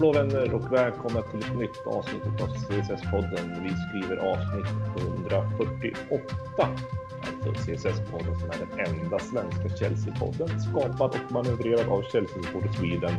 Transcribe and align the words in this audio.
blå 0.00 0.12
vänner 0.12 0.54
och 0.54 0.72
välkomna 0.72 1.22
till 1.22 1.40
ett 1.40 1.56
nytt 1.58 1.86
avsnitt 1.86 2.22
av 2.42 2.48
CSS-podden. 2.48 3.62
Vi 3.62 3.70
skriver 3.88 4.16
avsnitt 4.16 4.66
148. 4.96 6.68
Alltså 7.26 7.50
CSS-podden 7.50 8.34
som 8.40 8.50
är 8.50 8.58
den 8.58 8.86
enda 8.86 9.18
svenska 9.18 9.68
Chelsea-podden 9.68 10.58
skapad 10.58 11.10
och 11.10 11.32
manövrerad 11.32 11.88
av 11.88 12.02
Chelsea 12.02 12.42
Support 12.42 12.74
Sweden. 12.76 13.14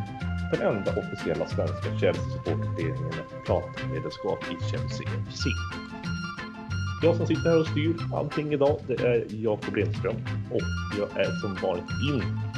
Den 0.52 0.62
enda 0.62 0.92
officiella 0.92 1.46
svenska 1.48 1.90
Chelsea-supportföreningen 2.00 3.16
med 3.18 3.46
platmedlemskap 3.46 4.40
i 4.52 4.72
Chelsea 4.72 5.08
FC. 5.30 5.46
Jag 7.04 7.16
som 7.16 7.28
sitter 7.28 7.50
här 7.50 7.60
och 7.60 7.68
styr 7.68 7.96
allting 8.16 8.54
idag, 8.54 8.80
det 8.88 8.94
är 8.94 9.26
Jakob 9.30 9.76
Lindström 9.76 10.16
och 10.52 10.62
jag 11.00 11.26
är 11.26 11.32
som 11.42 11.56
vanligt 11.64 11.92
inte 12.14 12.51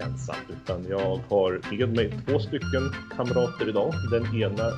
ensam 0.00 0.36
utan 0.48 0.86
jag 0.88 1.20
har 1.28 1.76
med 1.78 1.96
mig 1.96 2.12
två 2.26 2.38
stycken 2.38 2.90
kamrater 3.16 3.68
idag. 3.68 3.94
Den 4.10 4.42
ena, 4.42 4.70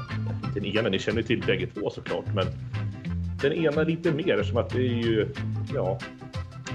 den 0.55 0.65
ena, 0.65 0.89
ni 0.89 0.99
känner 0.99 1.23
till 1.23 1.43
bägge 1.47 1.67
två 1.67 1.91
såklart, 1.91 2.35
men 2.35 2.47
den 3.43 3.53
ena 3.53 3.83
lite 3.83 4.13
mer 4.13 4.43
som 4.43 4.57
att 4.57 4.71
det 4.71 4.79
är 4.79 5.03
ju, 5.03 5.29
ja, 5.75 5.99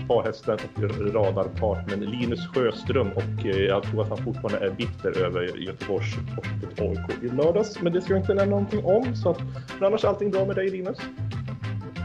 parhästen 0.08 0.58
och 0.76 1.14
radarpartnern 1.14 2.00
Linus 2.00 2.48
Sjöström 2.48 3.12
och 3.12 3.46
eh, 3.46 3.58
jag 3.58 3.84
tror 3.84 4.02
att 4.02 4.10
han 4.10 4.18
fortfarande 4.18 4.66
är 4.66 4.72
bitter 4.72 5.24
över 5.26 5.58
Göteborgs 5.58 6.16
och 6.38 6.46
AIK 6.82 7.24
i 7.24 7.28
lördags. 7.28 7.82
Men 7.82 7.94
det 7.94 8.02
ska 8.02 8.14
jag 8.14 8.22
inte 8.22 8.34
nämna 8.34 8.52
någonting 8.52 8.86
om. 8.86 9.16
Så 9.16 9.30
att, 9.30 9.40
men 9.80 9.84
annars 9.88 10.04
är 10.04 10.08
allting 10.08 10.32
bra 10.32 10.46
med 10.46 10.56
dig 10.56 10.70
Linus? 10.70 10.98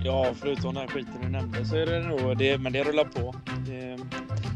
Ja, 0.07 0.35
förutom 0.35 0.75
den 0.75 0.77
här 0.77 0.89
skiten 0.89 1.15
du 1.23 1.29
nämnde 1.29 1.65
så 1.65 1.77
är 1.77 1.87
det 1.87 2.01
nog 2.01 2.39
det, 2.39 2.59
men 2.59 2.73
det 2.73 2.85
rullar 2.85 3.05
på. 3.05 3.35
Det, 3.67 3.99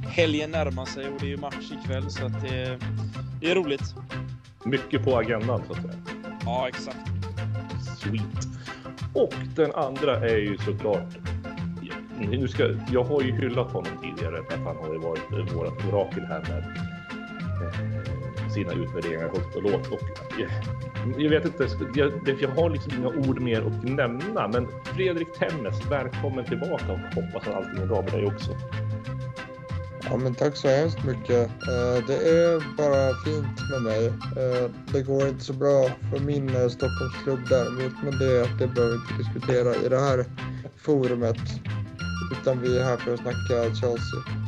helgen 0.09 0.51
närmar 0.51 0.85
sig 0.85 1.09
och 1.09 1.21
det 1.21 1.27
är 1.27 1.31
ju 1.31 1.37
match 1.37 1.73
ikväll 1.83 2.11
så 2.11 2.27
att 2.27 2.43
det, 2.43 2.79
det 3.41 3.51
är 3.51 3.55
roligt. 3.55 3.95
Mycket 4.65 5.05
på 5.05 5.19
agendan 5.19 5.63
så 5.67 5.73
att 5.73 5.83
säga. 5.83 5.95
Ja, 6.45 6.69
exakt. 6.69 6.99
Sweet. 7.99 8.49
Och 9.15 9.35
den 9.57 9.73
andra 9.73 10.17
är 10.17 10.37
ju 10.37 10.59
såklart 10.59 11.19
nu 12.19 12.49
ska, 12.49 12.77
jag 12.93 13.05
har 13.05 13.23
ju 13.23 13.33
hyllat 13.33 13.73
honom 13.73 13.93
tidigare 14.03 14.37
för 14.51 14.55
att 14.55 14.65
han 14.65 14.77
har 14.77 14.93
ju 14.93 14.99
varit 14.99 15.55
vårt 15.55 15.85
orakel 15.85 16.25
här 16.25 16.41
med 16.41 16.65
sina 18.51 18.73
utvärderingar 18.73 19.29
högt 19.29 19.57
och 19.57 19.63
lågt. 19.63 19.87
Och 19.87 20.01
jag, 20.39 20.51
jag 21.23 21.31
vet 21.31 21.45
inte, 21.45 21.69
jag, 21.95 22.13
jag 22.41 22.49
har 22.49 22.71
liksom 22.71 22.93
inga 22.99 23.09
ord 23.09 23.41
mer 23.41 23.63
att 23.63 23.85
nämna. 23.85 24.49
Men 24.49 24.69
Fredrik 24.85 25.29
Temmes, 25.39 25.87
välkommen 25.91 26.45
tillbaka 26.45 26.93
och 26.93 26.99
hoppas 26.99 27.49
att 27.49 27.55
allting 27.55 27.83
är 27.83 27.87
bra 27.87 28.03
med 28.03 28.13
dig 28.13 28.27
också. 28.27 28.51
Ja, 30.11 30.17
men 30.17 30.35
tack 30.35 30.57
så 30.57 30.69
hemskt 30.69 31.05
mycket. 31.05 31.47
Eh, 31.47 32.07
det 32.07 32.17
är 32.17 32.77
bara 32.77 33.15
fint 33.25 33.71
med 33.71 33.83
mig. 33.83 34.07
Eh, 34.07 34.71
det 34.93 35.03
går 35.03 35.29
inte 35.29 35.45
så 35.45 35.53
bra 35.53 35.89
för 36.11 36.21
min 36.21 36.71
Stockholmsklubb 36.71 37.49
däremot, 37.49 37.93
men 38.05 38.19
det, 38.19 38.49
det 38.59 38.67
behöver 38.67 38.97
vi 38.97 39.01
inte 39.03 39.23
diskutera 39.23 39.75
i 39.87 39.89
det 39.89 40.01
här 40.01 40.25
forumet. 40.77 41.39
Utan 42.33 42.61
vi 42.61 42.79
är 42.79 42.85
här 42.85 42.97
för 42.97 43.15
att 43.15 43.21
snacka 43.21 43.75
Chelsea. 43.75 44.40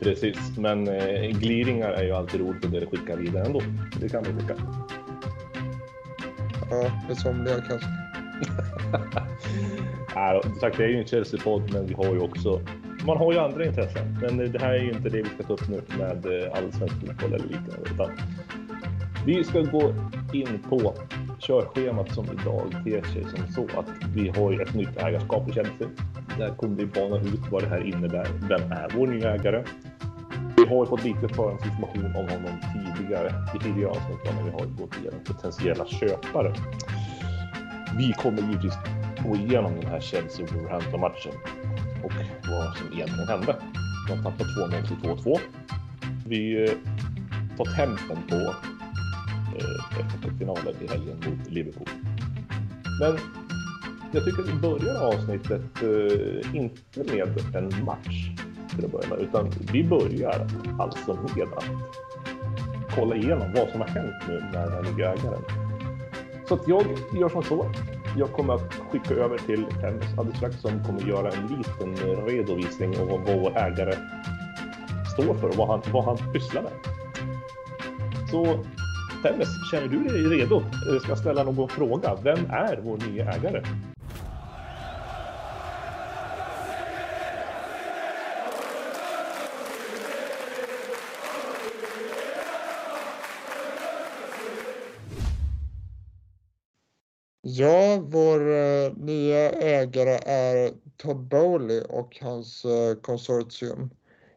Precis, 0.00 0.58
men 0.58 0.88
eh, 0.88 1.30
gliringar 1.30 1.90
är 1.90 2.04
ju 2.04 2.12
alltid 2.12 2.40
roligt 2.40 2.64
och 2.64 2.70
det 2.70 2.86
skickar 2.86 3.16
vidare 3.16 3.46
ändå. 3.46 3.62
Det 4.00 4.08
kan 4.08 4.22
vi 4.22 4.40
tycka. 4.40 4.54
Ja, 6.70 6.90
det 7.08 7.16
somliga 7.16 7.54
kanske. 7.68 7.88
ja, 10.14 10.42
sagt, 10.60 10.76
det 10.76 10.84
är 10.84 10.88
ju 10.88 10.98
en 10.98 11.06
Chelsea-podd, 11.06 11.72
men 11.72 11.86
vi 11.86 11.94
har 11.94 12.14
ju 12.14 12.20
också 12.20 12.60
man 13.08 13.16
har 13.16 13.32
ju 13.32 13.38
andra 13.38 13.64
intressen. 13.64 14.18
Men 14.20 14.52
det 14.52 14.58
här 14.58 14.74
är 14.74 14.82
ju 14.82 14.90
inte 14.90 15.08
det 15.08 15.22
vi 15.22 15.28
ska 15.28 15.42
ta 15.42 15.52
upp 15.52 15.68
nu 15.68 15.82
med 15.98 16.26
eh, 16.26 16.58
allsvensk 16.58 16.94
fotboll 16.94 17.32
eller 17.32 17.44
liknande. 17.44 17.90
Utan 17.94 18.10
vi 19.26 19.44
ska 19.44 19.60
gå 19.60 19.94
in 20.32 20.62
på 20.68 20.94
körschemat 21.38 22.14
som 22.14 22.26
idag 22.40 22.72
ter 22.84 23.02
sig 23.02 23.24
som 23.24 23.52
så 23.52 23.78
att 23.80 23.86
vi 24.14 24.28
har 24.28 24.52
ju 24.52 24.62
ett 24.62 24.74
nytt 24.74 24.96
ägarskap 24.96 25.48
i 25.48 25.52
Chelsea. 25.52 25.88
Där 26.38 26.54
kommer 26.56 26.76
vi 26.76 26.86
bana 26.86 27.16
ut 27.16 27.40
vad 27.50 27.62
det 27.62 27.68
här 27.68 27.84
innebär. 27.86 28.28
Vem 28.48 28.72
är 28.72 28.90
vår 28.94 29.06
nya 29.06 29.34
ägare? 29.34 29.64
Vi 30.56 30.66
har 30.66 30.86
fått 30.86 31.04
lite 31.04 31.28
förhandsinformation 31.28 32.06
om 32.06 32.12
honom 32.12 32.60
tidigare 32.96 33.34
i 33.56 33.58
tidigare 33.58 33.90
avsnitt 33.90 34.18
när 34.24 34.44
vi 34.44 34.50
har 34.50 34.66
gått 34.66 34.96
igenom 34.96 35.20
potentiella 35.24 35.86
köpare. 35.86 36.54
Vi 37.98 38.12
kommer 38.12 38.42
givetvis 38.42 38.74
gå 39.24 39.36
igenom 39.36 39.72
den 39.80 39.90
här 39.90 40.00
Chelsea-Wolverhampton-matchen 40.00 41.32
och 42.04 42.12
vad 42.50 42.76
som 42.76 42.92
egentligen 42.92 43.28
hände. 43.28 43.56
De 44.08 44.22
tappade 44.22 44.50
2-0 44.50 44.86
till 44.86 44.96
2-2. 44.96 45.38
Vi 46.26 46.64
eh, 46.64 46.70
tar 47.56 47.64
tempen 47.76 48.16
på 48.28 48.54
eh, 49.58 50.38
finalen 50.38 50.74
i 50.80 50.88
helgen 50.88 51.16
mot 51.16 51.50
Liverpool. 51.50 51.88
Men 53.00 53.18
jag 54.12 54.24
tycker 54.24 54.42
att 54.42 54.48
vi 54.48 54.54
börjar 54.54 55.04
avsnittet 55.04 55.82
eh, 55.82 56.54
inte 56.54 57.04
med 57.14 57.54
en 57.54 57.84
match 57.84 58.30
till 58.74 58.84
att 58.84 58.92
börja 58.92 59.08
med, 59.08 59.18
utan 59.18 59.50
vi 59.72 59.84
börjar 59.84 60.46
alltså 60.78 61.14
med 61.14 61.48
att 61.56 61.64
kolla 62.94 63.16
igenom 63.16 63.52
vad 63.54 63.68
som 63.68 63.80
har 63.80 63.88
hänt 63.88 64.14
nu 64.28 64.34
med 64.34 64.52
den 64.52 64.72
här 64.72 64.92
nya 64.92 65.12
ägaren. 65.12 65.42
Så 66.48 66.54
att 66.54 66.68
jag 66.68 66.84
gör 67.20 67.28
som 67.28 67.42
så. 67.42 67.72
Jag 68.16 68.32
kommer 68.32 68.54
att 68.54 68.74
skicka 68.74 69.14
över 69.14 69.38
till 69.38 69.64
Tennis 69.80 70.18
alldeles 70.18 70.36
strax 70.36 70.60
som 70.60 70.84
kommer 70.84 71.00
göra 71.00 71.30
en 71.30 71.46
liten 71.46 71.96
redovisning 72.26 72.98
av 72.98 73.08
vad 73.08 73.20
vår 73.20 73.56
ägare 73.56 73.94
står 75.12 75.34
för 75.34 75.48
och 75.48 75.56
vad 75.56 75.68
han, 75.68 75.82
vad 75.92 76.04
han 76.04 76.32
pysslar 76.32 76.62
med. 76.62 76.72
Så 78.30 78.64
Tennis, 79.22 79.48
känner 79.70 79.88
du 79.88 80.04
dig 80.04 80.38
redo? 80.38 80.56
Eh, 80.56 80.92
jag 80.92 81.02
ska 81.02 81.16
ställa 81.16 81.44
någon 81.44 81.68
fråga. 81.68 82.16
Vem 82.22 82.50
är 82.50 82.80
vår 82.82 82.96
nya 82.96 83.32
ägare? 83.32 83.62
Ja, 97.56 97.98
vår 98.02 98.40
uh, 98.40 98.92
nya 98.96 99.50
ägare 99.50 100.18
är 100.26 100.72
Todd 100.96 101.16
Bowley 101.16 101.80
och 101.80 102.18
hans 102.20 102.64
uh, 102.64 102.94
konsortium. 102.94 103.90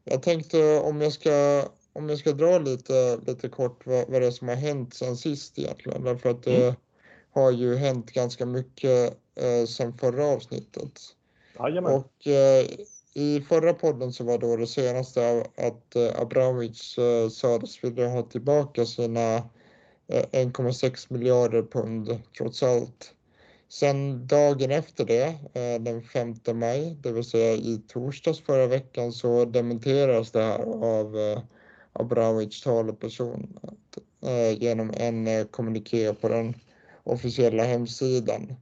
Jag 0.03 0.23
tänkte 0.23 0.79
om 0.79 1.01
jag 1.01 1.13
ska, 1.13 1.66
om 1.94 2.09
jag 2.09 2.17
ska 2.17 2.31
dra 2.31 2.59
lite, 2.59 3.19
lite 3.27 3.49
kort 3.49 3.85
vad, 3.85 4.09
vad 4.09 4.22
det 4.22 4.27
är 4.27 4.31
som 4.31 4.47
har 4.47 4.55
hänt 4.55 4.94
sen 4.94 5.17
sist 5.17 5.59
egentligen. 5.59 6.03
Därför 6.03 6.29
att 6.29 6.44
det 6.44 6.63
mm. 6.63 6.75
har 7.31 7.51
ju 7.51 7.75
hänt 7.75 8.11
ganska 8.11 8.46
mycket 8.46 9.17
uh, 9.41 9.66
sen 9.66 9.97
förra 9.97 10.25
avsnittet. 10.25 10.99
Jajamän. 11.59 11.93
Och 11.93 12.28
i 13.14 13.41
förra 13.41 13.73
podden 13.73 14.14
så 14.14 14.23
var 14.23 14.37
då 14.37 14.55
det 14.55 14.67
senaste 14.67 15.46
att 15.57 15.96
uh, 15.96 16.22
Abramovic 16.22 16.97
uh, 16.97 17.29
sades 17.29 17.84
vilja 17.84 18.07
ha 18.07 18.22
tillbaka 18.22 18.85
sina 18.85 19.43
Eh, 20.11 20.25
1,6 20.31 21.09
miljarder 21.09 21.63
pund 21.63 22.19
trots 22.37 22.63
allt. 22.63 23.13
Sen 23.69 24.28
dagen 24.28 24.72
efter 24.72 25.05
det, 25.05 25.28
eh, 25.53 25.81
den 25.81 26.02
5 26.02 26.35
maj, 26.53 26.97
det 27.02 27.11
vill 27.11 27.23
säga 27.23 27.53
i 27.53 27.81
torsdags 27.87 28.40
förra 28.40 28.67
veckan, 28.67 29.11
så 29.11 29.46
dementeras 29.46 30.31
det 30.31 30.41
här 30.41 30.59
av 30.84 31.17
eh, 31.17 31.40
Abramovic 31.93 32.63
talesperson 32.63 33.59
genom 34.58 34.93
en 34.97 35.47
kommuniké 35.47 36.14
på 36.14 36.29
den 36.29 36.53
officiella 37.03 37.64
hemsidan. 37.64 38.55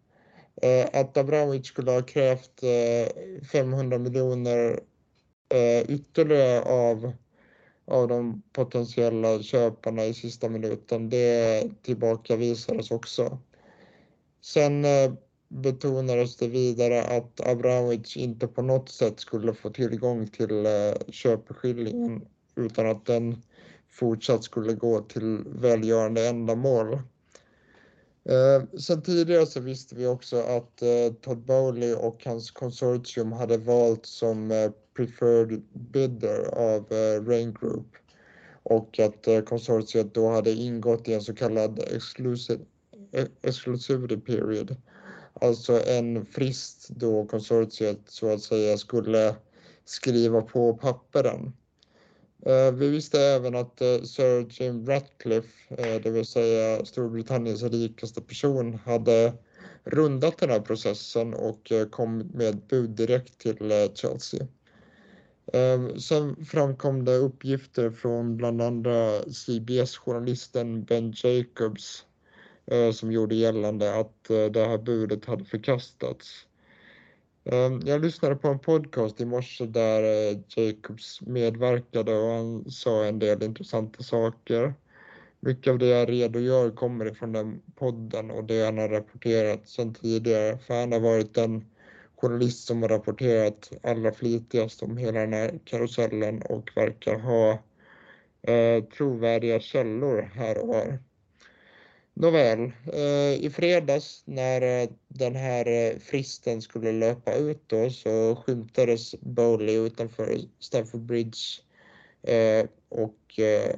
Att 0.94 1.18
Abramovic 1.18 1.68
skulle 1.68 1.92
ha 1.92 2.02
krävt 2.02 2.62
500 3.52 3.98
miljoner 3.98 4.80
ytterligare 5.88 6.62
av 6.62 7.14
av 7.90 8.08
de 8.08 8.42
potentiella 8.54 9.44
köparna 9.44 10.06
i 10.06 10.14
sista 10.14 10.50
minuten. 10.50 11.10
Det 11.10 11.64
tillbakavisades 11.82 12.92
också. 12.92 13.38
Sen 14.42 14.86
eh, 14.86 15.14
betonades 15.48 16.38
det 16.38 16.48
vidare 16.48 17.04
att 17.04 17.42
Abramovic 17.42 18.18
inte 18.18 18.48
på 18.48 18.62
något 18.62 18.90
sätt 18.90 19.20
skulle 19.20 19.54
få 19.54 19.70
tillgång 19.70 20.28
till 20.28 20.66
eh, 20.66 20.94
köpeskillingen 21.08 22.26
utan 22.56 22.88
att 22.88 23.06
den 23.06 23.42
fortsatt 23.90 24.44
skulle 24.44 24.74
gå 24.74 25.02
till 25.02 25.44
välgörande 25.46 26.28
ändamål. 26.28 26.94
Eh, 28.24 28.80
sen 28.80 29.02
tidigare 29.02 29.46
så 29.46 29.60
visste 29.60 29.96
vi 29.96 30.08
också 30.08 30.38
att 30.38 30.82
eh, 30.82 31.14
Todd 31.22 31.46
Bowley 31.46 31.94
och 31.94 32.22
hans 32.26 32.52
konsortium 32.52 33.32
hade 33.32 33.58
valt 33.58 34.06
som 34.06 34.52
preferred 35.00 35.62
bidder 35.74 36.46
av 36.54 36.92
eh, 36.92 37.24
Rain 37.24 37.54
Group 37.54 37.88
och 38.64 39.00
att 39.00 39.28
eh, 39.28 39.42
konsortiet 39.42 40.14
då 40.14 40.30
hade 40.30 40.52
ingått 40.52 41.08
i 41.08 41.14
en 41.14 41.22
så 41.22 41.36
kallad 41.36 41.80
exclusive 41.80 42.62
exclusivity 43.42 44.18
period. 44.18 44.76
Alltså 45.34 45.84
en 45.88 46.26
frist 46.26 46.90
då 46.90 47.26
konsortiet 47.26 48.00
så 48.06 48.34
att 48.34 48.42
säga 48.42 48.78
skulle 48.78 49.36
skriva 49.86 50.42
på 50.42 50.74
papperen. 50.74 51.54
Eh, 52.46 52.72
vi 52.72 52.90
visste 52.90 53.22
även 53.22 53.56
att 53.56 53.80
Sir 54.04 54.48
Jim 54.50 54.86
Ratcliffe, 54.86 55.76
det 56.04 56.10
vill 56.10 56.26
säga 56.26 56.86
Storbritanniens 56.86 57.64
rikaste 57.64 58.22
person, 58.22 58.74
hade 58.86 59.34
rundat 59.84 60.38
den 60.38 60.50
här 60.50 60.60
processen 60.60 61.34
och 61.34 61.72
kom 61.92 62.18
med 62.18 62.58
bud 62.70 62.90
direkt 62.90 63.38
till 63.38 63.90
Chelsea. 63.96 64.48
Ehm, 65.54 66.00
sen 66.00 66.46
framkom 66.46 67.06
det 67.06 67.16
uppgifter 67.16 67.92
från 67.92 68.38
bland 68.38 68.62
andra 68.62 69.22
CBS-journalisten 69.22 70.84
Ben 70.84 71.14
Jacobs 71.16 72.06
eh, 72.66 72.92
som 72.92 73.12
gjorde 73.12 73.36
gällande 73.36 74.00
att 74.00 74.30
eh, 74.30 74.46
det 74.46 74.66
här 74.66 74.78
budet 74.78 75.26
hade 75.26 75.46
förkastats. 75.46 76.46
Ehm, 77.44 77.82
jag 77.86 78.02
lyssnade 78.02 78.36
på 78.36 78.48
en 78.48 78.60
podcast 78.60 79.22
i 79.22 79.26
morse 79.26 79.66
där 79.66 80.04
eh, 80.04 80.38
Jacobs 80.48 81.22
medverkade 81.22 82.16
och 82.16 82.32
han 82.32 82.72
sa 82.72 83.06
en 83.06 83.20
del 83.20 83.44
intressanta 83.44 84.04
saker. 84.04 84.74
Mycket 85.40 85.72
av 85.72 85.78
det 85.80 85.88
jag 85.88 86.10
redogör 86.10 86.72
kommer 86.72 87.06
ifrån 87.06 87.32
den 87.32 87.62
podden 87.76 88.32
och 88.32 88.44
det 88.44 88.66
han 88.66 88.78
har 88.78 88.90
rapporterat 88.90 89.68
sedan 89.68 89.94
tidigare. 89.94 90.58
För 90.58 90.80
han 90.80 90.92
har 90.92 91.00
varit 91.00 91.38
en 91.38 91.66
journalist 92.22 92.68
som 92.68 92.82
har 92.82 92.90
rapporterat 92.90 93.72
allra 93.84 94.12
flitigast 94.12 94.84
om 94.84 94.98
hela 94.98 95.20
den 95.20 95.34
här 95.34 95.60
karusellen 95.66 96.42
och 96.42 96.70
verkar 96.76 97.20
ha 97.20 97.52
eh, 98.42 98.84
trovärdiga 98.84 99.60
källor 99.60 100.32
här 100.36 100.58
och 100.58 100.68
var. 100.68 101.00
Nåväl, 102.14 102.72
eh, 102.94 103.46
i 103.46 103.50
fredags 103.56 104.24
när 104.26 104.62
eh, 104.62 104.90
den 105.08 105.36
här 105.36 105.68
eh, 105.68 106.00
fristen 106.00 106.62
skulle 106.62 106.92
löpa 106.92 107.34
ut 107.34 107.64
då 107.68 107.90
så 107.90 108.36
skymtades 108.36 109.16
Bowley 109.22 109.76
utanför 109.76 110.38
Stamford 110.60 111.02
Bridge 111.02 111.38
eh, 112.24 112.66
och 112.90 113.40
eh, 113.40 113.76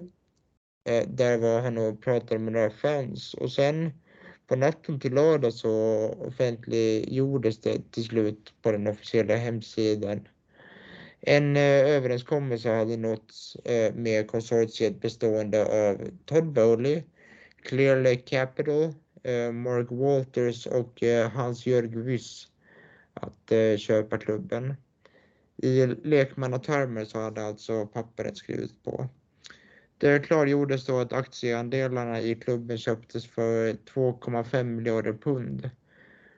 eh, 0.85 1.07
där 1.07 1.37
var 1.37 1.61
han 1.61 1.77
och 1.77 2.01
pratade 2.01 2.39
med 2.39 2.53
några 2.53 2.69
fans 2.69 3.33
och 3.33 3.51
sen 3.51 3.91
på 4.51 4.57
natten 4.57 4.99
till 4.99 5.13
lördag 5.13 5.53
så 5.53 5.71
offentliggjordes 6.27 7.61
det 7.61 7.91
till 7.91 8.03
slut 8.03 8.53
på 8.61 8.71
den 8.71 8.87
officiella 8.87 9.35
hemsidan. 9.35 10.27
En 11.21 11.55
eh, 11.55 11.61
överenskommelse 11.95 12.69
hade 12.69 12.97
nåtts 12.97 13.55
eh, 13.55 13.93
med 13.95 14.27
konsortiet 14.27 15.01
bestående 15.01 15.65
av 15.65 16.09
Todd 16.25 16.51
Bowley 16.53 17.03
Clear 17.63 18.01
Lake 18.01 18.21
Capital, 18.21 18.93
eh, 19.23 19.51
Mark 19.51 19.87
Walters 19.91 20.65
och 20.65 21.03
eh, 21.03 21.29
Hans-Jörg 21.29 21.87
Wyss 21.87 22.47
att 23.13 23.51
eh, 23.51 23.77
köpa 23.77 24.17
klubben. 24.17 24.73
I 25.57 25.85
lekmannatermer 25.85 27.05
så 27.05 27.19
hade 27.19 27.45
alltså 27.45 27.85
pappret 27.85 28.37
skrivit 28.37 28.83
på. 28.83 29.09
Det 30.01 30.19
klargjordes 30.19 30.85
då 30.85 30.99
att 30.99 31.13
aktieandelarna 31.13 32.21
i 32.21 32.35
klubben 32.35 32.77
köptes 32.77 33.27
för 33.27 33.73
2,5 33.73 34.63
miljarder 34.63 35.13
pund. 35.13 35.69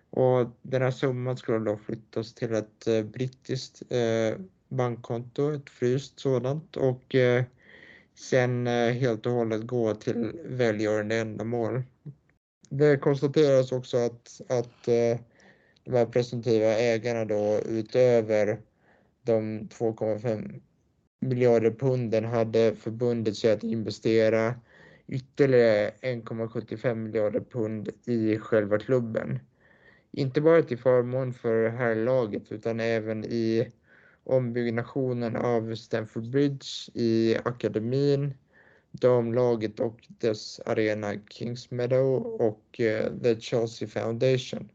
Och 0.10 0.48
den 0.62 0.82
här 0.82 0.92
summan 0.92 1.38
skulle 1.38 1.60
då 1.60 1.78
flyttas 1.78 2.34
till 2.34 2.54
ett 2.54 2.88
eh, 2.88 3.04
brittiskt 3.04 3.82
eh, 3.90 4.40
bankkonto, 4.68 5.52
ett 5.52 5.70
fryst 5.70 6.20
sådant. 6.20 6.78
Och 6.78 7.16
eh, 7.16 7.44
sen 8.16 8.68
helt 8.68 9.26
och 9.26 9.32
hållet 9.32 9.68
gå 9.68 9.96
till 9.96 10.32
välgörande 10.46 11.16
ändamål. 11.16 11.84
Det 12.70 12.98
konstateras 12.98 13.72
också 13.72 13.98
att, 13.98 14.42
att 14.50 14.86
de 15.84 15.92
här 15.92 16.06
presumtiva 16.06 16.66
ägarna 16.66 17.26
då 17.26 17.60
utöver 17.66 18.60
de 19.22 19.60
2,5 19.60 20.62
miljarder 21.28 21.72
punden 21.72 22.26
hade 22.26 22.76
förbundit 22.76 23.38
sig 23.38 23.52
att 23.52 23.64
investera 23.64 24.56
ytterligare 25.08 25.92
1,75 26.02 26.96
miljarder 26.96 27.40
pund 27.40 27.90
i 28.06 28.38
själva 28.38 28.80
klubben. 28.80 29.40
Inte 30.12 30.42
bara 30.42 30.62
till 30.62 30.78
förmån 30.78 31.34
för 31.34 31.70
herrlaget 31.70 32.52
utan 32.52 32.80
även 32.80 33.26
i 33.26 33.72
ombyggnationen 34.24 35.36
av 35.36 35.76
Stamford 35.76 36.30
Bridge 36.30 36.68
i 36.94 37.38
akademin, 37.46 38.34
damlaget 38.92 39.80
och 39.80 40.08
dess 40.08 40.60
arena 40.60 41.14
Kingsmeadow 41.30 42.16
och 42.42 42.80
eh, 42.80 43.12
The 43.24 43.40
Chelsea 43.40 43.88
Foundation. 43.88 44.70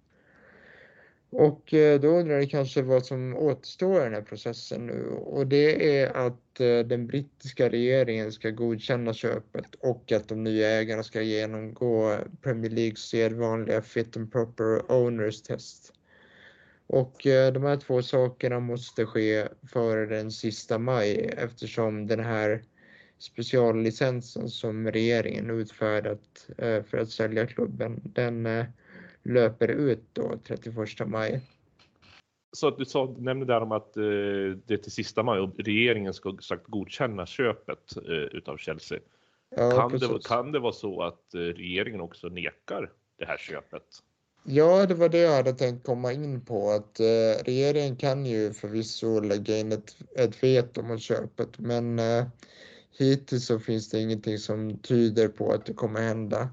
Och 1.30 1.74
eh, 1.74 2.00
då 2.00 2.08
undrar 2.08 2.38
ni 2.38 2.46
kanske 2.46 2.82
vad 2.82 3.06
som 3.06 3.36
återstår 3.36 4.00
i 4.00 4.04
den 4.04 4.14
här 4.14 4.22
processen 4.22 4.86
nu 4.86 5.06
och 5.08 5.46
det 5.46 5.98
är 5.98 6.16
att 6.16 6.60
eh, 6.60 6.78
den 6.78 7.06
brittiska 7.06 7.68
regeringen 7.68 8.32
ska 8.32 8.50
godkänna 8.50 9.14
köpet 9.14 9.74
och 9.80 10.12
att 10.12 10.28
de 10.28 10.44
nya 10.44 10.68
ägarna 10.68 11.02
ska 11.02 11.22
genomgå 11.22 12.16
Premier 12.42 12.70
Leagues 12.70 12.98
sedvanliga 12.98 13.82
fit 13.82 14.16
and 14.16 14.32
proper 14.32 14.92
owners 14.92 15.42
test. 15.42 15.92
Och 16.86 17.26
eh, 17.26 17.52
de 17.52 17.62
här 17.62 17.76
två 17.76 18.02
sakerna 18.02 18.60
måste 18.60 19.06
ske 19.06 19.48
före 19.72 20.06
den 20.06 20.32
sista 20.32 20.78
maj 20.78 21.34
eftersom 21.36 22.06
den 22.06 22.20
här 22.20 22.62
speciallicensen 23.18 24.48
som 24.48 24.90
regeringen 24.90 25.50
utfärdat 25.50 26.46
för 26.56 26.98
att 26.98 27.10
sälja 27.10 27.46
klubben, 27.46 28.00
den 28.04 28.46
löper 29.28 29.68
ut 29.68 30.04
då 30.12 30.38
31 30.46 30.76
maj. 31.06 31.40
Så 32.52 32.68
att 32.68 32.78
du 32.78 32.84
sa, 32.84 33.14
nämnde 33.18 33.46
där 33.46 33.60
om 33.60 33.72
att 33.72 33.94
det 33.94 34.70
är 34.70 34.76
till 34.76 34.92
sista 34.92 35.22
maj 35.22 35.40
och 35.40 35.54
regeringen 35.58 36.14
ska 36.14 36.36
sagt 36.40 36.66
godkänna 36.66 37.26
köpet 37.26 37.96
utav 38.32 38.56
Chelsea. 38.56 38.98
Ja, 39.56 39.70
kan, 39.70 39.98
det, 39.98 40.24
kan 40.24 40.52
det 40.52 40.58
vara 40.58 40.72
så 40.72 41.02
att 41.02 41.24
regeringen 41.32 42.00
också 42.00 42.28
nekar 42.28 42.92
det 43.18 43.24
här 43.24 43.36
köpet? 43.36 44.02
Ja, 44.50 44.86
det 44.86 44.94
var 44.94 45.08
det 45.08 45.18
jag 45.18 45.36
hade 45.36 45.52
tänkt 45.52 45.86
komma 45.86 46.12
in 46.12 46.44
på. 46.44 46.70
Att 46.70 47.00
eh, 47.00 47.44
regeringen 47.44 47.96
kan 47.96 48.26
ju 48.26 48.52
förvisso 48.52 49.20
lägga 49.20 49.58
in 49.58 49.72
ett, 49.72 49.96
ett 50.16 50.42
veto 50.42 50.82
mot 50.82 51.00
köpet, 51.00 51.58
men 51.58 51.98
eh, 51.98 52.26
hittills 52.98 53.46
så 53.46 53.58
finns 53.58 53.90
det 53.90 54.00
ingenting 54.00 54.38
som 54.38 54.78
tyder 54.78 55.28
på 55.28 55.52
att 55.52 55.66
det 55.66 55.72
kommer 55.72 56.00
hända. 56.00 56.48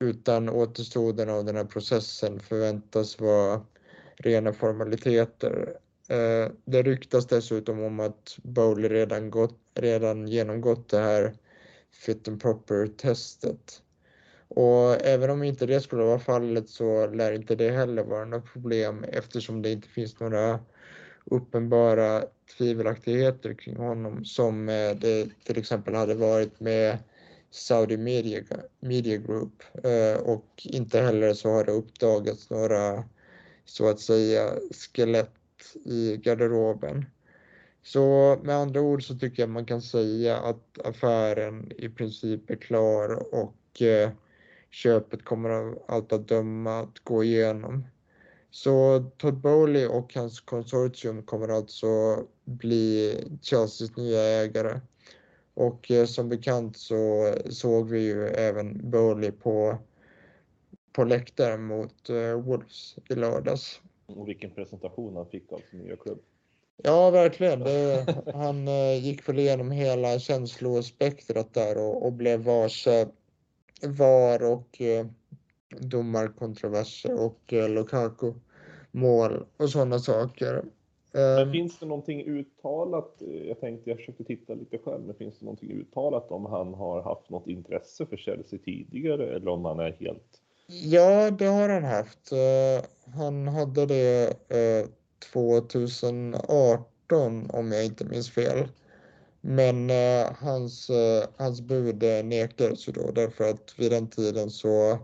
Utan 0.00 0.48
återstoden 0.48 1.28
av 1.28 1.44
den 1.44 1.56
här 1.56 1.64
processen 1.64 2.40
förväntas 2.40 3.20
vara 3.20 3.60
rena 4.16 4.52
formaliteter. 4.52 5.76
Eh, 6.08 6.52
det 6.64 6.82
ryktas 6.82 7.26
dessutom 7.26 7.82
om 7.82 8.00
att 8.00 8.38
Bowley 8.42 8.88
redan, 8.88 9.30
gått, 9.30 9.58
redan 9.74 10.28
genomgått 10.28 10.88
det 10.88 10.98
här 10.98 11.34
fit 11.92 12.28
and 12.28 12.42
proper 12.42 12.86
testet. 12.86 13.82
Och 14.48 15.06
även 15.06 15.30
om 15.30 15.42
inte 15.42 15.66
det 15.66 15.80
skulle 15.80 16.02
vara 16.02 16.18
fallet 16.18 16.68
så 16.68 17.06
lär 17.06 17.32
inte 17.32 17.54
det 17.54 17.70
heller 17.70 18.04
vara 18.04 18.24
något 18.24 18.52
problem 18.52 19.04
eftersom 19.08 19.62
det 19.62 19.70
inte 19.70 19.88
finns 19.88 20.20
några 20.20 20.60
uppenbara 21.24 22.24
tvivelaktigheter 22.58 23.54
kring 23.54 23.76
honom 23.76 24.24
som 24.24 24.68
eh, 24.68 24.96
det 24.96 25.28
till 25.44 25.58
exempel 25.58 25.94
hade 25.94 26.14
varit 26.14 26.60
med 26.60 26.98
Saudi 27.50 27.96
Media, 27.96 28.42
Media 28.80 29.16
Group 29.16 29.62
eh, 29.84 30.20
och 30.20 30.46
inte 30.64 31.00
heller 31.00 31.34
så 31.34 31.50
har 31.50 31.64
det 31.64 31.72
uppdagats 31.72 32.50
några 32.50 33.04
så 33.64 33.88
att 33.88 34.00
säga 34.00 34.52
skelett 34.70 35.34
i 35.84 36.16
garderoben. 36.16 37.04
Så 37.82 38.36
med 38.42 38.56
andra 38.56 38.80
ord 38.80 39.06
så 39.06 39.18
tycker 39.18 39.42
jag 39.42 39.50
man 39.50 39.66
kan 39.66 39.82
säga 39.82 40.36
att 40.36 40.78
affären 40.84 41.72
i 41.76 41.88
princip 41.88 42.50
är 42.50 42.56
klar 42.56 43.34
och 43.34 43.82
eh, 43.82 44.10
köpet 44.70 45.24
kommer 45.24 45.50
av 45.50 45.82
allt 45.88 46.12
att 46.12 46.28
döma 46.28 46.80
att 46.80 46.98
gå 46.98 47.24
igenom. 47.24 47.84
Så 48.50 49.04
Todd 49.16 49.36
Bowley 49.40 49.86
och 49.86 50.14
hans 50.14 50.40
konsortium 50.40 51.22
kommer 51.22 51.48
alltså 51.48 52.22
bli 52.44 53.14
Chelseas 53.42 53.96
nya 53.96 54.20
ägare. 54.20 54.80
Och 55.58 55.90
eh, 55.90 56.04
som 56.04 56.28
bekant 56.28 56.76
så 56.76 57.32
såg 57.50 57.88
vi 57.88 58.00
ju 58.00 58.26
även 58.26 58.90
Bowley 58.90 59.30
på, 59.30 59.78
på 60.92 61.04
läktaren 61.04 61.62
mot 61.62 62.10
eh, 62.10 62.40
Wolves 62.40 62.96
i 63.10 63.14
lördags. 63.14 63.80
Och 64.06 64.28
vilken 64.28 64.50
presentation 64.50 65.16
han 65.16 65.26
fick 65.26 65.52
av 65.52 65.60
sin 65.70 65.78
nya 65.78 65.96
klubb. 65.96 66.18
Ja, 66.82 67.10
verkligen. 67.10 67.60
Det, 67.60 68.06
han 68.34 68.68
eh, 68.68 69.04
gick 69.04 69.28
väl 69.28 69.38
igenom 69.38 69.70
hela 69.70 70.18
känslospektrat 70.18 71.54
där 71.54 71.78
och, 71.78 72.06
och 72.06 72.12
blev 72.12 72.40
varse 72.40 73.08
VAR 73.82 74.42
och 74.42 74.80
eh, 74.80 75.06
domarkontroverser 75.80 77.20
och 77.20 77.52
eh, 77.52 77.68
Lukaku 77.68 78.32
mål 78.90 79.46
och 79.56 79.70
sådana 79.70 79.98
saker. 79.98 80.64
Men 81.12 81.42
ehm, 81.42 81.52
finns 81.52 81.78
det 81.78 81.86
någonting 81.86 82.26
uttalat? 82.26 83.22
Eh, 83.22 83.48
jag 83.48 83.60
tänkte, 83.60 83.90
jag 83.90 83.98
försökte 83.98 84.24
titta 84.24 84.54
lite 84.54 84.78
själv, 84.78 85.06
men 85.06 85.14
finns 85.14 85.38
det 85.38 85.44
någonting 85.44 85.72
uttalat 85.72 86.30
om 86.30 86.46
han 86.46 86.74
har 86.74 87.02
haft 87.02 87.30
något 87.30 87.46
intresse 87.46 88.06
för 88.06 88.16
Chelsea 88.16 88.58
tidigare 88.64 89.36
eller 89.36 89.48
om 89.48 89.64
han 89.64 89.80
är 89.80 89.96
helt? 90.00 90.40
Ja, 90.66 91.30
det 91.30 91.46
har 91.46 91.68
han 91.68 91.84
haft. 91.84 92.32
Uh, 92.32 92.84
han 93.14 93.48
hade 93.48 93.86
det 93.86 94.28
uh, 94.28 94.88
2018 95.32 97.50
om 97.50 97.72
jag 97.72 97.84
inte 97.84 98.04
minns 98.04 98.30
fel. 98.30 98.68
Men 99.40 99.90
eh, 99.90 100.32
hans, 100.38 100.90
eh, 100.90 101.28
hans 101.36 101.60
bud 101.60 102.02
eh, 102.02 102.24
nekades 102.24 102.88
ju 102.88 102.92
då 102.92 103.10
därför 103.10 103.50
att 103.50 103.74
vid 103.76 103.90
den 103.90 104.10
tiden 104.10 104.50
så, 104.50 104.98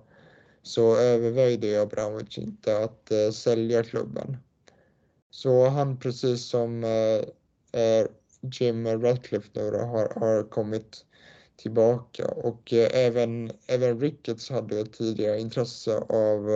så 0.63 0.97
övervägde 0.97 1.83
Abramovic 1.83 2.39
inte 2.39 2.85
att 2.85 3.11
eh, 3.11 3.31
sälja 3.31 3.83
klubben. 3.83 4.37
Så 5.35 5.69
han 5.69 5.97
precis 5.97 6.45
som 6.45 6.85
eh, 6.85 7.81
eh, 7.83 8.07
Jim 8.41 8.87
Ratcliffe 8.87 9.49
nu 9.53 9.71
då, 9.71 9.79
har, 9.79 10.21
har 10.21 10.51
kommit 10.51 11.07
tillbaka 11.57 12.29
och 12.29 12.73
eh, 12.73 12.89
även, 12.93 13.51
även 13.67 14.01
Ricketts 14.01 14.51
hade 14.51 14.87
tidigare 14.87 15.41
intresse 15.41 15.97
av, 15.97 16.51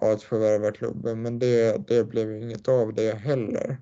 av 0.00 0.12
att 0.12 0.22
förvärva 0.22 0.72
klubben 0.72 1.22
men 1.22 1.38
det, 1.38 1.88
det 1.88 2.04
blev 2.04 2.36
inget 2.42 2.68
av 2.68 2.94
det 2.94 3.14
heller. 3.14 3.80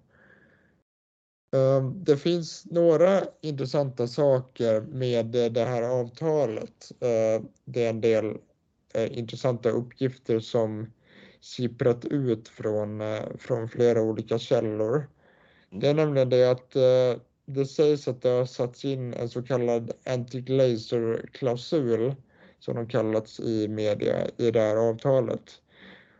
Ehm, 1.56 2.04
det 2.04 2.16
finns 2.16 2.64
några 2.64 3.22
intressanta 3.40 4.06
saker 4.06 4.80
med 4.80 5.26
det 5.26 5.64
här 5.64 5.82
avtalet. 5.82 6.92
Det 7.64 7.84
är 7.84 7.90
en 7.90 8.00
del 8.00 8.36
intressanta 8.94 9.70
uppgifter 9.70 10.40
som 10.40 10.86
sipprat 11.46 12.04
ut 12.04 12.48
från, 12.48 13.02
från 13.38 13.68
flera 13.68 14.02
olika 14.02 14.38
källor. 14.38 15.08
Det 15.70 15.88
är 15.88 15.94
nämligen 15.94 16.30
det 16.30 16.50
att 16.50 16.76
det 17.46 17.66
sägs 17.66 18.08
att 18.08 18.22
det 18.22 18.28
har 18.28 18.46
satts 18.46 18.84
in 18.84 19.14
en 19.14 19.28
så 19.28 19.42
kallad 19.42 19.92
anti-glazer-klausul 20.04 22.14
som 22.58 22.76
de 22.76 22.88
kallats 22.88 23.40
i 23.40 23.68
media 23.68 24.26
i 24.36 24.50
det 24.50 24.60
här 24.60 24.76
avtalet. 24.76 25.60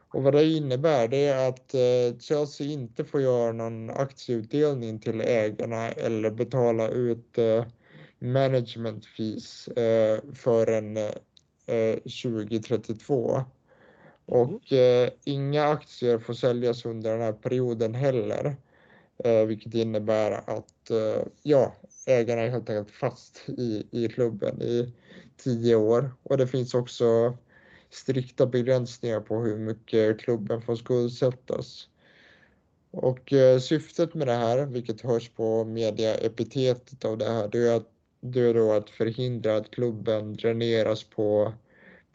Och 0.09 0.23
vad 0.23 0.35
det 0.35 0.45
innebär 0.45 1.09
det 1.09 1.26
är 1.26 1.49
att 1.49 1.75
eh, 1.75 2.18
Chelsea 2.21 2.66
inte 2.66 3.04
får 3.04 3.21
göra 3.21 3.52
någon 3.52 3.90
aktieutdelning 3.90 4.99
till 4.99 5.21
ägarna 5.21 5.88
eller 5.88 6.30
betala 6.30 6.88
ut 6.88 7.38
eh, 7.38 7.64
management 8.18 9.06
fees 9.06 9.68
eh, 9.68 10.21
förrän 10.35 10.99
2032. 11.66 13.45
Och 14.26 14.73
mm. 14.73 15.11
inga 15.25 15.64
aktier 15.64 16.18
får 16.18 16.35
säljas 16.35 16.85
under 16.85 17.11
den 17.11 17.21
här 17.21 17.33
perioden 17.33 17.95
heller. 17.95 18.56
Eh, 19.25 19.45
vilket 19.47 19.75
innebär 19.75 20.30
att 20.30 20.90
eh, 20.90 21.23
ja, 21.42 21.75
ägarna 22.06 22.42
är 22.42 22.50
helt 22.50 22.71
enkelt 22.71 22.90
fast 22.90 23.42
i, 23.47 23.87
i 23.90 24.09
klubben 24.09 24.62
i 24.62 24.92
tio 25.37 25.76
år. 25.76 26.14
Och 26.23 26.37
det 26.37 26.47
finns 26.47 26.75
också 26.75 27.37
strikta 27.90 28.47
begränsningar 28.47 29.21
på 29.21 29.38
hur 29.38 29.59
mycket 29.59 30.21
klubben 30.21 30.62
får 30.62 30.76
skuldsättas. 30.76 31.88
Och 32.90 33.33
eh, 33.33 33.59
syftet 33.59 34.14
med 34.14 34.26
det 34.26 34.33
här, 34.33 34.66
vilket 34.66 35.00
hörs 35.00 35.28
på 35.28 35.64
mediaepitetet 35.64 37.04
av 37.04 37.18
det 37.18 37.25
här, 37.25 37.49
det 37.49 37.59
är, 37.59 37.76
att, 37.76 37.90
det 38.21 38.40
är 38.40 38.54
då 38.54 38.73
att 38.73 38.90
förhindra 38.90 39.56
att 39.56 39.71
klubben 39.71 40.37
dräneras 40.37 41.04
på 41.04 41.52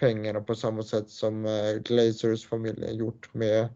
pengarna 0.02 0.42
på 0.42 0.56
samma 0.56 0.84
sätt 0.84 1.10
som 1.10 1.44
Glazers-familjen 1.84 2.98
gjort 2.98 3.34
med 3.34 3.70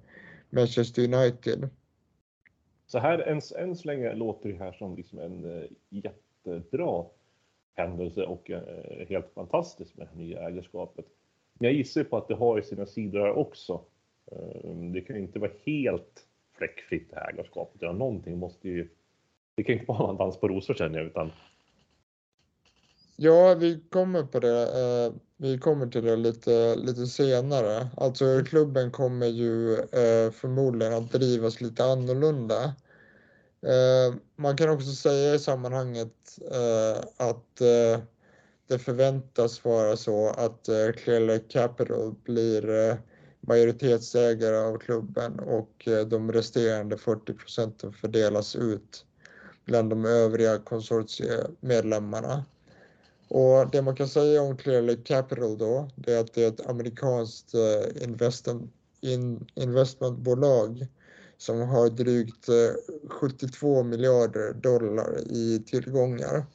Manchester 0.50 1.04
United. 1.04 1.70
Så 2.88 3.00
här 3.00 3.20
än, 3.20 3.42
än 3.58 3.76
så 3.76 3.88
länge 3.88 4.14
låter 4.14 4.50
det 4.50 4.58
här 4.58 4.72
som 4.72 4.96
liksom 4.96 5.20
en 5.20 5.46
uh, 5.46 5.64
jättebra 5.90 7.06
händelse 7.74 8.24
och 8.24 8.50
uh, 8.50 9.08
helt 9.10 9.34
fantastiskt 9.34 9.98
med 9.98 10.08
det 10.14 10.20
nya 10.20 10.48
ägarskapet. 10.48 11.06
Men 11.54 11.66
jag 11.66 11.74
gissar 11.74 12.04
på 12.04 12.18
att 12.18 12.28
det 12.28 12.36
har 12.36 12.62
sina 12.62 12.86
sidor 12.86 13.20
här 13.20 13.38
också. 13.38 13.82
Uh, 14.32 14.92
det 14.94 15.02
kan 15.02 15.18
inte 15.18 15.40
vara 15.40 15.52
helt 15.66 16.28
fläckfritt 16.58 17.10
det 17.10 17.16
här 17.16 17.34
ägarskapet, 17.34 17.84
utan 17.84 17.98
någonting 17.98 18.38
måste 18.38 18.70
ju... 18.70 18.90
Det 19.56 19.64
kan 19.64 19.74
inte 19.74 19.86
vara 19.86 20.10
en 20.10 20.18
dans 20.18 20.40
på 20.40 20.48
rosor 20.48 20.74
känner 20.74 20.98
jag, 20.98 21.08
utan... 21.08 21.32
Ja, 23.16 23.56
vi 23.60 23.84
kommer 23.90 24.24
på 24.24 24.40
det. 24.40 24.68
Vi 25.38 25.58
kommer 25.58 25.88
till 25.88 26.06
det 26.06 26.16
lite, 26.16 26.76
lite 26.76 27.08
senare. 27.08 27.88
Alltså 27.98 28.44
klubben 28.46 28.92
kommer 28.92 29.28
ju 29.28 29.74
eh, 29.74 30.32
förmodligen 30.32 30.94
att 30.94 31.12
drivas 31.12 31.62
lite 31.62 31.86
annorlunda. 31.86 32.64
Eh, 33.62 34.16
man 34.36 34.58
kan 34.58 34.70
också 34.70 34.92
säga 34.92 35.36
i 35.36 35.40
sammanhanget 35.40 36.40
eh, 36.52 37.04
att 37.18 37.62
eh, 37.62 38.04
det 38.68 38.80
förväntas 38.80 39.66
vara 39.66 39.98
så 39.98 40.30
att 40.30 40.68
eh, 40.68 40.92
Clear 40.92 41.20
Lake 41.20 41.46
Capital 41.50 42.16
blir 42.24 42.70
eh, 42.70 42.96
majoritetsägare 43.40 44.58
av 44.58 44.78
klubben 44.78 45.40
och 45.40 45.88
de 46.08 46.32
resterande 46.32 46.98
40 46.98 47.34
procenten 47.34 47.94
fördelas 47.94 48.56
ut 48.56 49.06
bland 49.66 49.90
de 49.90 50.06
övriga 50.06 50.58
konsortiemedlemmarna. 50.58 52.46
Och 53.28 53.72
det 53.72 53.82
man 53.82 53.96
kan 53.96 54.08
säga 54.08 54.42
om 54.42 54.58
Clear 54.58 54.82
Lake 54.82 55.02
Capital 55.02 55.58
då, 55.58 55.90
det 55.96 56.14
är 56.14 56.20
att 56.20 56.34
det 56.34 56.44
är 56.44 56.48
ett 56.48 56.70
amerikanskt 56.70 57.54
eh, 57.54 58.04
investment, 58.04 58.72
investmentbolag 59.56 60.88
som 61.38 61.62
har 61.62 61.90
drygt 61.90 62.50
eh, 62.50 63.10
72 63.10 63.84
miljarder 63.84 64.54
dollar 64.54 65.20
i 65.32 65.64
tillgångar. 65.66 66.46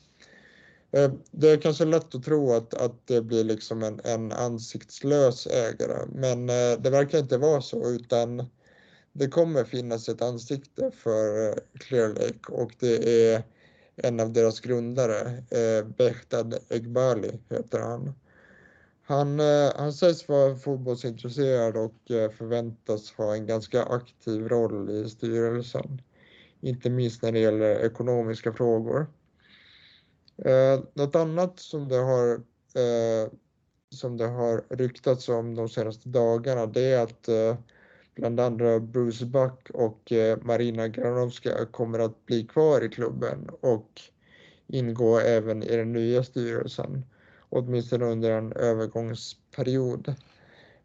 Eh, 0.90 1.12
det 1.30 1.50
är 1.50 1.56
kanske 1.56 1.84
lätt 1.84 2.14
att 2.14 2.24
tro 2.24 2.52
att, 2.52 2.74
att 2.74 3.06
det 3.06 3.22
blir 3.22 3.44
liksom 3.44 3.82
en, 3.82 4.00
en 4.04 4.32
ansiktslös 4.32 5.46
ägare, 5.46 6.06
men 6.14 6.46
det 6.82 6.90
verkar 6.90 7.18
inte 7.18 7.38
vara 7.38 7.60
så 7.60 7.90
utan 7.90 8.46
det 9.12 9.28
kommer 9.28 9.64
finnas 9.64 10.08
ett 10.08 10.22
ansikte 10.22 10.90
för 10.90 11.54
Clear 11.78 12.08
Lake 12.08 12.52
och 12.52 12.72
det 12.78 13.32
är 13.32 13.42
en 14.02 14.20
av 14.20 14.32
deras 14.32 14.60
grundare, 14.60 15.20
eh, 15.50 15.86
Behtad 15.86 16.54
Egbali 16.68 17.40
heter 17.50 17.78
han. 17.78 18.12
Han, 19.02 19.40
eh, 19.40 19.72
han 19.76 19.92
sägs 19.92 20.28
vara 20.28 20.56
fotbollsintresserad 20.56 21.76
och 21.76 22.10
eh, 22.10 22.30
förväntas 22.30 23.12
ha 23.12 23.34
en 23.34 23.46
ganska 23.46 23.82
aktiv 23.82 24.48
roll 24.48 24.90
i 24.90 25.08
styrelsen. 25.10 26.02
Inte 26.60 26.90
minst 26.90 27.22
när 27.22 27.32
det 27.32 27.38
gäller 27.38 27.84
ekonomiska 27.84 28.52
frågor. 28.52 29.06
Eh, 30.44 30.80
något 30.94 31.16
annat 31.16 31.58
som 31.58 31.88
det 31.88 31.96
har, 31.96 32.34
eh, 32.74 33.30
som 33.94 34.16
det 34.16 34.26
har 34.26 34.64
ryktats 34.76 35.28
om 35.28 35.54
de 35.54 35.68
senaste 35.68 36.08
dagarna 36.08 36.66
det 36.66 36.92
är 36.92 37.02
att 37.02 37.28
eh, 37.28 37.56
bland 38.20 38.40
andra 38.40 38.80
Bruce 38.80 39.26
Buck 39.26 39.70
och 39.70 40.12
eh, 40.12 40.38
Marina 40.42 40.88
Granovska 40.88 41.66
kommer 41.66 41.98
att 41.98 42.26
bli 42.26 42.44
kvar 42.44 42.84
i 42.84 42.88
klubben 42.88 43.50
och 43.60 44.00
ingå 44.66 45.18
även 45.18 45.62
i 45.62 45.76
den 45.76 45.92
nya 45.92 46.24
styrelsen 46.24 47.04
åtminstone 47.48 48.04
under 48.04 48.30
en 48.30 48.52
övergångsperiod. 48.52 50.08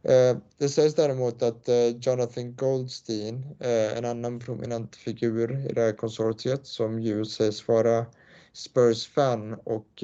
Eh, 0.03 0.37
det 0.57 0.69
sägs 0.69 0.95
däremot 0.95 1.43
att 1.43 1.69
eh, 1.69 1.87
Jonathan 1.87 2.55
Goldstein, 2.55 3.55
en 3.95 4.05
annan 4.05 4.39
prominent 4.39 4.95
figur 4.95 5.69
i 5.69 5.73
det 5.73 5.81
här 5.81 5.91
konsortiet 5.91 6.67
som 6.67 6.99
ju 6.99 7.25
sägs 7.25 7.67
vara 7.67 8.05
Spurs-fan 8.53 9.53
och 9.63 10.03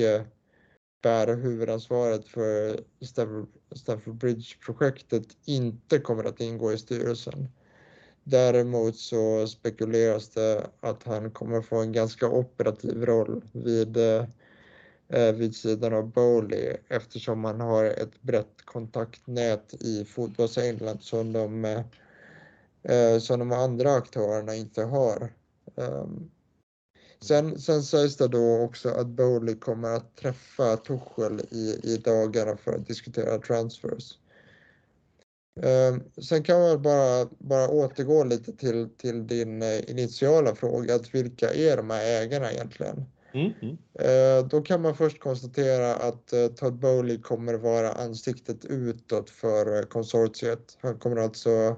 bära 1.02 1.34
huvudansvaret 1.34 2.28
för 2.28 2.80
Stafford 3.76 4.16
Bridge-projektet, 4.16 5.24
inte 5.46 6.00
kommer 6.00 6.24
att 6.24 6.42
ingå 6.42 6.74
i 6.74 6.78
styrelsen. 6.78 7.48
Däremot 8.24 8.96
så 8.96 9.48
spekuleras 9.48 10.30
det 10.30 10.68
att 10.80 11.04
han 11.04 11.32
kommer 11.32 11.62
få 11.62 11.82
en 11.82 11.92
ganska 11.92 12.30
operativ 12.30 13.06
roll 13.06 13.42
vid 13.52 13.98
eh, 13.98 14.26
vid 15.34 15.56
sidan 15.56 15.94
av 15.94 16.12
Bowley 16.12 16.78
eftersom 16.88 17.46
han 17.46 17.62
har 17.62 17.86
ett 17.86 18.22
brett 18.22 18.62
kontaktnät 18.66 19.74
i 19.80 20.06
fotbolls 20.06 20.58
England 20.58 20.98
som 21.02 21.34
de, 21.34 21.66
eh, 22.84 23.20
som 23.20 23.40
de 23.40 23.52
andra 23.52 23.94
aktörerna 23.94 24.56
inte 24.56 24.84
har. 24.84 25.34
Ehm, 25.76 26.32
Sen, 27.24 27.60
sen 27.60 27.84
sägs 27.84 28.18
det 28.18 28.28
då 28.28 28.62
också 28.62 28.90
att 28.90 29.08
Bowley 29.08 29.56
kommer 29.56 29.96
att 29.96 30.16
träffa 30.16 30.78
Tuchel 30.78 31.42
i, 31.52 31.80
i 31.84 31.98
dagarna 31.98 32.58
för 32.58 32.74
att 32.74 32.88
diskutera 32.88 33.38
transfers. 33.38 34.18
Um, 35.56 36.04
sen 36.22 36.44
kan 36.44 36.62
man 36.62 36.82
bara, 36.82 37.28
bara 37.40 37.70
återgå 37.70 38.24
lite 38.24 38.54
till, 38.54 38.90
till 38.98 39.28
din 39.28 39.62
eh, 39.62 39.90
initiala 39.90 40.56
fråga, 40.56 40.96
att 40.96 41.16
vilka 41.16 41.54
är 41.54 41.78
de 41.78 41.90
här 41.90 42.22
ägarna 42.24 42.52
egentligen? 42.52 43.06
Mm, 43.34 43.52
mm. 43.62 43.78
Eh, 43.94 44.48
då 44.48 44.62
kan 44.62 44.82
man 44.82 44.96
först 44.96 45.20
konstatera 45.20 45.96
att 45.96 46.34
eh, 46.34 46.48
Todd 46.48 46.74
Bowley 46.74 47.22
kommer 47.22 47.54
vara 47.54 47.92
ansiktet 47.92 48.66
utåt 48.66 49.30
för 49.30 49.80
eh, 49.80 49.84
konsortiet. 49.86 50.78
Han 50.82 51.00
kommer 51.00 51.18
alltså 51.18 51.76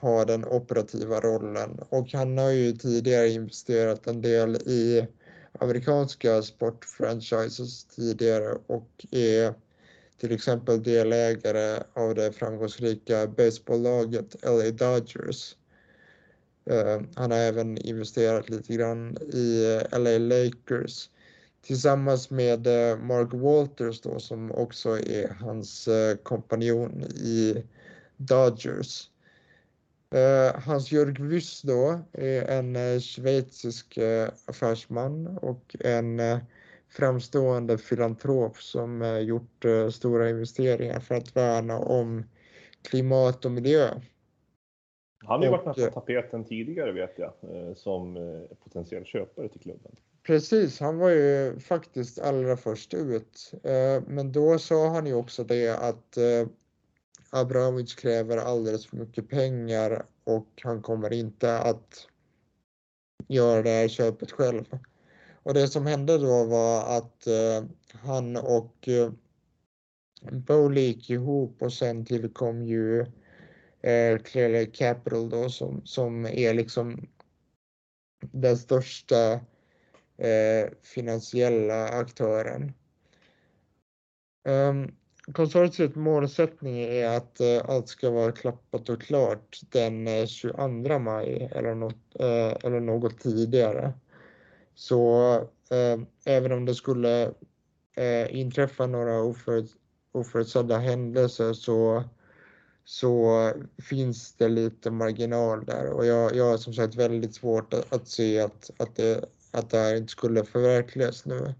ha 0.00 0.24
den 0.24 0.44
operativa 0.44 1.20
rollen 1.20 1.80
och 1.88 2.12
han 2.12 2.38
har 2.38 2.50
ju 2.50 2.72
tidigare 2.72 3.28
investerat 3.28 4.06
en 4.06 4.22
del 4.22 4.56
i 4.56 5.06
amerikanska 5.58 6.42
sportfranchises 6.42 7.84
tidigare 7.84 8.58
och 8.66 9.06
är 9.10 9.54
till 10.20 10.32
exempel 10.32 10.82
delägare 10.82 11.82
av 11.92 12.14
det 12.14 12.32
framgångsrika 12.32 13.26
baseballlaget 13.26 14.36
LA 14.44 14.70
Dodgers. 14.70 15.56
Eh, 16.70 17.00
han 17.14 17.30
har 17.30 17.38
även 17.38 17.78
investerat 17.78 18.50
lite 18.50 18.72
grann 18.74 19.16
i 19.16 19.80
LA 19.92 20.18
Lakers 20.18 21.10
tillsammans 21.62 22.30
med 22.30 22.66
eh, 22.66 22.98
Mark 22.98 23.28
Walters 23.32 24.00
då 24.00 24.20
som 24.20 24.52
också 24.52 24.98
är 24.98 25.28
hans 25.40 25.88
eh, 25.88 26.16
kompanjon 26.16 27.02
i 27.02 27.64
Dodgers. 28.16 29.10
Hans-Jörg 30.54 31.22
Wyss 31.22 31.62
då 31.62 32.00
är 32.12 32.42
en 32.42 33.00
schweizisk 33.00 33.98
affärsman 34.46 35.26
och 35.26 35.76
en 35.80 36.20
framstående 36.88 37.78
filantrop 37.78 38.56
som 38.56 39.22
gjort 39.22 39.64
stora 39.92 40.30
investeringar 40.30 41.00
för 41.00 41.14
att 41.14 41.36
värna 41.36 41.78
om 41.78 42.24
klimat 42.82 43.44
och 43.44 43.52
miljö. 43.52 43.88
Han 45.24 45.38
har 45.38 45.44
ju 45.44 45.50
varit 45.50 45.66
nästan 45.66 45.92
tapeten 45.92 46.44
tidigare 46.44 46.92
vet 46.92 47.18
jag, 47.18 47.32
som 47.76 48.14
potentiell 48.64 49.04
köpare 49.04 49.48
till 49.48 49.60
klubben. 49.60 49.96
Precis, 50.22 50.80
han 50.80 50.98
var 50.98 51.10
ju 51.10 51.60
faktiskt 51.60 52.18
allra 52.18 52.56
först 52.56 52.94
ut. 52.94 53.52
Men 54.06 54.32
då 54.32 54.58
sa 54.58 54.88
han 54.88 55.06
ju 55.06 55.14
också 55.14 55.44
det 55.44 55.68
att 55.68 56.18
Abramovic 57.30 57.94
kräver 57.94 58.36
alldeles 58.36 58.86
för 58.86 58.96
mycket 58.96 59.28
pengar 59.28 60.06
och 60.24 60.48
han 60.62 60.82
kommer 60.82 61.12
inte 61.12 61.58
att 61.58 62.08
göra 63.28 63.62
det 63.62 63.70
här 63.70 63.88
köpet 63.88 64.32
själv. 64.32 64.64
Och 65.42 65.54
det 65.54 65.68
som 65.68 65.86
hände 65.86 66.18
då 66.18 66.44
var 66.44 66.98
att 66.98 67.26
eh, 67.26 67.64
han 67.92 68.36
och 68.36 68.88
eh, 68.88 69.12
Bowley 70.32 70.84
gick 70.84 71.10
ihop 71.10 71.62
och 71.62 71.72
sen 71.72 72.04
tillkom 72.04 72.62
ju 72.62 73.00
eh, 73.80 74.18
Clearly 74.24 74.66
Capital 74.66 75.30
då 75.30 75.50
som, 75.50 75.86
som 75.86 76.26
är 76.26 76.54
liksom 76.54 77.08
den 78.20 78.56
största 78.56 79.32
eh, 80.16 80.70
finansiella 80.82 81.88
aktören. 81.88 82.72
Um, 84.48 84.94
konsortiets 85.32 85.96
målsättning 85.96 86.78
är 86.78 87.16
att 87.16 87.40
eh, 87.40 87.62
allt 87.68 87.88
ska 87.88 88.10
vara 88.10 88.32
klappat 88.32 88.88
och 88.88 89.02
klart 89.02 89.60
den 89.70 90.06
eh, 90.06 90.26
22 90.26 90.98
maj 90.98 91.50
eller 91.52 91.74
något, 91.74 92.20
eh, 92.20 92.56
eller 92.64 92.80
något 92.80 93.20
tidigare. 93.20 93.92
Så 94.74 95.48
även 96.24 96.52
om 96.52 96.64
det 96.64 96.74
skulle 96.74 97.32
inträffa 98.30 98.86
några 98.86 99.22
oföruts 99.22 99.72
oförutsedda 100.12 100.78
händelser 100.78 101.52
så, 101.52 102.04
så 102.84 103.52
finns 103.88 104.32
det 104.32 104.48
lite 104.48 104.90
marginal 104.90 105.64
där 105.64 105.90
och 105.90 106.06
jag, 106.06 106.36
jag 106.36 106.44
har 106.44 106.56
som 106.56 106.72
sagt 106.72 106.94
väldigt 106.94 107.34
svårt 107.34 107.74
att, 107.74 107.92
att 107.92 108.08
se 108.08 108.40
att, 108.40 108.70
att, 108.78 108.96
det, 108.96 109.24
att 109.50 109.70
det 109.70 109.78
här 109.78 109.96
inte 109.96 110.12
skulle 110.12 110.44
förverkligas 110.44 111.24
nu. 111.24 111.54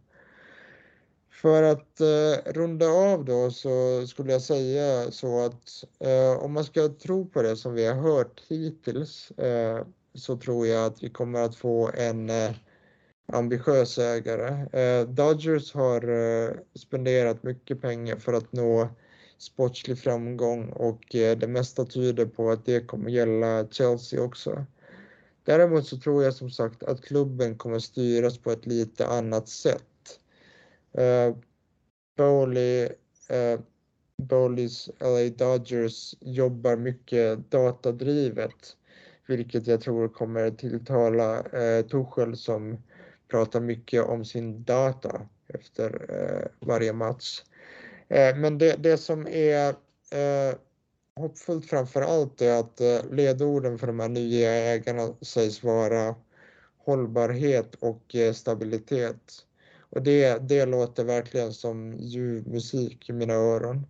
För 1.36 1.62
att 1.62 2.00
eh, 2.00 2.52
runda 2.52 2.86
av 2.88 3.24
då 3.24 3.50
så 3.50 4.06
skulle 4.06 4.32
jag 4.32 4.42
säga 4.42 5.10
så 5.10 5.44
att 5.44 5.84
eh, 6.00 6.44
om 6.44 6.52
man 6.52 6.64
ska 6.64 6.88
tro 6.88 7.26
på 7.26 7.42
det 7.42 7.56
som 7.56 7.74
vi 7.74 7.86
har 7.86 7.94
hört 7.94 8.42
hittills 8.48 9.30
eh, 9.30 9.86
så 10.14 10.36
tror 10.36 10.66
jag 10.66 10.86
att 10.86 11.02
vi 11.02 11.10
kommer 11.10 11.40
att 11.40 11.56
få 11.56 11.90
en 11.94 12.30
eh, 12.30 12.50
ambitiös 13.32 13.98
ägare. 13.98 14.80
Eh, 14.80 15.08
Dodgers 15.08 15.74
har 15.74 16.08
eh, 16.08 16.50
spenderat 16.74 17.42
mycket 17.42 17.80
pengar 17.80 18.16
för 18.16 18.32
att 18.32 18.52
nå 18.52 18.88
sportslig 19.38 19.98
framgång 19.98 20.68
och 20.68 21.14
eh, 21.14 21.38
det 21.38 21.48
mesta 21.48 21.84
tyder 21.84 22.26
på 22.26 22.50
att 22.50 22.66
det 22.66 22.80
kommer 22.80 23.10
gälla 23.10 23.66
Chelsea 23.70 24.22
också. 24.22 24.64
Däremot 25.44 25.86
så 25.86 25.96
tror 25.96 26.24
jag 26.24 26.34
som 26.34 26.50
sagt 26.50 26.82
att 26.82 27.04
klubben 27.04 27.58
kommer 27.58 27.78
styras 27.78 28.38
på 28.38 28.50
ett 28.50 28.66
lite 28.66 29.06
annat 29.06 29.48
sätt. 29.48 29.84
Eh, 30.96 31.36
Bowley, 32.16 32.84
eh, 33.28 33.60
Bowleys 34.22 34.90
LA 35.00 35.28
Dodgers 35.30 36.14
jobbar 36.20 36.76
mycket 36.76 37.50
datadrivet, 37.50 38.76
vilket 39.26 39.66
jag 39.66 39.80
tror 39.80 40.08
kommer 40.08 40.50
tilltala 40.50 41.40
eh, 41.40 41.86
Tuchel 41.86 42.36
som 42.36 42.82
pratar 43.28 43.60
mycket 43.60 44.04
om 44.04 44.24
sin 44.24 44.64
data 44.64 45.28
efter 45.48 46.50
varje 46.60 46.92
match. 46.92 47.42
Men 48.36 48.58
det, 48.58 48.76
det 48.82 48.98
som 48.98 49.26
är 49.26 49.74
hoppfullt 51.16 51.66
framför 51.66 52.02
allt 52.02 52.42
är 52.42 52.60
att 52.60 52.80
ledorden 53.10 53.78
för 53.78 53.86
de 53.86 54.00
här 54.00 54.08
nya 54.08 54.50
ägarna 54.50 55.14
sägs 55.20 55.62
vara 55.62 56.14
hållbarhet 56.78 57.74
och 57.74 58.16
stabilitet. 58.34 59.46
Och 59.90 60.02
det, 60.02 60.48
det 60.48 60.66
låter 60.66 61.04
verkligen 61.04 61.52
som 61.52 61.94
ljuv 61.98 62.48
musik 62.48 63.08
i 63.08 63.12
mina 63.12 63.34
öron. 63.34 63.86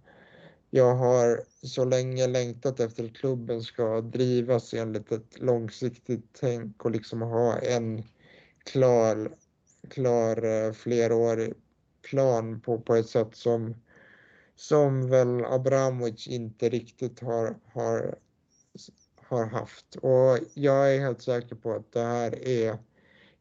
Jag 0.70 0.94
har 0.94 1.42
så 1.62 1.84
länge 1.84 2.26
längtat 2.26 2.80
efter 2.80 3.04
att 3.04 3.16
klubben 3.16 3.62
ska 3.62 4.00
drivas 4.00 4.74
enligt 4.74 5.12
ett 5.12 5.40
långsiktigt 5.40 6.28
tänk 6.40 6.84
och 6.84 6.90
liksom 6.90 7.22
ha 7.22 7.58
en 7.58 8.02
klar, 8.64 9.36
klar 9.88 10.44
eh, 10.44 10.72
flerårig 10.72 11.54
plan 12.10 12.60
på, 12.60 12.80
på 12.80 12.94
ett 12.94 13.08
sätt 13.08 13.36
som, 13.36 13.74
som 14.56 15.10
väl 15.10 15.44
Abramovic 15.44 16.28
inte 16.28 16.68
riktigt 16.68 17.20
har, 17.20 17.56
har, 17.72 18.18
har 19.16 19.46
haft. 19.46 19.96
Och 19.96 20.38
jag 20.54 20.94
är 20.94 21.00
helt 21.00 21.22
säker 21.22 21.56
på 21.56 21.72
att 21.72 21.92
det 21.92 22.02
här 22.02 22.48
är 22.48 22.78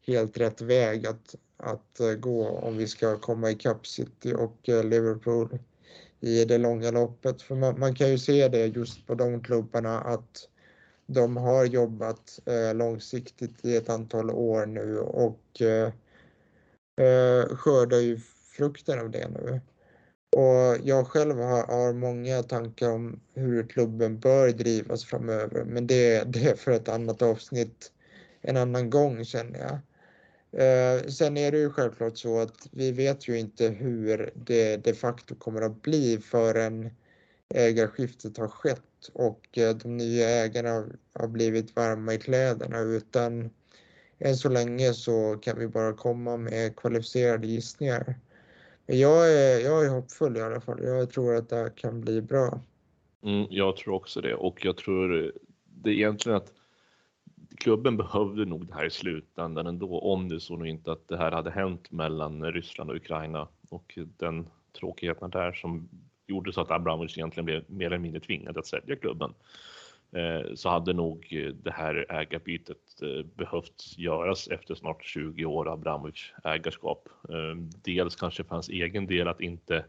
helt 0.07 0.37
rätt 0.37 0.61
väg 0.61 1.07
att, 1.07 1.35
att 1.57 1.99
eh, 1.99 2.11
gå 2.11 2.47
om 2.47 2.77
vi 2.77 2.87
ska 2.87 3.17
komma 3.17 3.51
ikapp 3.51 3.87
City 3.87 4.33
och 4.33 4.69
eh, 4.69 4.83
Liverpool 4.83 5.59
i 6.19 6.45
det 6.45 6.57
långa 6.57 6.91
loppet. 6.91 7.41
För 7.41 7.55
man, 7.55 7.79
man, 7.79 7.95
kan 7.95 8.09
ju 8.09 8.17
se 8.17 8.47
det 8.47 8.65
just 8.65 9.07
på 9.07 9.15
de 9.15 9.43
klubbarna 9.43 10.01
att 10.01 10.49
de 11.07 11.37
har 11.37 11.65
jobbat 11.65 12.39
eh, 12.45 12.75
långsiktigt 12.75 13.65
i 13.65 13.75
ett 13.75 13.89
antal 13.89 14.31
år 14.31 14.65
nu 14.65 14.99
och 14.99 15.61
eh, 15.61 15.91
eh, 17.01 17.55
skördar 17.55 17.97
ju 17.97 18.19
frukten 18.57 18.99
av 18.99 19.11
det 19.11 19.27
nu. 19.27 19.61
Och 20.35 20.77
jag 20.83 21.07
själv 21.07 21.39
har, 21.39 21.67
har, 21.67 21.93
många 21.93 22.43
tankar 22.43 22.91
om 22.91 23.19
hur 23.33 23.67
klubben 23.67 24.19
bör 24.19 24.49
drivas 24.49 25.05
framöver, 25.05 25.63
men 25.63 25.87
det, 25.87 26.23
det 26.23 26.49
är 26.49 26.55
för 26.55 26.71
ett 26.71 26.89
annat 26.89 27.21
avsnitt 27.21 27.91
en 28.41 28.57
annan 28.57 28.89
gång 28.89 29.25
känner 29.25 29.59
jag. 29.59 29.79
Eh, 30.55 31.07
sen 31.07 31.37
är 31.37 31.51
det 31.51 31.57
ju 31.57 31.69
självklart 31.69 32.17
så 32.17 32.39
att 32.39 32.67
vi 32.71 32.91
vet 32.91 33.27
ju 33.27 33.39
inte 33.39 33.67
hur 33.67 34.29
det 34.35 34.77
de 34.77 34.93
facto 34.93 35.35
kommer 35.35 35.61
att 35.61 35.81
bli 35.81 36.17
förrän 36.17 36.89
ägarskiftet 37.49 38.37
har 38.37 38.47
skett 38.47 39.09
och 39.13 39.57
eh, 39.57 39.75
de 39.75 39.97
nya 39.97 40.29
ägarna 40.29 40.85
har 41.13 41.27
blivit 41.27 41.75
varma 41.75 42.13
i 42.13 42.17
kläderna 42.17 42.79
utan 42.79 43.49
än 44.19 44.35
så 44.35 44.49
länge 44.49 44.93
så 44.93 45.37
kan 45.37 45.59
vi 45.59 45.67
bara 45.67 45.93
komma 45.93 46.37
med 46.37 46.75
kvalificerade 46.75 47.47
gissningar. 47.47 48.15
Men 48.85 48.99
jag 48.99 49.33
är, 49.33 49.59
jag 49.59 49.85
är 49.85 49.89
hoppfull 49.89 50.37
i 50.37 50.41
alla 50.41 50.61
fall. 50.61 50.83
Jag 50.83 51.09
tror 51.09 51.35
att 51.35 51.49
det 51.49 51.55
här 51.55 51.69
kan 51.77 52.01
bli 52.01 52.21
bra. 52.21 52.61
Mm, 53.23 53.47
jag 53.49 53.77
tror 53.77 53.93
också 53.93 54.21
det 54.21 54.35
och 54.35 54.65
jag 54.65 54.77
tror 54.77 55.23
eh, 55.23 55.29
det 55.83 55.89
är 55.89 55.93
egentligen 55.93 56.37
att 56.37 56.51
klubben 57.57 57.97
behövde 57.97 58.45
nog 58.45 58.67
det 58.67 58.73
här 58.73 58.85
i 58.85 58.89
slutändan 58.89 59.67
ändå 59.67 59.99
om 59.99 60.29
det 60.29 60.39
så 60.39 60.55
nog 60.55 60.67
inte 60.67 60.91
att 60.91 61.07
det 61.07 61.17
här 61.17 61.31
hade 61.31 61.51
hänt 61.51 61.91
mellan 61.91 62.51
Ryssland 62.51 62.89
och 62.89 62.95
Ukraina 62.95 63.47
och 63.69 63.97
den 64.17 64.47
tråkigheten 64.79 65.29
där 65.29 65.51
som 65.51 65.89
gjorde 66.27 66.53
så 66.53 66.61
att 66.61 66.71
Abramovic 66.71 67.17
egentligen 67.17 67.45
blev 67.45 67.63
mer 67.67 67.85
eller 67.85 67.97
mindre 67.97 68.21
tvingad 68.21 68.57
att 68.57 68.67
sälja 68.67 68.95
klubben. 68.95 69.33
Eh, 70.11 70.53
så 70.55 70.69
hade 70.69 70.93
nog 70.93 71.51
det 71.63 71.71
här 71.71 72.05
ägarbytet 72.09 73.01
eh, 73.01 73.25
behövt 73.25 73.97
göras 73.97 74.47
efter 74.47 74.75
snart 74.75 75.05
20 75.05 75.45
år 75.45 75.67
av 75.67 75.73
Abramovic 75.73 76.33
ägarskap. 76.43 77.09
Eh, 77.29 77.55
dels 77.83 78.15
kanske 78.15 78.43
för 78.43 78.55
hans 78.55 78.69
egen 78.69 79.07
del 79.07 79.27
att 79.27 79.41
inte 79.41 79.85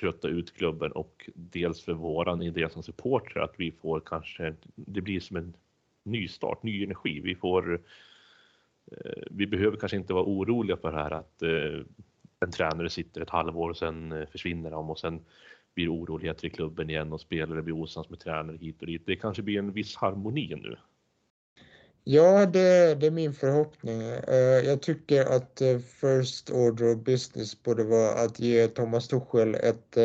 trötta 0.00 0.28
ut 0.28 0.56
klubben 0.56 0.92
och 0.92 1.30
dels 1.34 1.82
för 1.84 1.92
våran 1.92 2.42
idé 2.42 2.68
som 2.70 2.82
supporter 2.82 3.40
att 3.40 3.54
vi 3.56 3.72
får 3.72 4.00
kanske, 4.00 4.54
det 4.74 5.00
blir 5.00 5.20
som 5.20 5.36
en 5.36 5.54
nystart, 6.02 6.62
ny 6.62 6.84
energi. 6.84 7.20
Vi 7.20 7.34
får, 7.34 7.80
eh, 8.92 9.22
vi 9.30 9.46
behöver 9.46 9.76
kanske 9.76 9.96
inte 9.96 10.12
vara 10.12 10.24
oroliga 10.24 10.76
för 10.76 10.92
det 10.92 10.98
här 10.98 11.10
att 11.10 11.42
eh, 11.42 11.86
en 12.40 12.50
tränare 12.52 12.90
sitter 12.90 13.20
ett 13.20 13.30
halvår 13.30 13.70
och 13.70 13.76
sen 13.76 14.12
eh, 14.12 14.26
försvinner 14.26 14.70
de 14.70 14.90
och 14.90 14.98
sen 14.98 15.24
blir 15.74 15.92
oroligheter 15.92 16.46
i 16.46 16.50
klubben 16.50 16.90
igen 16.90 17.12
och 17.12 17.20
spelare 17.20 17.62
blir 17.62 17.74
osams 17.74 18.10
med 18.10 18.20
tränare 18.20 18.56
hit 18.56 18.80
och 18.80 18.86
dit. 18.86 19.02
Det 19.06 19.16
kanske 19.16 19.42
blir 19.42 19.58
en 19.58 19.72
viss 19.72 19.96
harmoni 19.96 20.54
nu. 20.62 20.76
Ja, 22.04 22.46
det, 22.46 22.94
det 23.00 23.06
är 23.06 23.10
min 23.10 23.34
förhoppning. 23.34 24.00
Jag 24.64 24.82
tycker 24.82 25.24
att 25.24 25.62
first 26.00 26.50
order 26.50 26.92
of 26.92 27.04
business 27.04 27.62
borde 27.62 27.84
vara 27.84 28.24
att 28.24 28.40
ge 28.40 28.68
Thomas 28.68 29.08
Tuchel 29.08 29.54
ett 29.54 29.96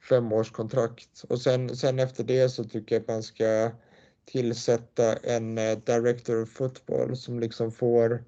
femårskontrakt 0.00 1.24
och 1.28 1.40
sen, 1.40 1.76
sen 1.76 1.98
efter 1.98 2.24
det 2.24 2.48
så 2.48 2.64
tycker 2.64 2.94
jag 2.94 3.00
att 3.00 3.08
man 3.08 3.22
ska 3.22 3.70
tillsätta 4.24 5.16
en 5.16 5.58
eh, 5.58 5.78
director 5.78 6.42
of 6.42 6.48
football 6.48 7.16
som 7.16 7.40
liksom 7.40 7.72
får, 7.72 8.24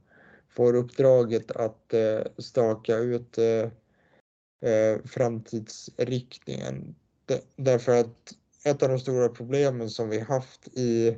får 0.48 0.76
uppdraget 0.76 1.50
att 1.50 1.94
eh, 1.94 2.20
staka 2.38 2.96
ut 2.96 3.38
eh, 3.38 3.68
framtidsriktningen. 5.04 6.94
Därför 7.57 8.00
att 8.00 8.35
ett 8.64 8.83
av 8.83 8.88
de 8.88 8.98
stora 8.98 9.28
problemen 9.28 9.90
som 9.90 10.09
vi 10.09 10.20
haft 10.20 10.68
i, 10.68 11.16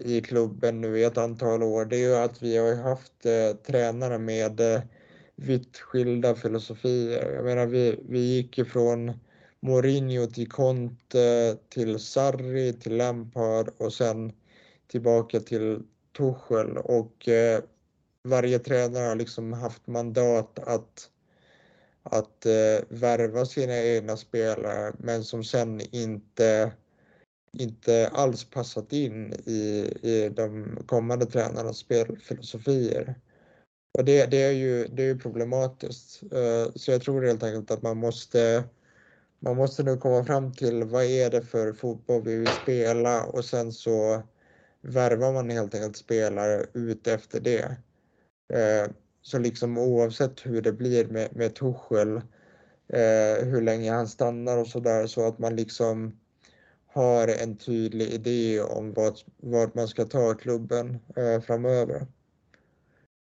i 0.00 0.20
klubben 0.20 0.80
nu 0.80 0.98
i 0.98 1.04
ett 1.04 1.18
antal 1.18 1.62
år, 1.62 1.84
det 1.84 1.96
är 1.96 2.08
ju 2.08 2.16
att 2.16 2.42
vi 2.42 2.56
har 2.56 2.74
haft 2.74 3.12
tränare 3.66 4.18
med 4.18 4.60
vitt 5.36 5.78
skilda 5.78 6.34
filosofier. 6.34 7.32
Jag 7.32 7.44
menar, 7.44 7.66
vi, 7.66 7.98
vi 8.08 8.18
gick 8.18 8.58
ifrån 8.58 9.12
Mourinho 9.60 10.26
till 10.26 10.48
Conte, 10.48 11.56
till 11.68 11.98
Sarri, 11.98 12.72
till 12.72 12.96
Lampard 12.96 13.68
och 13.76 13.92
sen 13.92 14.32
tillbaka 14.86 15.40
till 15.40 15.82
Tuchel 16.16 16.76
och 16.76 17.28
eh, 17.28 17.60
varje 18.24 18.58
tränare 18.58 19.04
har 19.04 19.16
liksom 19.16 19.52
haft 19.52 19.86
mandat 19.86 20.58
att 20.58 21.10
att 22.10 22.46
eh, 22.46 22.84
värva 22.88 23.46
sina 23.46 23.78
egna 23.78 24.16
spelare 24.16 24.92
men 24.98 25.24
som 25.24 25.44
sen 25.44 25.80
inte, 25.80 26.72
inte 27.52 28.08
alls 28.08 28.44
passat 28.44 28.92
in 28.92 29.32
i, 29.32 29.92
i 30.02 30.28
de 30.36 30.78
kommande 30.86 31.26
tränarnas 31.26 31.78
spelfilosofier. 31.78 33.14
Och 33.98 34.04
det, 34.04 34.26
det, 34.26 34.42
är 34.42 34.52
ju, 34.52 34.86
det 34.86 35.02
är 35.02 35.06
ju 35.06 35.18
problematiskt. 35.18 36.22
Eh, 36.22 36.72
så 36.74 36.90
jag 36.90 37.02
tror 37.02 37.22
helt 37.22 37.42
enkelt 37.42 37.70
att 37.70 37.82
man 37.82 37.96
måste 37.96 38.64
man 39.40 39.56
måste 39.56 39.82
nu 39.82 39.96
komma 39.96 40.24
fram 40.24 40.52
till 40.52 40.84
vad 40.84 41.04
är 41.04 41.30
det 41.30 41.42
för 41.42 41.72
fotboll 41.72 42.22
vi 42.22 42.36
vill 42.36 42.48
spela 42.62 43.24
och 43.24 43.44
sen 43.44 43.72
så 43.72 44.22
värvar 44.80 45.32
man 45.32 45.50
helt 45.50 45.74
enkelt 45.74 45.96
spelare 45.96 46.66
ut 46.72 47.06
efter 47.06 47.40
det. 47.40 47.76
Eh, 48.52 48.90
så 49.22 49.38
liksom 49.38 49.78
oavsett 49.78 50.46
hur 50.46 50.62
det 50.62 50.72
blir 50.72 51.06
med, 51.06 51.36
med 51.36 51.54
Tuchel, 51.54 52.16
eh, 52.88 53.44
hur 53.44 53.62
länge 53.62 53.92
han 53.92 54.08
stannar 54.08 54.58
och 54.58 54.66
sådär, 54.66 55.06
så 55.06 55.28
att 55.28 55.38
man 55.38 55.56
liksom 55.56 56.18
har 56.86 57.28
en 57.28 57.56
tydlig 57.56 58.06
idé 58.06 58.60
om 58.60 58.92
vart, 58.92 59.24
vart 59.36 59.74
man 59.74 59.88
ska 59.88 60.04
ta 60.04 60.34
klubben 60.34 60.98
eh, 61.16 61.40
framöver. 61.40 62.06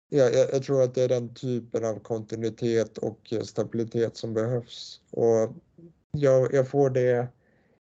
Ja, 0.09 0.25
jag, 0.25 0.53
jag, 0.53 0.62
tror 0.62 0.83
att 0.83 0.95
det 0.95 1.03
är 1.03 1.09
den 1.09 1.35
typen 1.35 1.85
av 1.85 1.99
kontinuitet 1.99 2.99
och 2.99 3.35
stabilitet 3.43 4.17
som 4.17 4.35
behövs. 4.35 5.01
Och 5.11 5.55
jag, 6.14 6.55
jag 6.55 6.68
får 6.68 6.90
det 6.90 7.29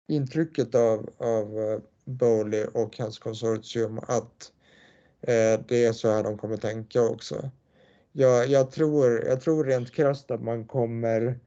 intrycket 0.09 0.75
av, 0.75 1.11
av 1.19 1.59
eh, 1.59 1.79
Bowley 2.05 2.67
och 2.75 2.99
hans 2.99 3.19
konsortium 3.19 3.99
att 3.99 4.53
eh, 5.21 5.61
det 5.69 5.85
är 5.85 5.93
så 5.93 6.11
här 6.11 6.23
de 6.23 6.39
kommer 6.39 6.57
tänka 6.57 7.03
också. 7.03 7.51
Jag, 8.13 8.49
jag, 8.49 8.71
tror, 8.71 9.25
jag 9.25 9.41
tror 9.41 9.65
rent 9.65 9.93
krasst 9.93 10.31
att 10.31 10.43
man 10.43 10.65
kommer 10.65 11.39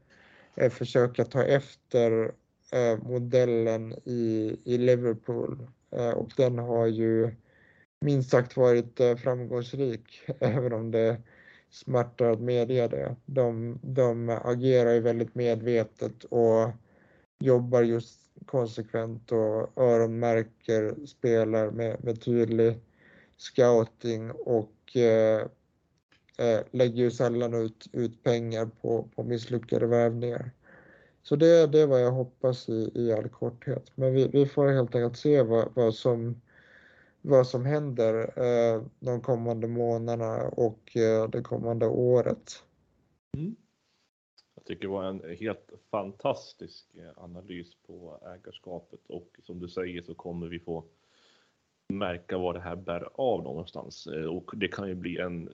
eh, 0.55 0.71
försöka 0.71 1.25
ta 1.25 1.43
efter 1.43 2.31
eh, 2.71 2.97
modellen 3.03 3.93
i, 4.05 4.57
i 4.63 4.77
Liverpool. 4.77 5.67
Eh, 5.91 6.09
och 6.09 6.31
den 6.37 6.59
har 6.59 6.87
ju 6.87 7.35
minst 8.01 8.29
sagt 8.29 8.57
varit 8.57 8.99
eh, 8.99 9.15
framgångsrik 9.15 10.21
även 10.39 10.73
om 10.73 10.91
det 10.91 11.17
smärtar 11.73 12.31
att 12.31 12.41
medge 12.41 12.87
det. 12.87 13.15
De, 13.25 13.79
de 13.81 14.29
agerar 14.29 14.93
ju 14.93 14.99
väldigt 14.99 15.35
medvetet 15.35 16.23
och 16.23 16.69
jobbar 17.39 17.81
just 17.81 18.19
konsekvent 18.45 19.31
och 19.31 19.81
öronmärker 19.83 21.05
spelare 21.05 21.71
med, 21.71 22.03
med 22.03 22.21
tydlig 22.21 22.79
scouting 23.37 24.31
och 24.31 24.97
eh, 24.97 25.41
eh, 26.37 26.59
lägger 26.71 27.03
ju 27.03 27.11
sällan 27.11 27.53
ut, 27.53 27.89
ut 27.91 28.23
pengar 28.23 28.69
på, 28.81 29.09
på 29.15 29.23
misslyckade 29.23 29.87
värvningar. 29.87 30.51
Så 31.23 31.35
det, 31.35 31.67
det 31.67 31.79
är 31.79 31.87
vad 31.87 32.01
jag 32.01 32.11
hoppas 32.11 32.69
i, 32.69 32.91
i 32.95 33.13
all 33.13 33.29
korthet. 33.29 33.91
Men 33.95 34.13
vi, 34.13 34.27
vi 34.27 34.45
får 34.45 34.67
helt 34.67 34.95
enkelt 34.95 35.17
se 35.17 35.41
vad, 35.41 35.67
vad, 35.73 35.95
som, 35.95 36.41
vad 37.25 37.47
som 37.47 37.65
händer 37.65 38.39
eh, 38.39 38.83
de 38.99 39.21
kommande 39.21 39.67
månaderna 39.67 40.49
och 40.49 40.97
eh, 40.97 41.29
det 41.29 41.41
kommande 41.41 41.87
året. 41.87 42.63
Mm. 43.37 43.55
Jag 44.55 44.65
tycker 44.65 44.81
det 44.81 44.93
var 44.93 45.03
en 45.03 45.37
helt 45.37 45.69
fantastisk 45.91 46.95
eh, 46.95 47.23
analys 47.23 47.75
på 47.87 48.19
ägarskapet 48.35 48.99
och 49.07 49.39
som 49.43 49.59
du 49.59 49.69
säger 49.69 50.01
så 50.01 50.13
kommer 50.13 50.47
vi 50.47 50.59
få 50.59 50.83
märka 51.93 52.37
vad 52.37 52.55
det 52.55 52.61
här 52.61 52.75
bär 52.75 53.09
av 53.13 53.43
någonstans 53.43 54.07
och 54.29 54.51
det 54.55 54.67
kan 54.67 54.87
ju 54.87 54.95
bli 54.95 55.17
en 55.17 55.53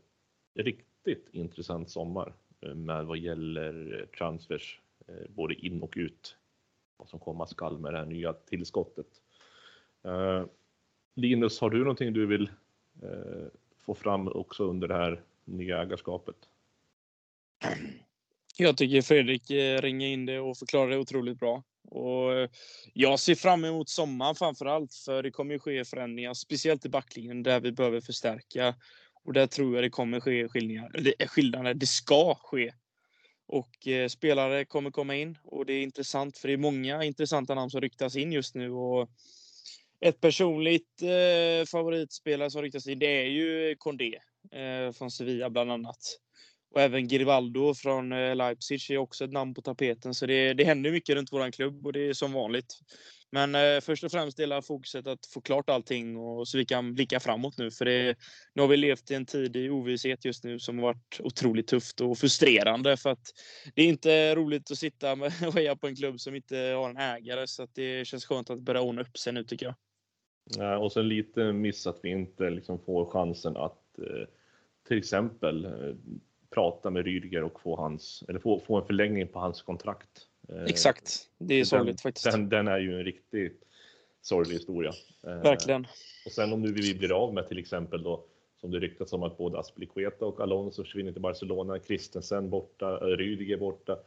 riktigt 0.55 1.27
intressant 1.31 1.89
sommar 1.89 2.33
med 2.75 3.05
vad 3.05 3.17
gäller 3.17 4.05
transfers 4.17 4.81
både 5.29 5.53
in 5.53 5.83
och 5.83 5.93
ut. 5.97 6.35
Vad 6.97 7.09
som 7.09 7.19
komma 7.19 7.47
skall 7.47 7.79
med 7.79 7.93
det 7.93 7.97
här 7.97 8.05
nya 8.05 8.33
tillskottet. 8.33 9.07
Linus, 11.19 11.59
har 11.59 11.69
du 11.69 11.79
någonting 11.79 12.13
du 12.13 12.25
vill 12.25 12.49
eh, 13.03 13.47
få 13.85 13.95
fram 13.95 14.27
också 14.27 14.63
under 14.63 14.87
det 14.87 14.93
här 14.93 15.21
nya 15.45 15.81
ägarskapet? 15.81 16.35
Jag 18.57 18.77
tycker 18.77 19.01
Fredrik 19.01 19.49
eh, 19.51 19.81
ringer 19.81 20.07
in 20.07 20.25
det 20.25 20.39
och 20.39 20.57
förklarar 20.57 20.89
det 20.89 20.97
otroligt 20.97 21.39
bra. 21.39 21.63
Och 21.83 22.33
eh, 22.33 22.49
jag 22.93 23.19
ser 23.19 23.35
fram 23.35 23.65
emot 23.65 23.89
sommaren 23.89 24.35
framför 24.35 24.65
allt, 24.65 24.93
för 24.93 25.23
det 25.23 25.31
kommer 25.31 25.53
ju 25.53 25.59
ske 25.59 25.85
förändringar, 25.85 26.33
speciellt 26.33 26.85
i 26.85 26.89
backlinjen 26.89 27.43
där 27.43 27.59
vi 27.59 27.71
behöver 27.71 28.01
förstärka. 28.01 28.75
Och 29.23 29.33
där 29.33 29.47
tror 29.47 29.75
jag 29.75 29.83
det 29.83 29.89
kommer 29.89 30.19
ske 30.19 30.47
skillnader. 30.47 31.27
Skillnader, 31.27 31.73
det 31.73 31.87
ska 31.87 32.35
ske. 32.35 32.73
Och 33.47 33.87
eh, 33.87 34.07
spelare 34.07 34.65
kommer 34.65 34.91
komma 34.91 35.15
in 35.15 35.37
och 35.43 35.65
det 35.65 35.73
är 35.73 35.83
intressant 35.83 36.37
för 36.37 36.47
det 36.47 36.53
är 36.53 36.57
många 36.57 37.03
intressanta 37.03 37.55
namn 37.55 37.69
som 37.69 37.81
ryktas 37.81 38.15
in 38.15 38.31
just 38.31 38.55
nu. 38.55 38.71
Och 38.71 39.09
ett 40.01 40.21
personligt 40.21 41.01
eh, 41.01 41.65
favoritspelare 41.65 42.51
som 42.51 42.61
riktas 42.61 42.87
in 42.87 42.99
det 42.99 43.21
är 43.21 43.29
ju 43.29 43.75
Condé 43.79 44.15
eh, 44.51 44.91
från 44.91 45.11
Sevilla 45.11 45.49
bland 45.49 45.71
annat. 45.71 45.97
Och 46.71 46.81
även 46.81 47.07
Grivaldo 47.07 47.73
från 47.73 48.11
eh, 48.11 48.35
Leipzig 48.35 48.91
är 48.91 48.97
också 48.97 49.25
ett 49.25 49.31
namn 49.31 49.53
på 49.53 49.61
tapeten. 49.61 50.13
Så 50.13 50.25
det, 50.25 50.53
det 50.53 50.63
händer 50.63 50.91
mycket 50.91 51.15
runt 51.15 51.31
våran 51.31 51.51
klubb 51.51 51.85
och 51.85 51.93
det 51.93 52.09
är 52.09 52.13
som 52.13 52.33
vanligt. 52.33 52.79
Men 53.31 53.55
eh, 53.55 53.81
först 53.81 54.03
och 54.03 54.11
främst 54.11 54.37
delar 54.37 54.61
fokuset 54.61 55.07
att 55.07 55.25
få 55.33 55.41
klart 55.41 55.69
allting 55.69 56.17
och 56.17 56.47
så 56.47 56.57
vi 56.57 56.65
kan 56.65 56.93
blicka 56.93 57.19
framåt 57.19 57.57
nu. 57.57 57.71
För 57.71 57.85
det, 57.85 58.15
nu 58.53 58.61
har 58.61 58.69
vi 58.69 58.77
levt 58.77 59.11
i 59.11 59.13
en 59.13 59.25
tid 59.25 59.55
i 59.55 59.69
ovisshet 59.69 60.25
just 60.25 60.43
nu 60.43 60.59
som 60.59 60.77
har 60.77 60.83
varit 60.83 61.19
otroligt 61.19 61.67
tufft 61.67 62.01
och 62.01 62.17
frustrerande. 62.17 62.97
För 62.97 63.09
att 63.09 63.33
det 63.75 63.81
är 63.81 63.87
inte 63.87 64.35
roligt 64.35 64.71
att 64.71 64.77
sitta 64.77 65.15
med, 65.15 65.33
och 65.47 65.53
heja 65.53 65.75
på 65.75 65.87
en 65.87 65.95
klubb 65.95 66.19
som 66.19 66.35
inte 66.35 66.57
har 66.57 66.89
en 66.89 66.97
ägare. 66.97 67.47
Så 67.47 67.63
att 67.63 67.75
det 67.75 68.07
känns 68.07 68.25
skönt 68.25 68.49
att 68.49 68.61
börja 68.61 68.81
ordna 68.81 69.01
upp 69.01 69.17
sig 69.17 69.33
nu 69.33 69.43
tycker 69.43 69.65
jag. 69.65 69.75
Ja, 70.57 70.77
och 70.77 70.91
sen 70.91 71.07
lite 71.07 71.51
miss 71.51 71.87
att 71.87 71.99
vi 72.01 72.09
inte 72.09 72.49
liksom 72.49 72.79
får 72.79 73.05
chansen 73.05 73.57
att 73.57 73.99
eh, 73.99 74.27
till 74.87 74.97
exempel 74.97 75.65
eh, 75.65 75.71
prata 76.49 76.89
med 76.89 77.05
Rydiger 77.05 77.43
och 77.43 77.61
få, 77.61 77.75
hans, 77.75 78.23
eller 78.27 78.39
få, 78.39 78.59
få 78.59 78.77
en 78.77 78.85
förlängning 78.85 79.27
på 79.27 79.39
hans 79.39 79.61
kontrakt. 79.61 80.27
Eh, 80.49 80.63
Exakt, 80.63 81.29
det 81.37 81.55
är 81.55 81.63
sorgligt 81.63 82.01
faktiskt. 82.01 82.31
Den, 82.31 82.49
den, 82.49 82.67
är 82.67 82.79
ju 82.79 82.99
en 82.99 83.05
riktigt 83.05 83.63
sorglig 84.21 84.55
historia. 84.55 84.93
Eh, 85.23 85.41
Verkligen. 85.41 85.87
Och 86.25 86.31
sen 86.31 86.53
om 86.53 86.61
nu 86.61 86.73
vi 86.73 86.95
blir 86.95 87.11
av 87.11 87.33
med 87.33 87.47
till 87.47 87.59
exempel 87.59 88.03
då 88.03 88.25
som 88.61 88.71
det 88.71 88.79
ryktats 88.79 89.13
om 89.13 89.23
att 89.23 89.37
både 89.37 89.59
Aspilicueta 89.59 90.25
och 90.25 90.41
Alonso 90.41 90.83
försvinner 90.83 91.11
till 91.11 91.21
Barcelona, 91.21 91.79
Christensen 91.79 92.49
borta, 92.49 92.99
eh, 93.01 93.17
Rydiger 93.17 93.57
borta. 93.57 93.99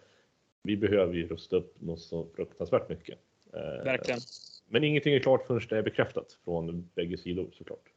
Vi 0.62 0.76
behöver 0.76 1.14
ju 1.14 1.28
rusta 1.28 1.56
upp 1.56 1.80
något 1.80 2.00
så 2.00 2.26
fruktansvärt 2.36 2.88
mycket. 2.88 3.18
Verkligen. 3.84 4.20
Men 4.72 4.84
ingenting 4.84 5.14
är 5.14 5.18
klart 5.18 5.46
förrän 5.46 5.60
det 5.68 5.78
är 5.78 5.82
bekräftat 5.82 6.38
från 6.44 6.88
bägge 6.94 7.18
sidor 7.18 7.50
såklart. 7.52 7.92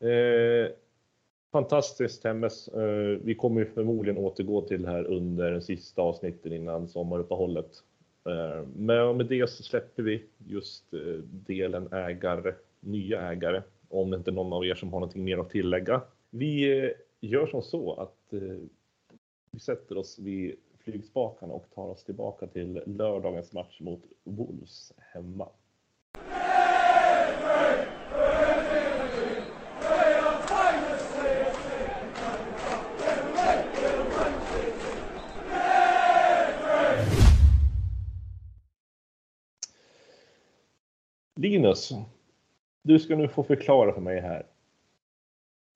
Eh, 0.00 0.72
fantastiskt 1.52 2.22
Temmes. 2.22 2.68
Eh, 2.68 3.18
vi 3.22 3.34
kommer 3.34 3.64
förmodligen 3.64 4.18
återgå 4.18 4.60
till 4.60 4.82
det 4.82 4.88
här 4.88 5.04
under 5.04 5.50
den 5.50 5.62
sista 5.62 6.02
avsnitten 6.02 6.52
innan 6.52 6.88
sommaruppehållet. 6.88 7.70
Eh, 8.28 8.66
men 8.76 9.16
med 9.16 9.26
det 9.26 9.50
så 9.50 9.62
släpper 9.62 10.02
vi 10.02 10.22
just 10.46 10.94
eh, 10.94 11.00
delen 11.22 11.92
ägare, 11.92 12.54
nya 12.80 13.20
ägare, 13.20 13.62
om 13.88 14.10
det 14.10 14.16
inte 14.16 14.30
är 14.30 14.32
någon 14.32 14.52
av 14.52 14.66
er 14.66 14.74
som 14.74 14.92
har 14.92 15.00
någonting 15.00 15.24
mer 15.24 15.38
att 15.38 15.50
tillägga. 15.50 16.00
Vi 16.30 16.78
eh, 16.78 16.90
gör 17.20 17.46
som 17.46 17.62
så 17.62 17.94
att 17.94 18.32
eh, 18.32 18.58
vi 19.50 19.58
sätter 19.60 19.98
oss 19.98 20.18
vid 20.18 20.56
flygspakarna 20.84 21.52
och 21.54 21.66
tar 21.74 21.88
oss 21.88 22.04
tillbaka 22.04 22.46
till 22.46 22.82
lördagens 22.86 23.52
match 23.52 23.80
mot 23.80 24.02
Wolves 24.24 24.92
hemma. 24.98 25.48
Linus, 41.36 41.92
du 42.82 42.98
ska 42.98 43.16
nu 43.16 43.28
få 43.28 43.42
förklara 43.42 43.92
för 43.92 44.00
mig 44.00 44.20
här. 44.20 44.46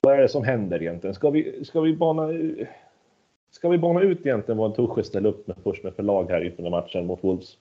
Vad 0.00 0.14
är 0.14 0.22
det 0.22 0.28
som 0.28 0.44
händer 0.44 0.82
egentligen? 0.82 1.14
Ska 1.14 1.30
vi, 1.30 1.64
ska 1.64 1.80
vi 1.80 1.96
bana, 1.96 2.28
ska 3.50 3.68
vi 3.68 3.78
bana 3.78 4.00
ut 4.00 4.26
egentligen 4.26 4.58
vad 4.58 4.76
Tuchel 4.76 5.04
ställer 5.04 5.28
upp 5.28 5.46
med 5.46 5.56
först 5.64 5.84
med 5.84 5.94
förlag 5.94 6.30
här 6.30 6.44
inför 6.44 6.70
matchen 6.70 7.06
mot 7.06 7.24
Wolves? 7.24 7.56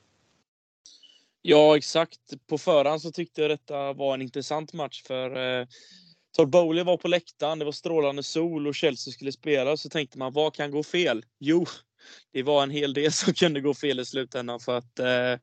Ja, 1.41 1.77
exakt. 1.77 2.19
På 2.49 2.57
förhand 2.57 3.01
så 3.01 3.11
tyckte 3.11 3.41
jag 3.41 3.51
detta 3.51 3.93
var 3.93 4.13
en 4.13 4.21
intressant 4.21 4.73
match 4.73 5.03
för 5.03 5.59
eh, 5.59 5.67
Todd 6.37 6.49
Bowley 6.49 6.83
var 6.83 6.97
på 6.97 7.07
läktaren, 7.07 7.59
det 7.59 7.65
var 7.65 7.71
strålande 7.71 8.23
sol 8.23 8.67
och 8.67 8.75
Chelsea 8.75 9.11
skulle 9.11 9.31
spela. 9.31 9.77
Så 9.77 9.89
tänkte 9.89 10.17
man, 10.17 10.33
vad 10.33 10.53
kan 10.53 10.71
gå 10.71 10.83
fel? 10.83 11.25
Jo, 11.39 11.65
det 12.33 12.43
var 12.43 12.63
en 12.63 12.69
hel 12.69 12.93
del 12.93 13.11
som 13.13 13.33
kunde 13.33 13.61
gå 13.61 13.73
fel 13.73 13.99
i 13.99 14.05
slutändan 14.05 14.59
för 14.59 14.77
att 14.77 14.99
eh, 14.99 15.39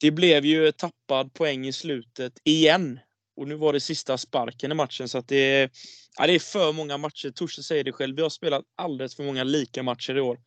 det 0.00 0.10
blev 0.10 0.44
ju 0.44 0.72
tappad 0.72 1.34
poäng 1.34 1.66
i 1.66 1.72
slutet 1.72 2.32
igen. 2.44 3.00
Och 3.40 3.48
nu 3.48 3.54
var 3.54 3.72
det 3.72 3.80
sista 3.80 4.18
sparken 4.18 4.72
i 4.72 4.74
matchen 4.74 5.08
så 5.08 5.18
att 5.18 5.28
det, 5.28 5.70
ja, 6.18 6.26
det 6.26 6.32
är 6.32 6.38
för 6.38 6.72
många 6.72 6.98
matcher. 6.98 7.30
Torsten 7.30 7.64
säger 7.64 7.84
det 7.84 7.92
själv, 7.92 8.16
vi 8.16 8.22
har 8.22 8.30
spelat 8.30 8.64
alldeles 8.76 9.16
för 9.16 9.24
många 9.24 9.44
lika 9.44 9.82
matcher 9.82 10.16
i 10.16 10.20
år. 10.20 10.38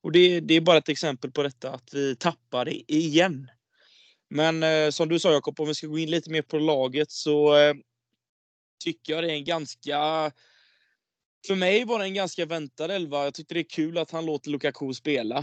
Och 0.00 0.12
det, 0.12 0.40
det 0.40 0.54
är 0.54 0.60
bara 0.60 0.78
ett 0.78 0.88
exempel 0.88 1.30
på 1.30 1.42
detta, 1.42 1.70
att 1.70 1.94
vi 1.94 2.16
tappar 2.16 2.64
det 2.64 2.92
igen. 2.92 3.50
Men 4.30 4.62
eh, 4.62 4.90
som 4.90 5.08
du 5.08 5.18
sa 5.18 5.32
Jakob, 5.32 5.60
om 5.60 5.68
vi 5.68 5.74
ska 5.74 5.86
gå 5.86 5.98
in 5.98 6.10
lite 6.10 6.30
mer 6.30 6.42
på 6.42 6.58
laget 6.58 7.10
så 7.10 7.56
eh, 7.56 7.74
tycker 8.84 9.12
jag 9.12 9.24
det 9.24 9.30
är 9.30 9.34
en 9.34 9.44
ganska... 9.44 10.32
För 11.46 11.54
mig 11.54 11.84
var 11.84 11.98
det 11.98 12.04
en 12.04 12.14
ganska 12.14 12.46
väntad 12.46 12.94
elva. 12.94 13.24
Jag 13.24 13.34
tyckte 13.34 13.54
det 13.54 13.60
är 13.60 13.70
kul 13.70 13.98
att 13.98 14.10
han 14.10 14.26
låter 14.26 14.50
Lukaku 14.50 14.94
spela. 14.94 15.38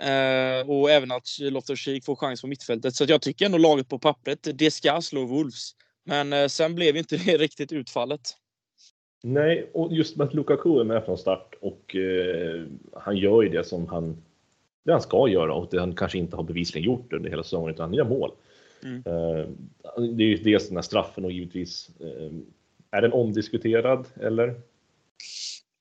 Eh, 0.00 0.70
och 0.70 0.90
även 0.90 1.12
att 1.12 1.26
Loftus-Cheek 1.40 2.04
får 2.04 2.16
chans 2.16 2.40
på 2.40 2.46
mittfältet. 2.46 2.94
Så 2.94 3.04
jag 3.04 3.22
tycker 3.22 3.46
ändå 3.46 3.58
laget 3.58 3.88
på 3.88 3.98
pappret, 3.98 4.48
det 4.54 4.70
ska 4.70 5.02
slå 5.02 5.26
Wolves. 5.26 5.74
Men 6.04 6.32
eh, 6.32 6.46
sen 6.46 6.74
blev 6.74 6.96
inte 6.96 7.16
det 7.16 7.36
riktigt 7.38 7.72
utfallet. 7.72 8.20
Nej, 9.22 9.70
och 9.74 9.92
just 9.92 10.16
med 10.16 10.26
att 10.26 10.34
Lukaku 10.34 10.80
är 10.80 10.84
med 10.84 11.04
från 11.04 11.18
start 11.18 11.54
och 11.60 11.96
eh, 11.96 12.62
han 12.92 13.16
gör 13.16 13.42
ju 13.42 13.48
det 13.48 13.64
som 13.64 13.86
han, 13.86 14.22
det 14.84 14.92
han 14.92 15.02
ska 15.02 15.28
göra 15.28 15.54
och 15.54 15.68
det 15.70 15.78
han 15.78 15.94
kanske 15.94 16.18
inte 16.18 16.36
har 16.36 16.42
bevisligen 16.42 16.86
gjort 16.86 17.12
under 17.12 17.30
hela 17.30 17.42
säsongen 17.42 17.74
utan 17.74 17.88
han 17.88 17.94
gör 17.94 18.04
mål. 18.04 18.30
Mm. 18.82 18.96
Eh, 19.06 19.48
det 20.16 20.24
är 20.24 20.28
ju 20.28 20.36
dels 20.36 20.68
den 20.68 20.76
här 20.76 20.82
straffen 20.82 21.24
och 21.24 21.32
givetvis 21.32 21.90
eh, 22.00 22.30
är 22.90 23.02
den 23.02 23.12
omdiskuterad 23.12 24.06
eller? 24.20 24.60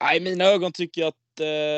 Nej, 0.03 0.17
i 0.17 0.19
mina 0.19 0.45
ögon 0.45 0.71
tycker 0.71 1.01
jag 1.01 1.07
att 1.07 1.20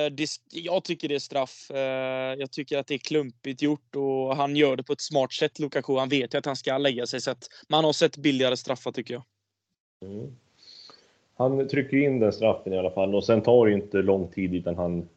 det, 0.10 0.28
jag 0.52 0.84
tycker 0.84 1.10
det 1.10 1.16
är 1.16 1.20
straff. 1.20 1.72
Eh, 1.72 2.40
jag 2.40 2.52
tycker 2.52 2.78
att 2.78 2.88
det 2.88 2.94
är 2.94 2.98
klumpigt 2.98 3.62
gjort 3.62 3.96
och 3.96 4.36
han 4.36 4.56
gör 4.56 4.76
det 4.76 4.84
på 4.84 4.94
ett 4.94 5.02
smart 5.02 5.34
sätt, 5.34 5.60
Lukaku. 5.60 5.98
Han 5.98 6.10
vet 6.10 6.34
ju 6.34 6.38
att 6.38 6.46
han 6.46 6.56
ska 6.56 6.78
lägga 6.78 7.06
sig 7.06 7.22
så 7.22 7.32
att 7.32 7.48
man 7.70 7.86
har 7.86 7.94
sett 7.94 8.18
billigare 8.18 8.58
straffar 8.58 8.92
tycker 8.92 9.14
jag. 9.14 9.24
Mm. 10.06 10.36
Han 11.36 11.68
trycker 11.68 11.98
in 11.98 12.20
den 12.20 12.34
straffen 12.34 12.74
i 12.74 12.78
alla 12.78 12.92
fall 12.92 13.16
och 13.16 13.26
sen 13.26 13.42
tar 13.42 13.66
det 13.66 13.74
inte 13.74 13.98
lång 13.98 14.32
tid 14.32 14.54
innan 14.54 14.76
han 14.76 15.10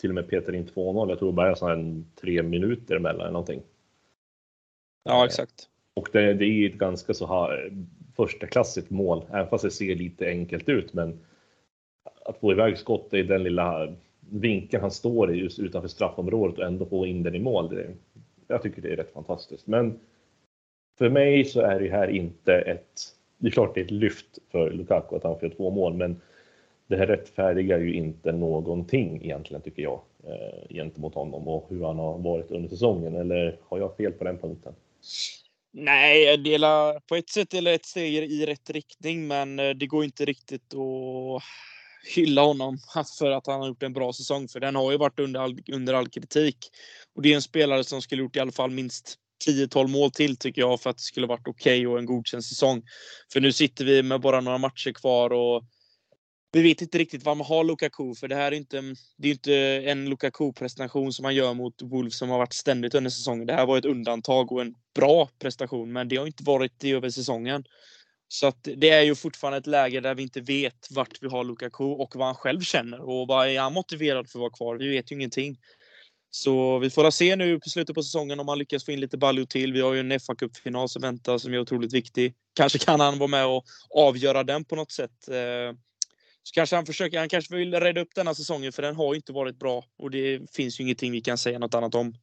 till 0.00 0.10
och 0.10 0.14
med 0.14 0.28
petar 0.28 0.54
in 0.54 0.68
2-0. 0.68 1.08
Jag 1.08 1.18
tror 1.18 1.32
bara 1.32 1.54
det 1.54 1.72
är 1.72 2.02
tre 2.20 2.42
minuter 2.42 2.96
emellan 2.96 3.20
eller 3.20 3.32
någonting. 3.32 3.62
Ja, 5.04 5.26
exakt. 5.26 5.68
Och 5.94 6.08
det, 6.12 6.34
det 6.34 6.44
är 6.44 6.68
ett 6.68 6.78
ganska 6.78 7.14
så 7.14 7.26
här 7.26 7.72
första 8.16 8.46
klassigt 8.46 8.90
mål, 8.90 9.24
även 9.30 9.48
fast 9.48 9.64
det 9.64 9.70
ser 9.70 9.94
lite 9.94 10.26
enkelt 10.26 10.68
ut. 10.68 10.92
Men 10.92 11.20
att 12.28 12.38
få 12.38 12.52
iväg 12.52 12.78
skott 12.78 13.14
i 13.14 13.22
den 13.22 13.42
lilla 13.42 13.94
vinkeln 14.30 14.80
han 14.80 14.90
står 14.90 15.34
i 15.34 15.38
just 15.38 15.58
utanför 15.58 15.88
straffområdet 15.88 16.58
och 16.58 16.64
ändå 16.64 16.86
få 16.86 17.06
in 17.06 17.22
den 17.22 17.34
i 17.34 17.38
mål. 17.38 17.68
Det, 17.68 17.86
jag 18.46 18.62
tycker 18.62 18.82
det 18.82 18.92
är 18.92 18.96
rätt 18.96 19.12
fantastiskt. 19.12 19.66
Men 19.66 20.00
för 20.98 21.10
mig 21.10 21.44
så 21.44 21.60
är 21.60 21.80
det 21.80 21.90
här 21.90 22.08
inte 22.08 22.54
ett, 22.54 23.00
det 23.38 23.46
är 23.46 23.50
klart 23.50 23.74
det 23.74 23.80
är 23.80 23.84
ett 23.84 23.90
lyft 23.90 24.38
för 24.50 24.70
Lukaku 24.70 25.16
att 25.16 25.22
han 25.22 25.40
får 25.40 25.48
två 25.48 25.70
mål, 25.70 25.94
men 25.94 26.20
det 26.86 26.96
här 26.96 27.06
rättfärdigar 27.06 27.78
ju 27.78 27.94
inte 27.94 28.32
någonting 28.32 29.24
egentligen 29.24 29.62
tycker 29.62 29.82
jag 29.82 30.00
eh, 30.24 30.74
gentemot 30.74 31.14
honom 31.14 31.48
och 31.48 31.66
hur 31.70 31.84
han 31.84 31.98
har 31.98 32.18
varit 32.18 32.50
under 32.50 32.68
säsongen. 32.68 33.14
Eller 33.14 33.56
har 33.68 33.78
jag 33.78 33.96
fel 33.96 34.12
på 34.12 34.24
den 34.24 34.38
punkten? 34.38 34.74
Nej, 35.72 36.24
jag 36.24 36.44
delar 36.44 37.00
på 37.00 37.16
ett 37.16 37.28
sätt 37.28 37.54
eller 37.54 37.74
ett 37.74 37.84
steg 37.84 38.14
i 38.14 38.46
rätt 38.46 38.70
riktning, 38.70 39.26
men 39.28 39.58
eh, 39.58 39.70
det 39.70 39.86
går 39.86 40.04
inte 40.04 40.24
riktigt 40.24 40.74
att 40.74 41.42
hylla 42.04 42.42
honom 42.42 42.78
för 43.18 43.30
att 43.30 43.46
han 43.46 43.60
har 43.60 43.68
gjort 43.68 43.82
en 43.82 43.92
bra 43.92 44.12
säsong, 44.12 44.48
för 44.48 44.60
den 44.60 44.74
har 44.74 44.92
ju 44.92 44.98
varit 44.98 45.20
under 45.20 45.40
all, 45.40 45.58
under 45.72 45.94
all 45.94 46.08
kritik. 46.08 46.56
Och 47.14 47.22
det 47.22 47.32
är 47.32 47.34
en 47.34 47.42
spelare 47.42 47.84
som 47.84 48.02
skulle 48.02 48.22
gjort 48.22 48.36
i 48.36 48.40
alla 48.40 48.52
fall 48.52 48.70
minst 48.70 49.16
10-12 49.46 49.86
mål 49.86 50.10
till 50.10 50.36
tycker 50.36 50.60
jag 50.60 50.80
för 50.80 50.90
att 50.90 50.96
det 50.96 51.02
skulle 51.02 51.26
varit 51.26 51.48
okej 51.48 51.78
okay 51.78 51.86
och 51.86 51.98
en 51.98 52.06
godkänd 52.06 52.44
säsong. 52.44 52.82
För 53.32 53.40
nu 53.40 53.52
sitter 53.52 53.84
vi 53.84 54.02
med 54.02 54.20
bara 54.20 54.40
några 54.40 54.58
matcher 54.58 54.92
kvar 54.92 55.32
och 55.32 55.64
vi 56.52 56.62
vet 56.62 56.82
inte 56.82 56.98
riktigt 56.98 57.24
vad 57.24 57.36
man 57.36 57.46
har 57.46 57.64
Lukaku 57.64 58.14
för 58.14 58.28
det 58.28 58.34
här 58.34 58.52
är 58.52 58.56
inte, 58.56 58.82
det 59.16 59.28
är 59.28 59.32
inte 59.32 59.54
en 59.90 60.08
Lukaku-prestation 60.08 61.12
som 61.12 61.22
man 61.22 61.34
gör 61.34 61.54
mot 61.54 61.82
Wolves 61.82 62.18
som 62.18 62.30
har 62.30 62.38
varit 62.38 62.52
ständigt 62.52 62.94
under 62.94 63.10
säsongen. 63.10 63.46
Det 63.46 63.52
här 63.52 63.66
var 63.66 63.78
ett 63.78 63.84
undantag 63.84 64.52
och 64.52 64.60
en 64.60 64.74
bra 64.94 65.28
prestation, 65.38 65.92
men 65.92 66.08
det 66.08 66.16
har 66.16 66.26
inte 66.26 66.44
varit 66.44 66.72
det 66.78 66.90
över 66.90 67.10
säsongen. 67.10 67.64
Så 68.28 68.46
att 68.46 68.68
det 68.76 68.90
är 68.90 69.02
ju 69.02 69.14
fortfarande 69.14 69.58
ett 69.58 69.66
läge 69.66 70.00
där 70.00 70.14
vi 70.14 70.22
inte 70.22 70.40
vet 70.40 70.88
vart 70.90 71.22
vi 71.22 71.28
har 71.28 71.44
Lukaku 71.44 71.84
och 71.84 72.16
vad 72.16 72.26
han 72.26 72.34
själv 72.34 72.60
känner 72.60 73.00
och 73.00 73.28
vad 73.28 73.48
är 73.48 73.60
han 73.60 73.72
motiverad 73.72 74.30
för 74.30 74.38
att 74.38 74.40
vara 74.40 74.50
kvar? 74.50 74.76
Vi 74.76 74.88
vet 74.88 75.12
ju 75.12 75.16
ingenting. 75.16 75.56
Så 76.30 76.78
vi 76.78 76.90
får 76.90 77.10
se 77.10 77.36
nu 77.36 77.60
på 77.60 77.68
slutet 77.68 77.94
på 77.94 78.02
säsongen 78.02 78.40
om 78.40 78.48
han 78.48 78.58
lyckas 78.58 78.84
få 78.84 78.92
in 78.92 79.00
lite 79.00 79.18
baljor 79.18 79.44
till. 79.44 79.72
Vi 79.72 79.80
har 79.80 79.94
ju 79.94 80.00
en 80.00 80.20
fa 80.20 80.34
Cup-final 80.34 80.88
som 80.88 81.02
väntar 81.02 81.38
som 81.38 81.54
är 81.54 81.58
otroligt 81.58 81.92
viktig. 81.92 82.34
Kanske 82.54 82.78
kan 82.78 83.00
han 83.00 83.18
vara 83.18 83.28
med 83.28 83.46
och 83.46 83.64
avgöra 83.94 84.44
den 84.44 84.64
på 84.64 84.76
något 84.76 84.92
sätt. 84.92 85.28
Eh, 85.28 85.76
så 86.42 86.54
kanske 86.54 86.76
han 86.76 86.86
försöker, 86.86 87.18
han 87.18 87.28
kanske 87.28 87.56
vill 87.56 87.74
rädda 87.74 88.00
upp 88.00 88.14
denna 88.14 88.34
säsongen 88.34 88.72
för 88.72 88.82
den 88.82 88.96
har 88.96 89.14
inte 89.14 89.32
varit 89.32 89.58
bra 89.58 89.84
och 89.98 90.10
det 90.10 90.40
finns 90.52 90.80
ju 90.80 90.84
ingenting 90.84 91.12
vi 91.12 91.20
kan 91.20 91.38
säga 91.38 91.58
något 91.58 91.74
annat 91.74 91.94
om. 91.94 92.14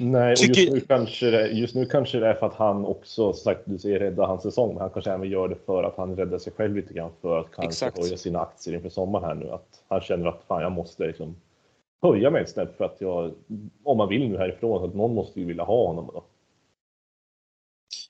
Nej, 0.00 0.32
och 0.32 0.56
just, 0.56 0.72
nu 0.72 0.80
kanske 0.80 1.30
det, 1.30 1.48
just 1.48 1.74
nu 1.74 1.86
kanske 1.86 2.18
det 2.18 2.28
är 2.28 2.34
för 2.34 2.46
att 2.46 2.54
han 2.54 2.84
också, 2.84 3.32
sagt 3.32 3.60
du 3.64 3.78
säger 3.78 3.98
rädda 3.98 4.26
hans 4.26 4.42
säsong, 4.42 4.68
men 4.68 4.80
han 4.80 4.90
kanske 4.90 5.12
även 5.12 5.30
gör 5.30 5.48
det 5.48 5.56
för 5.66 5.82
att 5.82 5.96
han 5.96 6.16
räddar 6.16 6.38
sig 6.38 6.52
själv 6.52 6.76
lite 6.76 6.94
grann 6.94 7.10
för 7.20 7.40
att 7.40 7.46
kanske 7.46 7.86
Exakt. 7.86 7.98
höja 7.98 8.16
sina 8.16 8.40
aktier 8.40 8.74
inför 8.74 8.88
sommaren 8.88 9.24
här 9.24 9.34
nu. 9.34 9.50
Att 9.50 9.82
han 9.88 10.00
känner 10.00 10.26
att 10.26 10.44
fan, 10.48 10.62
jag 10.62 10.72
måste 10.72 11.06
liksom 11.06 11.36
höja 12.02 12.30
mig 12.30 12.42
ett 12.42 12.50
snäpp 12.50 12.76
för 12.76 12.84
att 12.84 13.00
jag, 13.00 13.32
om 13.84 13.98
man 13.98 14.08
vill 14.08 14.28
nu 14.28 14.38
härifrån, 14.38 14.84
att 14.84 14.94
någon 14.94 15.14
måste 15.14 15.40
ju 15.40 15.46
vilja 15.46 15.64
ha 15.64 15.86
honom 15.86 16.10
då. 16.14 16.24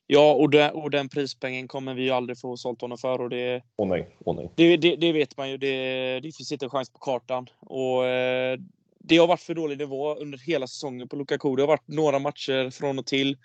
Ja, 0.07 0.35
och, 0.35 0.51
det, 0.51 0.71
och 0.71 0.91
den 0.91 1.09
prispengen 1.09 1.69
kommer 1.69 1.95
vi 1.95 2.03
ju 2.03 2.11
aldrig 2.11 2.39
få 2.39 2.57
sålt 2.57 2.81
honom 2.81 2.99
för. 2.99 3.21
Och 3.21 3.31
det, 3.31 3.63
oh 3.77 3.89
nej, 3.89 4.09
oh 4.25 4.37
nej. 4.37 4.51
Det, 4.55 4.77
det, 4.77 4.97
det, 4.97 5.13
vet 5.13 5.37
man 5.37 5.51
ju. 5.51 5.57
Det, 5.57 6.21
det 6.21 6.37
finns 6.37 6.53
inte 6.53 6.67
en 6.67 6.71
chans 6.71 6.91
på 6.91 6.99
kartan. 6.99 7.49
Och, 7.61 8.07
eh, 8.07 8.59
det 9.09 9.17
har 9.17 9.27
varit 9.27 9.41
för 9.41 9.55
dålig 9.55 9.79
nivå 9.79 10.15
under 10.15 10.39
hela 10.39 10.67
säsongen 10.67 11.09
på 11.09 11.17
Lukaku. 11.17 11.57
Det 11.57 11.63
har 11.63 11.67
varit 11.67 11.89
några 11.89 12.19
matcher 12.19 12.71
från 12.71 12.99
och 12.99 13.07
till. 13.07 13.37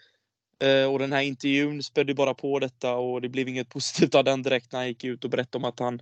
Eh, 0.63 0.91
och 0.91 0.99
den 0.99 1.13
här 1.13 1.21
intervjun 1.21 1.83
spädde 1.83 2.13
bara 2.13 2.33
på 2.33 2.59
detta 2.59 2.95
och 2.95 3.21
det 3.21 3.29
blev 3.29 3.47
inget 3.47 3.69
positivt 3.73 4.15
av 4.15 4.23
den 4.23 4.43
direkt 4.43 4.71
när 4.71 4.79
han 4.79 4.87
gick 4.87 5.03
ut 5.03 5.23
och 5.23 5.29
berättade 5.29 5.57
om 5.57 5.69
att 5.69 5.79
han 5.79 5.99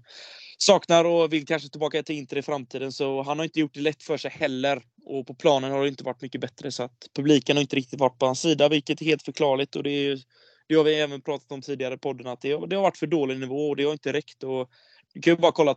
saknar 0.57 1.05
och 1.05 1.33
vill 1.33 1.45
kanske 1.45 1.69
tillbaka 1.69 2.03
till 2.03 2.15
Inter 2.15 2.37
i 2.37 2.41
framtiden. 2.41 2.91
Så 2.91 3.21
han 3.21 3.39
har 3.39 3.45
inte 3.45 3.59
gjort 3.59 3.73
det 3.73 3.81
lätt 3.81 4.03
för 4.03 4.17
sig 4.17 4.31
heller. 4.31 4.81
Och 5.05 5.27
på 5.27 5.33
planen 5.33 5.71
har 5.71 5.81
det 5.81 5.87
inte 5.87 6.03
varit 6.03 6.21
mycket 6.21 6.41
bättre 6.41 6.71
så 6.71 6.83
att 6.83 7.07
publiken 7.15 7.57
har 7.57 7.61
inte 7.61 7.75
riktigt 7.75 7.99
varit 7.99 8.19
på 8.19 8.25
hans 8.25 8.41
sida, 8.41 8.69
vilket 8.69 9.01
är 9.01 9.05
helt 9.05 9.23
förklarligt. 9.23 9.75
Och 9.75 9.83
det 9.83 9.91
är 9.91 10.19
det 10.67 10.75
har 10.75 10.83
vi 10.83 10.99
även 10.99 11.21
pratat 11.21 11.51
om 11.51 11.61
tidigare 11.61 11.93
i 11.93 11.97
podden 11.97 12.27
att 12.27 12.41
det, 12.41 12.67
det 12.67 12.75
har 12.75 12.83
varit 12.83 12.97
för 12.97 13.07
dålig 13.07 13.39
nivå 13.39 13.69
och 13.69 13.75
det 13.75 13.83
har 13.83 13.91
inte 13.91 14.13
räckt. 14.13 14.43
Och 14.43 14.69
du 15.13 15.21
kan 15.21 15.33
ju 15.33 15.37
bara 15.37 15.51
kolla 15.51 15.75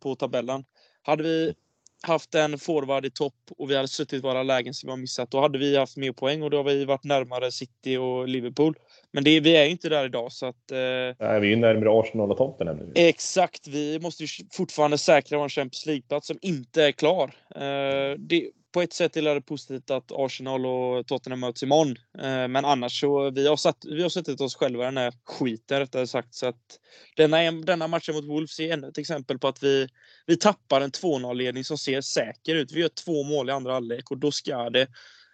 på 0.00 0.14
tabellen. 0.14 0.64
Hade 1.02 1.22
vi 1.22 1.54
haft 2.02 2.34
en 2.34 2.58
forward 2.58 3.06
i 3.06 3.10
topp 3.10 3.34
och 3.58 3.70
vi 3.70 3.76
hade 3.76 3.88
suttit 3.88 4.24
våra 4.24 4.42
lägen 4.42 4.74
som 4.74 4.86
vi 4.86 4.90
har 4.90 4.96
missat, 4.96 5.30
då 5.30 5.40
hade 5.40 5.58
vi 5.58 5.76
haft 5.76 5.96
mer 5.96 6.12
poäng 6.12 6.42
och 6.42 6.50
då 6.50 6.56
har 6.56 6.64
vi 6.64 6.84
varit 6.84 7.04
närmare 7.04 7.52
City 7.52 7.96
och 7.96 8.28
Liverpool. 8.28 8.74
Men 9.12 9.24
det, 9.24 9.40
vi 9.40 9.56
är 9.56 9.66
inte 9.66 9.88
där 9.88 10.04
idag 10.04 10.32
så 10.32 10.46
att... 10.46 10.70
Eh, 10.70 10.78
Nej, 11.26 11.40
vi 11.40 11.52
är 11.52 11.56
närmare 11.56 12.00
Arsenal 12.00 12.30
och 12.30 12.36
Tottenham. 12.36 12.92
Exakt, 12.94 13.68
vi 13.68 13.98
måste 14.00 14.22
ju 14.22 14.28
fortfarande 14.52 14.98
säkra 14.98 15.38
vår 15.38 15.48
Champions 15.48 15.86
League-plats 15.86 16.26
som 16.26 16.38
inte 16.42 16.84
är 16.84 16.92
klar. 16.92 17.34
Eh, 17.54 18.18
det, 18.18 18.50
på 18.76 18.82
ett 18.82 18.92
sätt 18.92 19.16
är 19.16 19.34
det 19.34 19.40
positivt 19.40 19.90
att 19.90 20.12
Arsenal 20.12 20.66
och 20.66 21.06
Tottenham 21.06 21.40
möts 21.40 21.62
imorgon. 21.62 21.96
Eh, 22.18 22.48
men 22.48 22.64
annars 22.64 23.00
så 23.00 23.30
vi 23.30 23.48
har 23.48 23.56
satt, 23.56 23.84
vi 23.84 24.02
har 24.02 24.08
suttit 24.08 24.40
oss 24.40 24.56
själva 24.56 24.82
i 24.82 24.86
den 24.86 24.96
här 24.96 25.12
skiten 25.24 25.78
rättare 25.78 26.06
sagt. 26.06 26.34
Så 26.34 26.46
att 26.46 26.80
denna, 27.16 27.50
denna 27.50 27.88
matchen 27.88 28.14
mot 28.14 28.24
Wolves 28.24 28.60
är 28.60 28.72
ännu 28.72 28.88
ett 28.88 28.98
exempel 28.98 29.38
på 29.38 29.48
att 29.48 29.62
vi, 29.62 29.88
vi 30.26 30.36
tappar 30.36 30.80
en 30.80 30.90
2-0-ledning 30.90 31.64
som 31.64 31.78
ser 31.78 32.00
säker 32.00 32.54
ut. 32.54 32.72
Vi 32.72 32.80
gör 32.80 32.88
två 32.88 33.22
mål 33.22 33.48
i 33.48 33.52
andra 33.52 33.72
halvlek 33.72 34.10
och 34.10 34.18
då 34.18 34.30
ska 34.30 34.70
det 34.70 34.88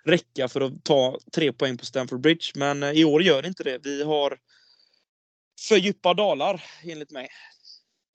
räcka 0.05 0.48
för 0.48 0.61
att 0.61 0.85
ta 0.85 1.18
tre 1.35 1.52
poäng 1.52 1.76
på 1.78 1.85
Stamford 1.85 2.20
Bridge. 2.20 2.52
Men 2.55 2.83
eh, 2.83 2.90
i 2.90 3.05
år 3.05 3.22
gör 3.22 3.42
det 3.42 3.48
inte 3.48 3.64
det. 3.64 3.78
Vi 3.85 4.02
har 4.02 4.38
för 5.68 5.76
djupa 5.76 6.14
dalar 6.14 6.62
enligt 6.85 7.11
mig. 7.11 7.28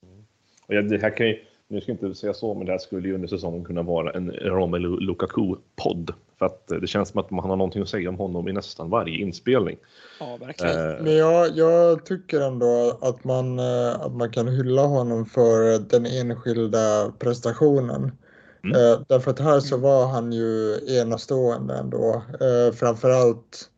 Mm. 0.02 0.26
Och 0.66 0.74
ja, 0.74 0.82
det 0.82 1.02
här 1.02 1.16
kan 1.16 1.26
ju 1.26 1.47
nu 1.68 1.80
ska 1.80 1.92
jag 1.92 2.02
inte 2.02 2.18
säga 2.18 2.34
så, 2.34 2.54
men 2.54 2.66
det 2.66 2.72
här 2.72 2.78
skulle 2.78 3.08
ju 3.08 3.14
under 3.14 3.28
säsongen 3.28 3.64
kunna 3.64 3.82
vara 3.82 4.12
en 4.12 4.30
Romelu 4.30 4.96
Lukaku-podd. 5.00 6.14
För 6.38 6.46
att 6.46 6.66
det 6.66 6.86
känns 6.86 7.08
som 7.08 7.20
att 7.20 7.30
man 7.30 7.50
har 7.50 7.56
någonting 7.56 7.82
att 7.82 7.88
säga 7.88 8.08
om 8.08 8.16
honom 8.16 8.48
i 8.48 8.52
nästan 8.52 8.90
varje 8.90 9.16
inspelning. 9.20 9.76
Ja, 10.20 10.36
verkligen. 10.40 10.90
Eh, 10.90 11.02
Men 11.02 11.16
jag, 11.16 11.56
jag 11.56 12.04
tycker 12.04 12.40
ändå 12.40 12.98
att 13.00 13.24
man, 13.24 13.58
eh, 13.58 14.00
att 14.00 14.12
man 14.12 14.30
kan 14.30 14.48
hylla 14.48 14.82
honom 14.82 15.26
för 15.26 15.78
den 15.78 16.06
enskilda 16.06 17.12
prestationen. 17.18 18.12
Mm. 18.64 18.76
Eh, 18.76 19.00
Därför 19.08 19.30
att 19.30 19.38
här 19.38 19.60
så 19.60 19.76
var 19.76 20.06
han 20.06 20.32
ju 20.32 20.78
enastående 20.88 21.74
ändå. 21.74 22.22
Eh, 22.40 22.74
Framförallt 22.74 23.70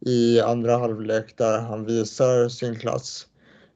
i 0.00 0.40
andra 0.40 0.76
halvlek 0.76 1.34
där 1.36 1.58
han 1.60 1.84
visar 1.84 2.48
sin 2.48 2.78
klass. 2.78 3.26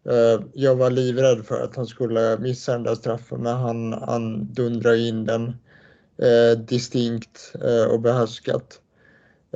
Eh, 0.09 0.41
jag 0.53 0.77
var 0.77 0.91
livrädd 0.91 1.47
för 1.47 1.61
att 1.61 1.77
han 1.77 1.87
skulle 1.87 2.39
missa 2.39 2.73
den 2.73 2.83
där 2.83 2.95
straffen 2.95 3.43
men 3.43 3.57
han, 3.57 3.93
han 3.93 4.53
dundrade 4.53 4.99
in 4.99 5.25
den 5.25 5.49
eh, 6.19 6.59
distinkt 6.59 7.53
eh, 7.65 7.85
och 7.85 8.01
behärskat. 8.01 8.81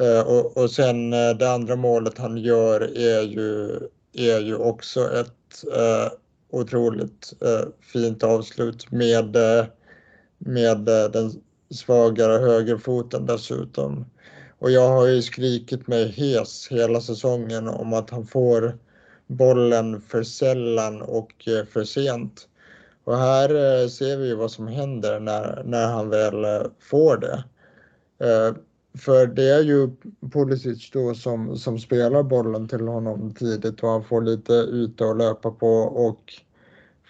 Eh, 0.00 0.20
och, 0.20 0.56
och 0.56 0.70
sen 0.70 1.12
eh, 1.12 1.30
det 1.30 1.52
andra 1.52 1.76
målet 1.76 2.18
han 2.18 2.36
gör 2.36 2.98
är 2.98 3.22
ju, 3.22 3.78
är 4.12 4.40
ju 4.40 4.56
också 4.56 5.00
ett 5.00 5.64
eh, 5.76 6.12
otroligt 6.50 7.32
eh, 7.40 7.68
fint 7.92 8.22
avslut 8.22 8.90
med, 8.92 9.36
eh, 9.36 9.64
med 10.38 10.88
eh, 10.88 11.10
den 11.10 11.32
svagare 11.70 12.38
högerfoten 12.38 13.26
dessutom. 13.26 14.06
Och 14.58 14.70
jag 14.70 14.88
har 14.88 15.06
ju 15.06 15.22
skrikit 15.22 15.86
mig 15.86 16.08
hes 16.08 16.68
hela 16.68 17.00
säsongen 17.00 17.68
om 17.68 17.92
att 17.92 18.10
han 18.10 18.26
får 18.26 18.78
bollen 19.30 20.00
för 20.00 20.22
sällan 20.22 21.02
och 21.02 21.48
eh, 21.48 21.64
för 21.64 21.84
sent. 21.84 22.48
Och 23.04 23.16
här 23.16 23.48
eh, 23.48 23.88
ser 23.88 24.16
vi 24.16 24.34
vad 24.34 24.50
som 24.50 24.66
händer 24.66 25.20
när, 25.20 25.62
när 25.64 25.86
han 25.86 26.10
väl 26.10 26.44
eh, 26.44 26.62
får 26.80 27.16
det. 27.16 27.44
För 28.98 29.26
det 29.26 29.50
är 29.50 29.62
ju 29.62 29.90
Pulisic 30.32 30.90
då 30.90 31.14
som, 31.14 31.56
som 31.56 31.78
spelar 31.78 32.22
bollen 32.22 32.68
till 32.68 32.88
honom 32.88 33.34
tidigt 33.34 33.82
och 33.82 33.88
han 33.88 34.04
får 34.04 34.22
lite 34.22 34.52
yta 34.52 35.04
att 35.04 35.16
löpa 35.16 35.50
på 35.50 35.68
och 35.78 36.20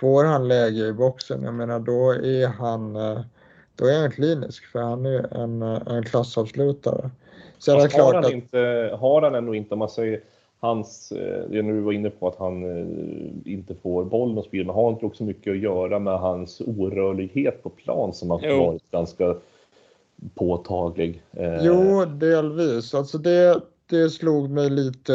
får 0.01 0.25
han 0.25 0.49
läge 0.49 0.87
i 0.87 0.93
boxen, 0.93 1.43
jag 1.43 1.55
menar 1.55 1.81
då 1.81 2.13
är 2.13 2.47
han, 2.47 2.93
då 3.77 3.87
är 3.87 4.01
han 4.01 4.11
klinisk 4.11 4.67
för 4.67 4.79
han 4.79 5.07
är 5.07 5.37
en, 5.43 5.63
en 5.63 6.05
klassavslutare. 6.05 7.11
Sen 7.59 7.75
är 7.75 7.79
det 7.79 7.85
Fast 7.85 7.97
har, 7.97 8.03
klart 8.03 8.15
han 8.15 8.25
att 8.25 8.33
inte, 8.33 8.59
har 9.01 9.23
han 9.23 9.35
ändå 9.35 9.55
inte, 9.55 9.75
om 9.75 9.79
man 9.79 9.91
säger 9.91 10.21
hans, 10.61 11.13
eh, 11.13 11.51
det 11.51 11.63
nu 11.63 11.81
var 11.81 11.93
inne 11.93 12.11
på 12.11 12.29
att 12.29 12.37
han 12.39 12.65
eh, 12.65 13.53
inte 13.53 13.75
får 13.75 14.05
bollen 14.05 14.39
och 14.39 14.45
spel, 14.45 14.67
men 14.67 14.75
har 14.75 14.91
inte 14.91 15.07
också 15.07 15.25
mycket 15.25 15.51
att 15.51 15.59
göra 15.59 15.99
med 15.99 16.19
hans 16.19 16.61
orörlighet 16.61 17.63
på 17.63 17.71
plan 17.71 18.13
som 18.15 18.31
har 18.31 18.41
Jo. 18.43 18.67
varit 18.67 18.91
ganska 18.91 19.37
påtaglig? 20.35 21.23
Eh, 21.33 21.65
Jo, 21.65 22.05
delvis. 22.05 22.95
Alltså 22.95 23.19
det, 23.19 23.61
det 23.87 24.11
slog 24.11 24.51
mig 24.51 24.71
lite 24.71 25.15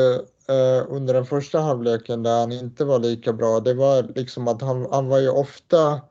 eh, 0.49 0.85
under 0.95 1.13
den 1.13 1.25
första 1.25 1.59
halvleken 1.59 2.23
där 2.23 2.39
han 2.39 2.51
inte 2.51 2.85
var 2.85 2.99
lika 2.99 3.33
bra. 3.33 3.59
Det 3.59 3.73
var 3.73 4.03
liksom 4.15 4.47
att 4.47 4.61
han, 4.61 4.87
han 4.91 5.07
var 5.07 5.19
ju 5.19 5.29
ofta, 5.29 6.01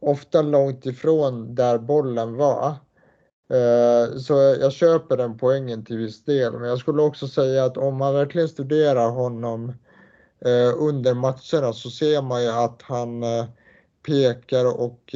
ofta 0.00 0.42
långt 0.42 0.86
ifrån 0.86 1.54
där 1.54 1.78
bollen 1.78 2.36
var. 2.36 2.72
Eh, 3.50 4.16
så 4.16 4.34
jag 4.34 4.72
köper 4.72 5.16
den 5.16 5.38
poängen 5.38 5.84
till 5.84 5.96
viss 5.96 6.24
del. 6.24 6.52
Men 6.52 6.68
jag 6.68 6.78
skulle 6.78 7.02
också 7.02 7.28
säga 7.28 7.64
att 7.64 7.76
om 7.76 7.96
man 7.96 8.14
verkligen 8.14 8.48
studerar 8.48 9.10
honom 9.10 9.68
eh, 10.44 10.72
under 10.76 11.14
matcherna 11.14 11.72
så 11.72 11.90
ser 11.90 12.22
man 12.22 12.42
ju 12.42 12.48
att 12.48 12.82
han 12.82 13.22
eh, 13.22 13.44
pekar 14.06 14.80
och 14.80 15.14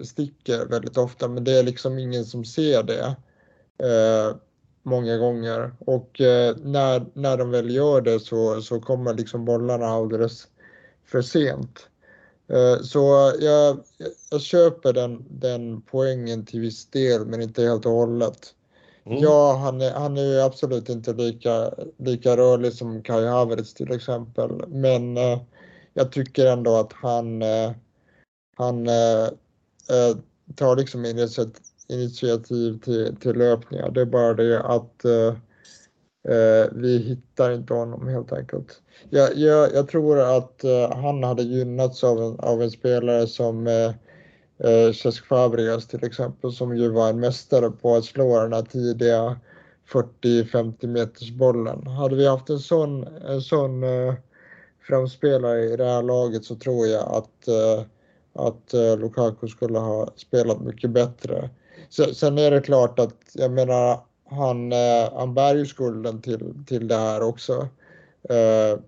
sticker 0.00 0.66
väldigt 0.66 0.96
ofta. 0.96 1.28
Men 1.28 1.44
det 1.44 1.58
är 1.58 1.62
liksom 1.62 1.98
ingen 1.98 2.24
som 2.24 2.44
ser 2.44 2.82
det 2.82 3.16
många 4.82 5.16
gånger. 5.16 5.72
Och 5.78 6.16
när, 6.56 7.06
när 7.14 7.36
de 7.36 7.50
väl 7.50 7.74
gör 7.74 8.00
det 8.00 8.20
så, 8.20 8.62
så 8.62 8.80
kommer 8.80 9.14
liksom 9.14 9.44
bollarna 9.44 9.86
alldeles 9.86 10.48
för 11.04 11.22
sent. 11.22 11.89
Eh, 12.50 12.82
så 12.82 13.32
jag, 13.40 13.78
jag 14.30 14.40
köper 14.40 14.92
den, 14.92 15.24
den 15.30 15.82
poängen 15.82 16.46
till 16.46 16.60
viss 16.60 16.86
del 16.86 17.26
men 17.26 17.42
inte 17.42 17.62
helt 17.62 17.86
och 17.86 17.92
hållet. 17.92 18.54
mm. 19.04 19.18
Ja, 19.18 19.56
han 19.56 19.80
är, 19.80 19.92
han 19.92 20.16
är 20.16 20.22
ju 20.22 20.40
absolut 20.40 20.88
inte 20.88 21.12
lika, 21.12 21.74
lika 21.96 22.36
rörlig 22.36 22.72
som 22.72 23.02
Kai 23.02 23.26
Havertz 23.26 23.74
till 23.74 23.92
exempel. 23.92 24.68
Men 24.68 25.16
eh, 25.16 25.40
jag 25.94 26.12
tycker 26.12 26.46
ändå 26.46 26.76
att 26.76 26.92
han, 26.92 27.42
eh, 27.42 27.72
han 28.56 28.88
eh, 28.88 29.24
eh, 29.90 30.16
tar 30.54 30.76
liksom 30.76 31.04
initiativ, 31.04 31.62
initiativ 31.88 32.80
till, 32.80 33.16
till 33.20 33.36
löpningar. 33.38 33.90
Det 33.90 34.00
är 34.00 34.04
bara 34.04 34.34
det 34.34 34.62
att 34.62 35.04
eh, 35.04 35.34
Eh, 36.28 36.68
vi 36.72 36.98
hittar 36.98 37.52
inte 37.52 37.74
honom 37.74 38.08
helt 38.08 38.32
enkelt. 38.32 38.80
Jag, 39.10 39.36
jag, 39.36 39.74
jag 39.74 39.88
tror 39.88 40.18
att 40.18 40.64
eh, 40.64 40.96
han 40.96 41.22
hade 41.22 41.42
gynnats 41.42 42.04
av 42.04 42.18
en, 42.22 42.40
av 42.40 42.62
en 42.62 42.70
spelare 42.70 43.26
som 43.26 43.66
eh, 43.66 43.92
eh, 44.70 44.92
Cesc 44.92 45.26
Fabregas 45.26 45.86
till 45.86 46.04
exempel 46.04 46.52
som 46.52 46.76
ju 46.76 46.88
var 46.88 47.08
en 47.08 47.20
mästare 47.20 47.70
på 47.70 47.96
att 47.96 48.04
slå 48.04 48.40
den 48.40 48.52
här 48.52 48.62
tidiga 48.62 49.40
40-50 49.92 50.86
meters 50.86 51.30
bollen. 51.30 51.86
Hade 51.86 52.16
vi 52.16 52.26
haft 52.26 52.50
en 52.50 52.58
sån, 52.58 53.06
en 53.06 53.40
sån 53.40 53.82
eh, 53.82 54.14
framspelare 54.88 55.64
i 55.64 55.76
det 55.76 55.84
här 55.84 56.02
laget 56.02 56.44
så 56.44 56.54
tror 56.54 56.86
jag 56.86 57.02
att, 57.02 57.48
eh, 57.48 57.84
att 58.32 58.74
eh, 58.74 58.98
Lukaku 58.98 59.48
skulle 59.48 59.78
ha 59.78 60.08
spelat 60.16 60.60
mycket 60.60 60.90
bättre. 60.90 61.50
Sen, 61.88 62.14
sen 62.14 62.38
är 62.38 62.50
det 62.50 62.60
klart 62.60 62.98
att 62.98 63.16
jag 63.32 63.50
menar 63.50 64.00
han, 64.30 64.72
eh, 64.72 65.12
han 65.12 65.34
bär 65.34 65.54
ju 65.54 65.66
skulden 65.66 66.22
till, 66.22 66.54
till 66.66 66.88
det 66.88 66.96
här 66.96 67.22
också 67.22 67.68
eh, 68.28 68.78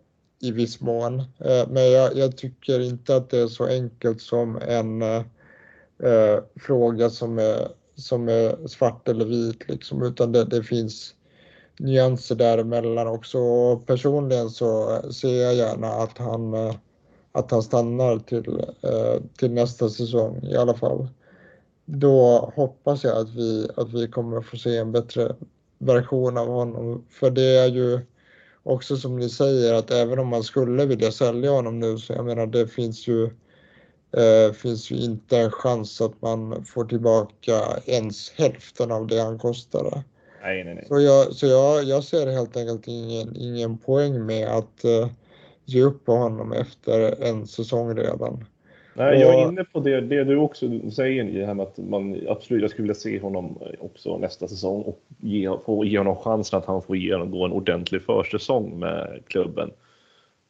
i 0.40 0.50
viss 0.52 0.80
mån. 0.80 1.20
Eh, 1.20 1.68
men 1.68 1.90
jag, 1.90 2.16
jag 2.16 2.36
tycker 2.36 2.80
inte 2.80 3.16
att 3.16 3.30
det 3.30 3.38
är 3.38 3.46
så 3.46 3.66
enkelt 3.66 4.20
som 4.20 4.56
en 4.56 5.02
eh, 5.02 5.22
eh, 6.02 6.38
fråga 6.56 7.10
som 7.10 7.38
är, 7.38 7.68
som 7.96 8.28
är 8.28 8.66
svart 8.66 9.08
eller 9.08 9.24
vit 9.24 9.68
liksom, 9.68 10.02
utan 10.02 10.32
det, 10.32 10.44
det 10.44 10.62
finns 10.62 11.14
nyanser 11.78 12.34
däremellan 12.34 13.06
också. 13.06 13.38
Och 13.38 13.86
personligen 13.86 14.50
så 14.50 15.00
ser 15.12 15.42
jag 15.42 15.54
gärna 15.54 15.88
att 15.88 16.18
han, 16.18 16.54
eh, 16.54 16.74
att 17.32 17.50
han 17.50 17.62
stannar 17.62 18.18
till, 18.18 18.64
eh, 18.82 19.22
till 19.36 19.52
nästa 19.52 19.88
säsong 19.88 20.42
i 20.42 20.56
alla 20.56 20.74
fall. 20.74 21.08
Då 21.84 22.52
hoppas 22.56 23.04
jag 23.04 23.16
att 23.16 23.30
vi, 23.34 23.68
att 23.76 23.92
vi 23.92 24.08
kommer 24.08 24.36
att 24.36 24.46
få 24.46 24.56
se 24.56 24.76
en 24.76 24.92
bättre 24.92 25.36
version 25.78 26.38
av 26.38 26.48
honom. 26.48 27.04
För 27.10 27.30
det 27.30 27.58
är 27.58 27.68
ju 27.68 28.00
också 28.62 28.96
som 28.96 29.16
ni 29.16 29.28
säger 29.28 29.74
att 29.74 29.90
även 29.90 30.18
om 30.18 30.28
man 30.28 30.42
skulle 30.42 30.86
vilja 30.86 31.12
sälja 31.12 31.50
honom 31.50 31.80
nu 31.80 31.98
så 31.98 32.12
jag 32.12 32.24
menar 32.24 32.46
det 32.46 32.66
finns 32.66 33.08
ju 33.08 33.24
eh, 34.16 34.52
finns 34.52 34.90
ju 34.90 34.96
inte 34.96 35.38
en 35.38 35.50
chans 35.50 36.00
att 36.00 36.22
man 36.22 36.64
får 36.64 36.84
tillbaka 36.84 37.62
ens 37.86 38.30
hälften 38.30 38.92
av 38.92 39.06
det 39.06 39.20
han 39.20 39.38
kostade. 39.38 40.04
Nej, 40.42 40.64
nej, 40.64 40.74
nej. 40.74 40.84
Så 40.88 41.00
jag, 41.00 41.32
så 41.32 41.46
jag, 41.46 41.84
jag 41.84 42.04
ser 42.04 42.26
helt 42.26 42.56
enkelt 42.56 42.88
ingen, 42.88 43.36
ingen 43.36 43.78
poäng 43.78 44.26
med 44.26 44.48
att 44.48 44.84
eh, 44.84 45.08
ge 45.64 45.82
upp 45.82 46.04
på 46.04 46.12
honom 46.12 46.52
efter 46.52 47.22
en 47.22 47.46
säsong 47.46 47.96
redan. 47.96 48.44
Nej, 48.94 49.20
jag 49.20 49.34
är 49.34 49.48
inne 49.48 49.64
på 49.64 49.80
det, 49.80 50.00
det 50.00 50.24
du 50.24 50.36
också 50.36 50.90
säger, 50.90 51.24
det 51.24 51.46
här 51.46 51.54
med 51.54 51.66
att 51.66 51.78
man 51.78 52.28
absolut, 52.28 52.62
jag 52.62 52.70
skulle 52.70 52.82
vilja 52.82 52.94
se 52.94 53.20
honom 53.20 53.58
också 53.78 54.18
nästa 54.18 54.48
säsong 54.48 54.82
och 54.82 55.00
ge, 55.20 55.50
få 55.64 55.84
ge 55.84 55.98
honom 55.98 56.16
chansen 56.16 56.58
att 56.58 56.66
han 56.66 56.82
får 56.82 56.96
genomgå 56.96 57.44
en 57.44 57.52
ordentlig 57.52 58.02
försäsong 58.02 58.78
med 58.78 59.22
klubben. 59.26 59.70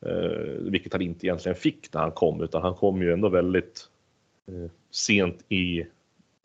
Eh, 0.07 0.71
vilket 0.71 0.93
han 0.93 1.03
inte 1.03 1.27
egentligen 1.27 1.57
fick 1.57 1.95
när 1.95 2.01
han 2.01 2.13
kom, 2.13 2.43
utan 2.43 2.63
han 2.63 2.75
kom 2.75 3.03
ju 3.03 3.13
ändå 3.13 3.29
väldigt 3.29 3.89
eh, 4.49 4.71
sent 4.91 5.45
i 5.49 5.87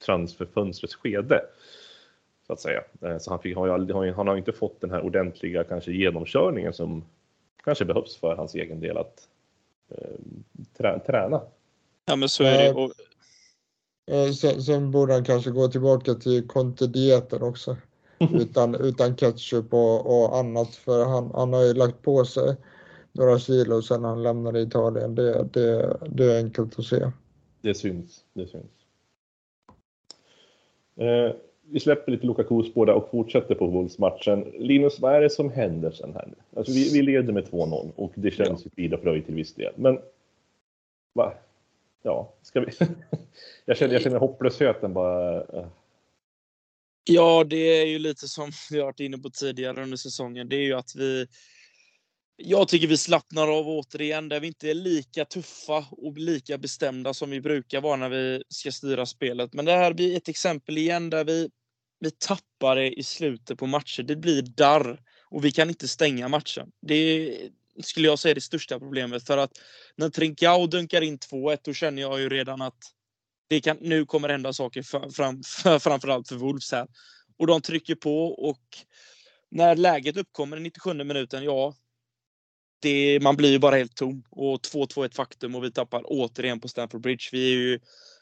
transferfönstrets 0.06 0.96
skede. 0.96 1.42
Så 2.48 2.54
att 2.54 2.60
säga. 2.60 2.82
Eh, 3.02 3.18
så 3.18 3.32
han, 3.32 3.40
fick, 3.40 3.56
har 3.56 3.68
aldrig, 3.68 4.14
han 4.14 4.28
har 4.28 4.38
inte 4.38 4.52
fått 4.52 4.82
den 4.82 4.92
här 4.92 5.02
ordentliga 5.02 5.64
kanske 5.64 5.92
genomkörningen 5.92 6.74
som 6.74 7.04
kanske 7.64 7.86
behövs 7.86 8.18
för 8.18 8.36
hans 8.36 8.56
egen 8.56 8.80
del 8.80 8.98
att 8.98 9.28
eh, 9.90 10.18
trä, 10.78 11.00
träna. 11.00 11.42
Ja, 12.08 12.16
men 12.16 12.30
så 12.30 12.44
är 12.44 12.58
det. 12.58 12.74
Och, 12.74 12.92
Eh, 14.12 14.32
sen, 14.32 14.62
sen 14.62 14.92
borde 14.92 15.14
han 15.14 15.24
kanske 15.24 15.52
gå 15.52 15.68
tillbaka 15.68 16.14
till 16.14 16.48
Conte-dieten 16.48 17.42
också. 17.42 17.78
utan, 18.34 18.76
utan 18.76 19.16
ketchup 19.16 19.74
och, 19.74 20.06
och 20.06 20.38
annat 20.38 20.76
för 20.76 21.06
han, 21.06 21.32
han 21.34 21.54
har 21.54 21.64
ju 21.64 21.74
lagt 21.74 22.02
på 22.02 22.26
sig 22.26 22.56
några 23.12 23.40
kilo 23.40 23.82
sedan 23.82 24.04
han 24.04 24.24
lämnade 24.24 24.62
Italien. 24.62 25.16
Det, 25.16 25.48
det, 25.54 25.98
det 26.10 26.24
är 26.24 26.44
enkelt 26.44 26.80
att 26.80 26.86
se. 26.86 27.12
Det 27.62 27.74
syns. 27.74 28.24
Det 28.34 28.48
syns. 28.48 28.72
Eh, 30.96 31.36
vi 31.70 31.80
släpper 31.80 32.12
lite 32.12 32.26
Lukaku-spår 32.26 32.86
där 32.86 32.94
och 32.94 33.10
fortsätter 33.12 33.56
på 33.56 33.68
Wolves-matchen. 33.68 34.52
Linus, 34.60 35.00
vad 35.00 35.16
är 35.16 35.22
det 35.22 35.30
som 35.30 35.52
händer 35.52 35.92
sen 35.92 36.14
här 36.14 36.28
nu? 36.28 36.60
Alltså, 36.60 36.74
vi, 36.74 36.90
vi 36.94 37.02
leder 37.02 37.34
med 37.34 37.48
2-0 37.48 37.92
och 37.96 38.12
det 38.16 38.32
känns 38.32 38.66
ju 38.66 38.70
frid 38.70 38.94
och 38.94 39.00
fröjd 39.00 39.26
till 39.26 39.36
viss 39.36 39.54
del. 39.54 39.74
Men 39.76 40.00
va? 41.14 41.34
Ja, 42.04 42.36
ska 42.42 42.60
vi? 42.60 42.72
jag, 43.66 43.78
känner, 43.78 43.94
jag 43.94 44.02
känner 44.02 44.20
hopplösheten 44.20 44.94
bara. 44.94 45.44
Eh. 45.44 45.68
Ja, 47.04 47.44
det 47.44 47.82
är 47.82 47.86
ju 47.86 48.00
lite 48.00 48.28
som 48.28 48.52
vi 48.72 48.80
har 48.80 48.86
varit 48.86 49.00
inne 49.00 49.18
på 49.18 49.30
tidigare 49.30 49.84
under 49.84 49.98
säsongen. 49.98 50.50
Det 50.50 50.56
är 50.56 50.64
ju 50.64 50.74
att 50.74 50.96
vi 50.96 51.28
jag 52.40 52.68
tycker 52.68 52.88
vi 52.88 52.98
slappnar 52.98 53.48
av 53.48 53.68
återigen, 53.68 54.30
där 54.30 54.40
vi 54.40 54.48
inte 54.48 54.70
är 54.70 54.74
lika 54.74 55.26
tuffa 55.26 55.86
och 55.92 56.18
lika 56.18 56.58
bestämda 56.58 57.14
som 57.14 57.30
vi 57.30 57.42
brukar 57.42 57.82
vara 57.82 57.96
när 57.96 58.10
vi 58.10 58.44
ska 58.50 58.72
styra 58.72 59.06
spelet. 59.06 59.54
Men 59.54 59.66
det 59.66 59.72
här 59.72 59.94
blir 59.94 60.18
ett 60.18 60.30
exempel 60.30 60.78
igen 60.78 61.10
där 61.10 61.26
vi, 61.26 61.50
vi 62.00 62.12
tappar 62.12 62.76
det 62.76 63.00
i 63.00 63.04
slutet 63.04 63.60
på 63.60 63.66
matcher. 63.66 64.04
Det 64.04 64.16
blir 64.16 64.42
darr 64.42 65.02
och 65.30 65.46
vi 65.46 65.52
kan 65.52 65.70
inte 65.70 65.88
stänga 65.88 66.28
matchen. 66.28 66.72
Det 66.82 67.38
skulle 67.84 68.08
jag 68.08 68.20
säga 68.20 68.34
det 68.34 68.42
största 68.42 68.80
problemet. 68.80 69.28
För 69.28 69.38
att 69.38 69.52
när 69.96 70.10
Trincao 70.10 70.68
dunkar 70.68 71.02
in 71.02 71.18
2-1, 71.18 71.60
då 71.64 71.74
känner 71.74 72.02
jag 72.02 72.20
ju 72.20 72.30
redan 72.30 72.62
att 72.62 72.78
det 73.50 73.62
kan, 73.62 73.78
nu 73.82 74.06
kommer 74.06 74.30
hända 74.30 74.54
saker 74.54 74.82
för, 74.82 75.10
fram, 75.10 75.44
för, 75.44 75.80
framförallt 75.80 76.28
för 76.28 76.36
Wolves 76.36 76.72
här. 76.72 76.88
Och 77.38 77.48
de 77.48 77.62
trycker 77.62 77.96
på 77.96 78.26
och 78.26 78.64
när 79.52 79.76
läget 79.76 80.18
uppkommer 80.18 80.58
i 80.58 80.60
97 80.60 80.94
minuten, 80.94 81.44
ja, 81.44 81.74
det, 82.82 83.20
man 83.22 83.36
blir 83.36 83.52
ju 83.52 83.60
bara 83.60 83.76
helt 83.76 83.96
tom. 83.96 84.24
Och 84.30 84.60
2-2 84.60 85.02
är 85.02 85.06
ett 85.06 85.16
faktum 85.16 85.56
och 85.56 85.64
vi 85.64 85.72
tappar 85.72 86.02
återigen 86.06 86.60
på 86.60 86.68
Stamford 86.68 87.02
Bridge. 87.02 87.30
Vi 87.32 87.54
är 87.54 87.58
ju 87.58 87.80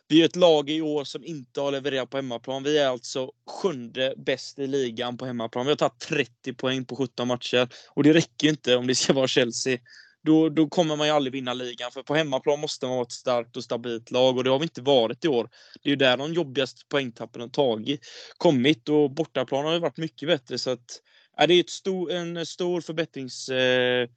vi 0.07 0.21
är 0.21 0.25
ett 0.25 0.35
lag 0.35 0.69
i 0.69 0.81
år 0.81 1.03
som 1.03 1.25
inte 1.25 1.61
har 1.61 1.71
levererat 1.71 2.09
på 2.09 2.17
hemmaplan. 2.17 2.63
Vi 2.63 2.77
är 2.77 2.87
alltså 2.87 3.31
sjunde 3.61 4.13
bäst 4.17 4.59
i 4.59 4.67
ligan 4.67 5.17
på 5.17 5.25
hemmaplan. 5.25 5.65
Vi 5.65 5.71
har 5.71 5.75
tagit 5.75 5.99
30 5.99 6.53
poäng 6.53 6.85
på 6.85 6.95
17 6.95 7.27
matcher. 7.27 7.67
Och 7.93 8.03
det 8.03 8.13
räcker 8.13 8.47
ju 8.47 8.49
inte 8.49 8.75
om 8.75 8.87
det 8.87 8.95
ska 8.95 9.13
vara 9.13 9.27
Chelsea. 9.27 9.77
Då, 10.23 10.49
då 10.49 10.67
kommer 10.67 10.95
man 10.95 11.07
ju 11.07 11.13
aldrig 11.13 11.33
vinna 11.33 11.53
ligan. 11.53 11.91
För 11.91 12.03
på 12.03 12.15
hemmaplan 12.15 12.59
måste 12.59 12.85
man 12.85 12.95
vara 12.95 13.05
ett 13.05 13.11
starkt 13.11 13.57
och 13.57 13.63
stabilt 13.63 14.11
lag. 14.11 14.37
Och 14.37 14.43
det 14.43 14.49
har 14.49 14.59
vi 14.59 14.63
inte 14.63 14.81
varit 14.81 15.25
i 15.25 15.27
år. 15.27 15.49
Det 15.83 15.89
är 15.89 15.91
ju 15.91 15.95
där 15.95 16.17
de 16.17 16.33
jobbigaste 16.33 16.81
poängtappen 16.89 17.41
har 17.41 17.49
tagit, 17.49 18.01
kommit. 18.37 18.89
Och 18.89 19.11
bortaplan 19.11 19.65
har 19.65 19.73
ju 19.73 19.79
varit 19.79 19.97
mycket 19.97 20.27
bättre. 20.27 20.57
Så 20.57 20.69
att, 20.69 21.01
ja, 21.37 21.47
det 21.47 21.53
är 21.53 21.59
ett 21.59 21.69
stor, 21.69 22.11
en 22.11 22.45
stor 22.45 22.81
förbättrings... 22.81 23.49
Eh, 23.49 24.07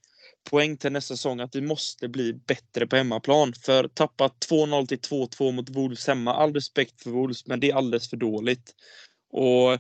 poäng 0.50 0.76
till 0.76 0.92
nästa 0.92 1.16
säsong 1.16 1.40
att 1.40 1.54
vi 1.54 1.60
måste 1.60 2.08
bli 2.08 2.32
bättre 2.32 2.86
på 2.86 2.96
hemmaplan. 2.96 3.52
För 3.52 3.88
tappa 3.88 4.28
2-0 4.28 4.86
till 4.86 4.98
2-2 4.98 5.52
mot 5.52 5.70
Wolves 5.70 6.06
hemma, 6.06 6.34
all 6.34 6.54
respekt 6.54 7.02
för 7.02 7.10
Wolves, 7.10 7.46
men 7.46 7.60
det 7.60 7.70
är 7.70 7.74
alldeles 7.74 8.10
för 8.10 8.16
dåligt. 8.16 8.74
Och 9.30 9.78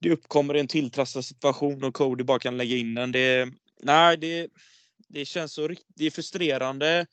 det 0.00 0.10
uppkommer 0.10 0.54
en 0.54 0.68
tilltrasslad 0.68 1.24
situation 1.24 1.84
och 1.84 1.94
Cody 1.94 2.24
bara 2.24 2.38
kan 2.38 2.56
lägga 2.56 2.76
in 2.76 2.94
den. 2.94 3.12
Det, 3.12 3.48
nej, 3.82 4.16
det, 4.16 4.48
det 5.08 5.24
känns 5.24 5.54
så 5.54 5.68
Det 5.96 6.06
är 6.06 6.10
frustrerande 6.10 7.06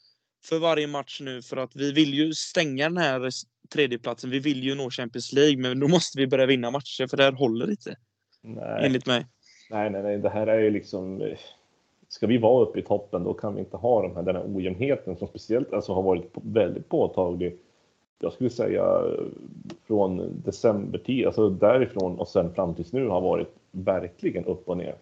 för 0.45 0.59
varje 0.59 0.87
match 0.87 1.21
nu 1.21 1.41
för 1.41 1.57
att 1.57 1.75
vi 1.75 1.91
vill 1.91 2.13
ju 2.13 2.33
stänga 2.33 2.89
den 2.89 2.97
här 2.97 3.29
tredjeplatsen. 3.73 4.29
Vi 4.29 4.39
vill 4.39 4.63
ju 4.63 4.75
nå 4.75 4.89
Champions 4.89 5.33
League, 5.33 5.57
men 5.57 5.79
då 5.79 5.87
måste 5.87 6.19
vi 6.19 6.27
börja 6.27 6.45
vinna 6.45 6.71
matcher 6.71 7.07
för 7.07 7.17
det 7.17 7.23
här 7.23 7.31
håller 7.31 7.71
inte. 7.71 7.95
Nej. 8.43 8.85
Enligt 8.85 9.05
mig. 9.05 9.25
Nej, 9.69 9.89
nej, 9.89 10.03
nej. 10.03 10.17
Det 10.17 10.29
här 10.29 10.47
är 10.47 10.59
ju 10.59 10.69
liksom 10.69 11.17
ska 12.11 12.27
vi 12.27 12.37
vara 12.37 12.63
uppe 12.63 12.79
i 12.79 12.81
toppen 12.81 13.23
då 13.23 13.33
kan 13.33 13.55
vi 13.55 13.59
inte 13.59 13.77
ha 13.77 14.01
de 14.01 14.15
här, 14.15 14.23
den 14.23 14.35
här 14.35 14.55
ojämnheten 14.55 15.15
som 15.15 15.27
speciellt 15.27 15.73
alltså, 15.73 15.93
har 15.93 16.01
varit 16.01 16.31
väldigt 16.33 16.89
påtaglig. 16.89 17.57
Jag 18.19 18.33
skulle 18.33 18.49
säga 18.49 19.01
från 19.87 20.41
decembertid, 20.45 21.25
alltså 21.25 21.49
därifrån 21.49 22.19
och 22.19 22.27
sen 22.27 22.53
fram 22.53 22.75
tills 22.75 22.93
nu 22.93 23.07
har 23.07 23.21
varit 23.21 23.47
verkligen 23.71 24.45
upp 24.45 24.69
och 24.69 24.77
ner. 24.77 24.95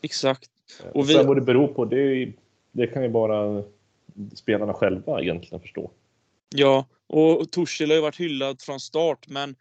Exakt. 0.00 0.50
Och, 0.90 0.96
och 0.96 1.08
vi... 1.08 1.14
sen 1.14 1.26
vad 1.26 1.36
det 1.36 1.40
beror 1.40 1.66
på, 1.66 1.84
det, 1.84 2.32
det 2.72 2.86
kan 2.86 3.02
ju 3.02 3.08
bara 3.08 3.62
spelarna 4.34 4.74
själva 4.74 5.20
egentligen 5.20 5.60
förstå. 5.60 5.90
Ja, 6.54 6.86
och 7.06 7.50
Torshäll 7.50 7.90
har 7.90 7.96
ju 7.96 8.02
varit 8.02 8.20
hyllad 8.20 8.60
från 8.60 8.80
start, 8.80 9.28
men 9.28 9.54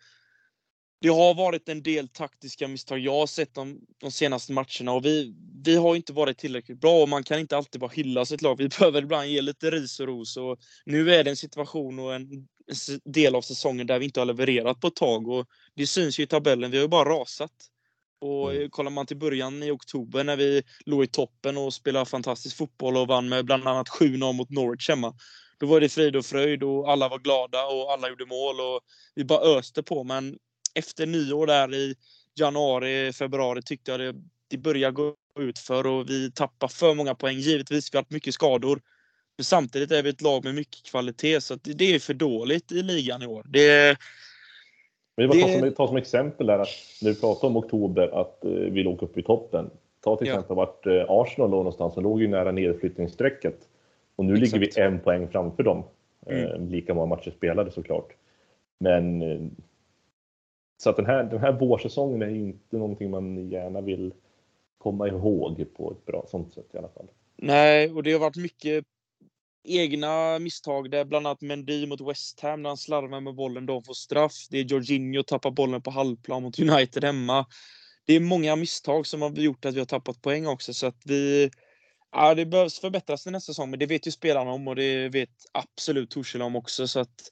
det 1.06 1.12
har 1.12 1.34
varit 1.34 1.70
en 1.70 1.84
del 1.84 2.08
taktiska 2.08 2.68
misstag. 2.68 3.00
Jag 3.00 3.12
har 3.12 3.28
sett 3.28 3.54
de, 3.54 3.80
de 3.98 4.12
senaste 4.12 4.52
matcherna 4.52 4.92
och 4.92 5.06
vi, 5.06 5.36
vi 5.64 5.76
har 5.76 5.96
inte 5.96 6.14
varit 6.14 6.38
tillräckligt 6.38 6.82
bra 6.82 7.02
och 7.02 7.10
man 7.10 7.24
kan 7.24 7.40
inte 7.40 7.58
alltid 7.58 7.82
bara 7.82 7.92
hylla 7.94 8.26
sitt 8.26 8.42
lag. 8.42 8.58
Vi 8.58 8.68
behöver 8.80 9.02
ibland 9.02 9.28
ge 9.28 9.42
lite 9.42 9.72
ris 9.72 10.00
och 10.00 10.08
ros 10.08 10.38
och 10.38 10.58
nu 10.86 11.16
är 11.16 11.24
det 11.24 11.30
en 11.30 11.38
situation 11.38 12.00
och 12.00 12.16
en 12.16 12.48
del 13.04 13.36
av 13.36 13.42
säsongen 13.42 13.88
där 13.88 14.00
vi 14.00 14.06
inte 14.06 14.20
har 14.20 14.26
levererat 14.26 14.80
på 14.80 14.88
ett 14.88 14.96
tag 14.96 15.28
och 15.28 15.48
det 15.76 15.88
syns 15.88 16.20
ju 16.20 16.24
i 16.24 16.28
tabellen. 16.28 16.72
Vi 16.72 16.78
har 16.78 16.82
ju 16.82 16.90
bara 16.90 17.10
rasat. 17.10 17.52
Och 18.22 18.56
mm. 18.56 18.70
kollar 18.70 18.92
man 18.92 19.06
till 19.06 19.18
början 19.18 19.64
i 19.64 19.72
oktober 19.72 20.24
när 20.24 20.36
vi 20.36 20.64
låg 20.86 21.04
i 21.04 21.08
toppen 21.08 21.58
och 21.58 21.74
spelade 21.74 22.06
fantastisk 22.06 22.58
fotboll 22.58 22.98
och 22.98 23.08
vann 23.08 23.30
med 23.30 23.46
bland 23.46 23.68
annat 23.68 23.90
7-0 23.90 24.34
mot 24.34 24.50
Norwich 24.50 24.90
hemma. 24.90 25.14
Då 25.58 25.66
var 25.66 25.80
det 25.80 25.90
frid 25.90 26.16
och 26.16 26.26
fröjd 26.26 26.64
och 26.64 26.92
alla 26.92 27.10
var 27.10 27.20
glada 27.20 27.66
och 27.66 27.92
alla 27.92 28.10
gjorde 28.10 28.26
mål 28.26 28.60
och 28.60 28.82
vi 29.16 29.24
bara 29.26 29.58
öste 29.58 29.84
på. 29.84 30.04
Men 30.04 30.38
efter 30.76 31.06
nyår 31.06 31.48
där 31.48 31.74
i 31.74 31.96
januari, 32.40 33.14
februari 33.14 33.62
tyckte 33.62 33.92
jag 33.92 34.00
det, 34.00 34.14
det 34.48 34.58
började 34.58 34.94
gå 34.94 35.16
ut 35.40 35.60
för 35.60 35.88
och 35.88 36.10
vi 36.10 36.32
tappar 36.32 36.68
för 36.68 36.94
många 36.94 37.16
poäng. 37.16 37.38
Givetvis, 37.38 37.94
vi 37.94 37.98
har 37.98 38.04
haft 38.04 38.12
mycket 38.12 38.34
skador. 38.34 38.82
Men 39.38 39.46
samtidigt 39.46 39.92
är 39.92 40.04
vi 40.04 40.10
ett 40.10 40.22
lag 40.22 40.44
med 40.44 40.56
mycket 40.56 40.84
kvalitet 40.84 41.42
så 41.42 41.56
det, 41.56 41.96
är 41.96 42.00
för 42.00 42.14
dåligt 42.14 42.72
i 42.72 42.82
ligan 42.82 43.22
i 43.22 43.28
år. 43.28 43.44
Det, 43.46 43.98
men 45.18 45.30
det... 45.30 45.42
ta, 45.42 45.60
som, 45.60 45.74
ta 45.74 45.88
som 45.88 45.98
exempel 45.98 46.48
där 46.48 46.60
att 46.60 46.70
när 47.02 47.10
vi 47.10 47.20
pratade 47.20 47.48
om 47.48 47.58
oktober 47.58 48.22
att 48.22 48.46
eh, 48.46 48.52
vi 48.52 48.84
låg 48.84 49.04
uppe 49.04 49.20
i 49.20 49.24
toppen. 49.24 49.70
Ta 50.04 50.18
till 50.18 50.28
exempel 50.28 50.46
ja. 50.50 50.56
vart 50.56 50.86
eh, 50.86 51.06
Arsenal 51.10 51.50
låg 51.50 51.60
någonstans. 51.60 51.96
De 51.96 52.04
låg 52.04 52.22
ju 52.22 52.28
nära 52.28 52.52
nedflyttningsstrecket. 52.52 53.58
Och 54.16 54.26
nu 54.26 54.34
Exakt. 54.34 54.62
ligger 54.62 54.76
vi 54.76 54.82
en 54.82 55.00
poäng 55.00 55.28
framför 55.28 55.64
dem. 55.64 55.84
Mm. 56.28 56.46
Eh, 56.46 56.60
lika 56.70 56.94
många 56.94 57.08
matcher 57.08 57.34
spelade 57.38 57.72
såklart. 57.72 58.14
Men 58.80 59.22
så 60.78 60.90
att 60.90 60.96
den 60.96 61.06
här, 61.06 61.24
den 61.24 61.40
här 61.40 61.52
vårsäsongen 61.52 62.22
är 62.22 62.36
inte 62.36 62.78
någonting 62.78 63.10
man 63.10 63.50
gärna 63.50 63.82
vill 63.82 64.14
komma 64.78 65.08
ihåg 65.08 65.66
på 65.78 65.92
ett 65.92 66.06
bra 66.06 66.26
sånt 66.28 66.54
sätt 66.54 66.68
i 66.74 66.78
alla 66.78 66.90
fall. 66.90 67.08
Nej, 67.38 67.92
och 67.92 68.04
det 68.04 68.12
har 68.12 68.20
varit 68.20 68.36
mycket 68.36 68.86
egna 69.64 70.40
misstag 70.40 70.92
där, 70.92 71.06
bland 71.06 71.28
annat 71.28 71.42
Mendy 71.42 71.88
mot 71.88 72.02
West 72.02 72.40
Ham 72.40 72.62
när 72.62 72.70
han 72.70 72.78
slarvar 72.78 73.22
med 73.22 73.36
bollen, 73.36 73.66
de 73.66 73.84
får 73.84 73.94
straff. 73.94 74.48
Det 74.50 74.58
är 74.58 74.64
Jorginho 74.64 75.24
tappar 75.24 75.52
bollen 75.52 75.82
på 75.82 75.92
halvplan 75.92 76.44
mot 76.44 76.60
United 76.60 77.04
hemma. 77.04 77.46
Det 78.06 78.14
är 78.14 78.20
många 78.20 78.56
misstag 78.56 79.08
som 79.08 79.22
har 79.22 79.32
gjort 79.32 79.66
att 79.66 79.76
vi 79.76 79.80
har 79.80 79.86
tappat 79.86 80.22
poäng 80.22 80.48
också, 80.48 80.74
så 80.74 80.88
att 80.88 81.02
vi 81.06 81.50
Ja, 82.18 82.36
det 82.36 82.46
behövs 82.46 82.80
förbättras 82.80 83.24
till 83.24 83.32
nästa 83.32 83.54
säsong, 83.54 83.70
men 83.70 83.80
det 83.80 83.86
vet 83.86 84.08
ju 84.08 84.12
spelarna 84.12 84.52
om 84.52 84.68
och 84.68 84.76
det 84.76 85.10
vet 85.10 85.30
absolut 85.52 86.10
Torshäll 86.10 86.42
om 86.42 86.56
också. 86.56 86.88
Så 86.88 87.00
att 87.00 87.32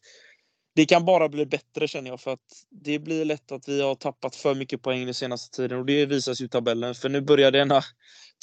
det 0.76 0.86
kan 0.86 1.05
bara 1.05 1.30
bli 1.30 1.45
bättre 1.45 1.88
känner 1.88 2.09
jag 2.09 2.21
för 2.21 2.34
att 2.34 2.65
det 2.69 2.99
blir 2.99 3.26
lätt 3.26 3.51
att 3.51 3.67
vi 3.67 3.82
har 3.82 3.95
tappat 3.95 4.36
för 4.36 4.55
mycket 4.55 4.82
poäng 4.82 5.05
den 5.05 5.13
senaste 5.13 5.55
tiden 5.55 5.80
och 5.80 5.86
det 5.86 6.05
visas 6.05 6.41
ju 6.41 6.45
i 6.45 6.49
tabellen 6.49 6.95
för 6.95 7.09
nu 7.09 7.21
börjar 7.21 7.51
denna 7.51 7.82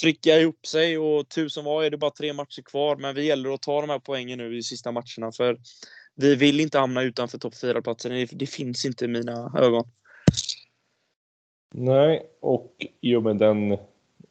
trycka 0.01 0.39
ihop 0.39 0.67
sig 0.67 0.99
och 0.99 1.29
tusen 1.29 1.65
var 1.65 1.85
är 1.85 1.91
det 1.91 1.99
bara 1.99 2.11
tre 2.11 2.33
matcher 2.33 2.63
kvar 2.63 2.97
men 2.97 3.15
vi 3.15 3.27
gäller 3.27 3.55
att 3.55 3.63
ta 3.63 3.81
de 3.81 3.91
här 3.91 3.99
poängen 3.99 4.39
nu 4.39 4.57
i 4.57 4.63
sista 4.63 4.93
matcherna 4.93 5.33
för 5.33 5.59
vi 6.15 6.35
vill 6.35 6.61
inte 6.61 6.79
hamna 6.79 7.03
utanför 7.03 7.39
topp 7.39 7.55
4-platsen. 7.55 8.13
Det, 8.13 8.29
det 8.33 8.47
finns 8.47 8.85
inte 8.87 9.05
i 9.05 9.09
mina 9.09 9.53
ögon. 9.59 9.85
Nej, 11.75 12.27
och 12.41 12.87
i 13.01 13.17
och 13.17 13.23
med 13.23 13.37
den 13.37 13.79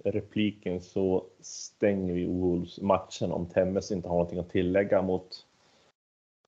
repliken 0.03 0.81
så 0.81 1.25
stänger 1.41 2.13
vi 2.13 2.25
Wolves 2.25 2.81
matchen 2.81 3.31
om 3.31 3.45
Temmes 3.45 3.91
inte 3.91 4.07
har 4.07 4.15
någonting 4.15 4.39
att 4.39 4.49
tillägga 4.49 5.01
mot 5.01 5.45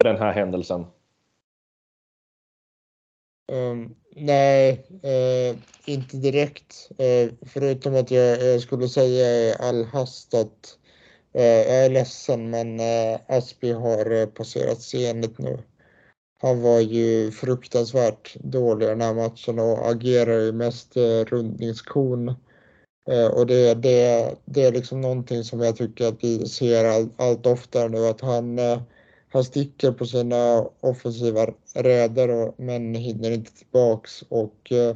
den 0.04 0.18
här 0.18 0.34
händelsen. 0.34 0.86
Um, 3.52 3.95
nej, 4.16 4.86
eh, 5.04 5.58
inte 5.86 6.18
direkt. 6.18 6.89
Eh, 6.97 7.30
förutom 7.45 7.95
att 7.95 8.12
jag, 8.12 8.43
jag, 8.43 8.62
skulle 8.62 8.89
säga 8.89 9.26
i 9.26 9.56
all 9.60 9.84
hast 9.86 10.34
att 10.34 10.78
eh, 11.34 11.43
jag 11.43 11.86
är 11.86 11.89
ledsen 11.89 12.49
men 12.49 12.80
eh, 12.80 13.20
Aspi 13.28 13.72
har 13.72 14.12
eh, 14.12 14.26
passerat 14.26 14.80
scenet 14.80 15.38
nu. 15.38 15.60
Han 16.41 16.62
var 16.62 16.80
ju 16.80 17.32
fruktansvärt 17.32 18.36
dålig 18.39 18.86
i 18.86 18.89
den 18.89 19.02
här 19.02 19.14
matchen 19.14 19.60
och 19.60 19.91
agerar 19.91 20.39
ju 20.39 20.52
mest 20.52 20.97
eh, 20.97 21.26
rundningskon. 21.26 22.36
Och 23.34 23.47
det, 23.47 23.74
det, 23.74 24.36
det 24.45 24.64
är 24.64 24.72
liksom 24.72 25.02
någonting 25.02 25.43
som 25.43 25.60
jag 25.62 25.76
tycker 25.76 26.08
att 26.08 26.24
vi 26.24 26.45
ser 26.45 26.86
allt, 26.86 27.22
allt 27.22 27.45
oftare 27.45 27.89
nu 27.89 28.08
att 28.08 28.22
han 28.22 28.60
han 29.34 29.44
sticker 29.44 29.92
på 29.92 30.06
sina 30.06 30.66
offensiva 30.80 31.48
räder 31.74 32.52
men 32.58 32.96
hinner 32.96 33.32
inte 33.32 33.52
tillbaks 33.52 34.24
och 34.30 34.72
eh, 34.72 34.96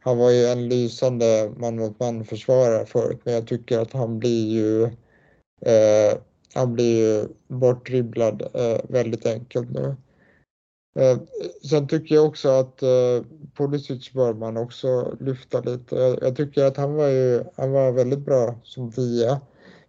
han 0.00 0.18
var 0.18 0.30
ju 0.30 0.46
en 0.46 0.68
lysande 0.68 1.52
man 1.56 1.76
mot 1.76 2.00
man 2.00 2.24
försvarare 2.24 2.86
förut 2.86 3.20
men 3.24 3.34
jag 3.34 3.46
tycker 3.46 3.78
att 3.78 3.92
han 3.92 4.18
blir 4.18 4.46
ju 4.46 4.84
eh, 5.70 6.18
han 6.54 6.74
blir 6.74 6.98
ju 6.98 7.28
bortdribblad 7.48 8.42
eh, 8.54 8.80
väldigt 8.88 9.26
enkelt 9.26 9.70
nu. 9.70 9.96
Eh, 10.98 11.18
sen 11.70 11.88
tycker 11.88 12.14
jag 12.14 12.26
också 12.26 12.48
att 12.48 12.82
eh, 12.82 13.24
Pulisic 13.56 14.12
bör 14.12 14.34
man 14.34 14.56
också 14.56 15.16
lyfta 15.20 15.60
lite. 15.60 15.96
Jag, 15.96 16.22
jag, 16.22 16.36
tycker 16.36 16.64
att 16.64 16.76
han 16.76 16.94
var 16.94 17.08
ju 17.08 17.44
han 17.56 17.72
var 17.72 17.92
väldigt 17.92 18.18
bra 18.18 18.54
som 18.62 18.92
tia, 18.92 19.40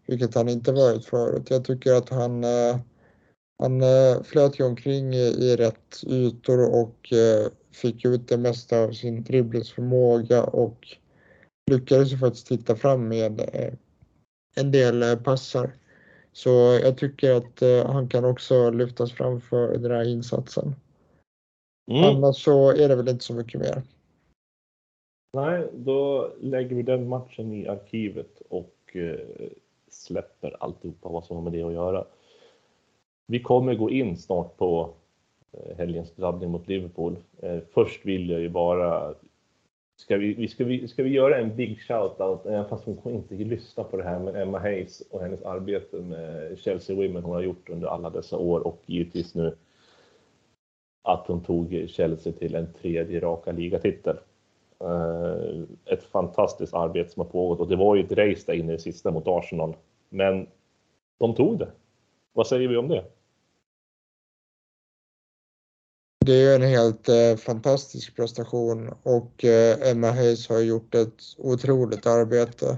vilket 0.06 0.36
han 0.36 0.50
inte 0.50 0.72
varit 0.72 1.06
förut. 1.06 1.48
Jag 1.50 1.66
tycker 1.66 1.94
att 1.94 2.10
han 2.10 2.44
eh, 2.44 2.78
han 3.58 3.82
eh, 3.82 4.24
flöt 4.24 4.60
ju 4.60 4.64
omkring 4.64 5.14
i, 5.14 5.56
rätt 5.56 6.04
ytor 6.08 6.84
och 6.84 7.14
eh, 7.14 7.52
fick 7.72 8.06
ut 8.06 8.28
det 8.28 8.38
mesta 8.38 8.80
av 8.80 8.92
sin 8.92 9.24
dribblingsförmåga 9.24 10.44
och 10.44 10.88
lyckades 11.72 12.14
ju 12.14 12.18
faktiskt 12.18 12.48
titta 12.48 12.76
fram 12.76 13.08
med 13.08 13.40
eh, 13.40 13.74
en 14.56 14.72
del 14.72 15.18
passar. 15.18 15.74
Så 16.34 16.50
jag 16.84 16.98
tycker 16.98 17.32
att 17.32 17.88
han 17.88 18.10
kan 18.10 18.26
också 18.26 18.70
lyftas 18.70 19.12
fram 19.12 19.42
för 19.42 19.78
den 19.78 19.92
här 19.92 20.10
insatsen. 20.10 20.76
Mm. 21.92 22.04
Annars 22.04 22.44
så 22.44 22.72
är 22.72 22.90
det 22.90 22.96
väl 22.96 23.10
inte 23.10 23.24
så 23.24 23.34
mycket 23.34 23.62
mer. 23.62 23.84
Nej, 25.34 25.68
då 25.74 26.32
lägger 26.40 26.76
vi 26.76 26.84
den 26.84 27.10
matchen 27.10 27.54
i 27.54 27.68
arkivet 27.68 28.42
och 28.50 28.98
släpper 29.90 30.64
alltihopa 30.64 31.10
vad 31.10 31.24
som 31.24 31.36
har 31.36 31.44
med 31.44 31.54
det 31.54 31.64
att 31.64 31.74
göra. 31.74 32.06
Vi 33.28 33.40
kommer 33.40 33.76
gå 33.76 33.90
in 33.90 34.18
snart 34.18 34.58
på 34.58 34.94
eh, 35.52 35.78
helgens 35.78 36.16
drabbning 36.16 36.52
mot 36.52 36.68
Liverpool. 36.68 37.18
Eh, 37.42 37.60
först 37.74 38.06
vill 38.06 38.30
jag 38.30 38.40
ju 38.40 38.50
bara 38.50 39.14
Ska 39.98 40.18
vi, 40.18 40.48
ska, 40.48 40.64
vi, 40.64 40.88
ska 40.88 41.04
vi 41.04 41.10
göra 41.10 41.38
en 41.38 41.56
big 41.56 41.80
shout-out, 41.80 42.46
även 42.46 42.60
eh, 42.60 42.68
fast 42.68 42.86
hon 42.86 43.14
inte 43.14 43.36
lyssna 43.36 43.84
på 43.84 43.98
det 43.98 44.04
här, 44.04 44.20
men 44.20 44.36
Emma 44.36 44.60
Hayes 44.60 45.02
och 45.02 45.22
hennes 45.22 45.44
arbete 45.44 45.98
med 45.98 46.58
Chelsea 46.60 46.96
Women 46.96 47.24
hon 47.24 47.34
har 47.34 47.42
gjort 47.42 47.70
under 47.70 47.88
alla 47.88 48.10
dessa 48.10 48.38
år 48.38 48.68
och 48.68 48.82
givetvis 48.86 49.36
nu 49.36 49.56
att 51.04 51.28
hon 51.28 51.44
tog 51.44 51.86
Chelsea 51.88 52.34
till 52.34 52.56
en 52.56 52.74
tredje 52.82 53.20
raka 53.20 53.52
ligatitel. 53.52 54.18
Ett 55.86 56.04
fantastiskt 56.04 56.74
arbete 56.74 57.10
som 57.10 57.22
har 57.22 57.30
pågått 57.30 57.60
och 57.60 57.68
det 57.68 57.76
var 57.76 57.96
ju 57.96 58.04
ett 58.04 58.12
race 58.12 58.44
där 58.46 58.54
inne 58.54 58.74
i 58.74 58.80
sista 58.80 59.12
mot 59.12 59.28
Arsenal. 59.28 59.76
Men 60.10 60.48
de 61.18 61.36
tog 61.36 61.60
det. 61.60 61.68
Vad 62.34 62.48
säger 62.48 62.68
vi 62.68 62.78
om 62.78 62.88
det? 62.88 63.04
Det 66.26 66.34
är 66.34 66.42
ju 66.42 66.56
en 66.56 66.70
helt 66.70 67.10
eh, 67.10 67.36
fantastisk 67.38 68.16
prestation 68.16 68.94
och 69.04 69.46
eh, 69.46 69.90
Emma 69.92 70.12
Hayes 70.12 70.50
har 70.50 70.60
gjort 70.60 70.96
ett 70.96 71.24
otroligt 71.38 72.06
arbete 72.06 72.78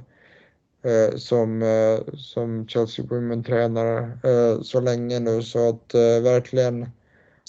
eh, 0.81 1.17
som, 1.17 1.61
eh, 1.61 2.15
som 2.17 2.67
Chelsea 2.67 3.05
Women-tränare 3.09 4.19
eh, 4.23 4.61
så 4.61 4.79
länge 4.79 5.19
nu 5.19 5.43
så 5.43 5.69
att 5.69 5.93
eh, 5.93 6.21
verkligen 6.21 6.89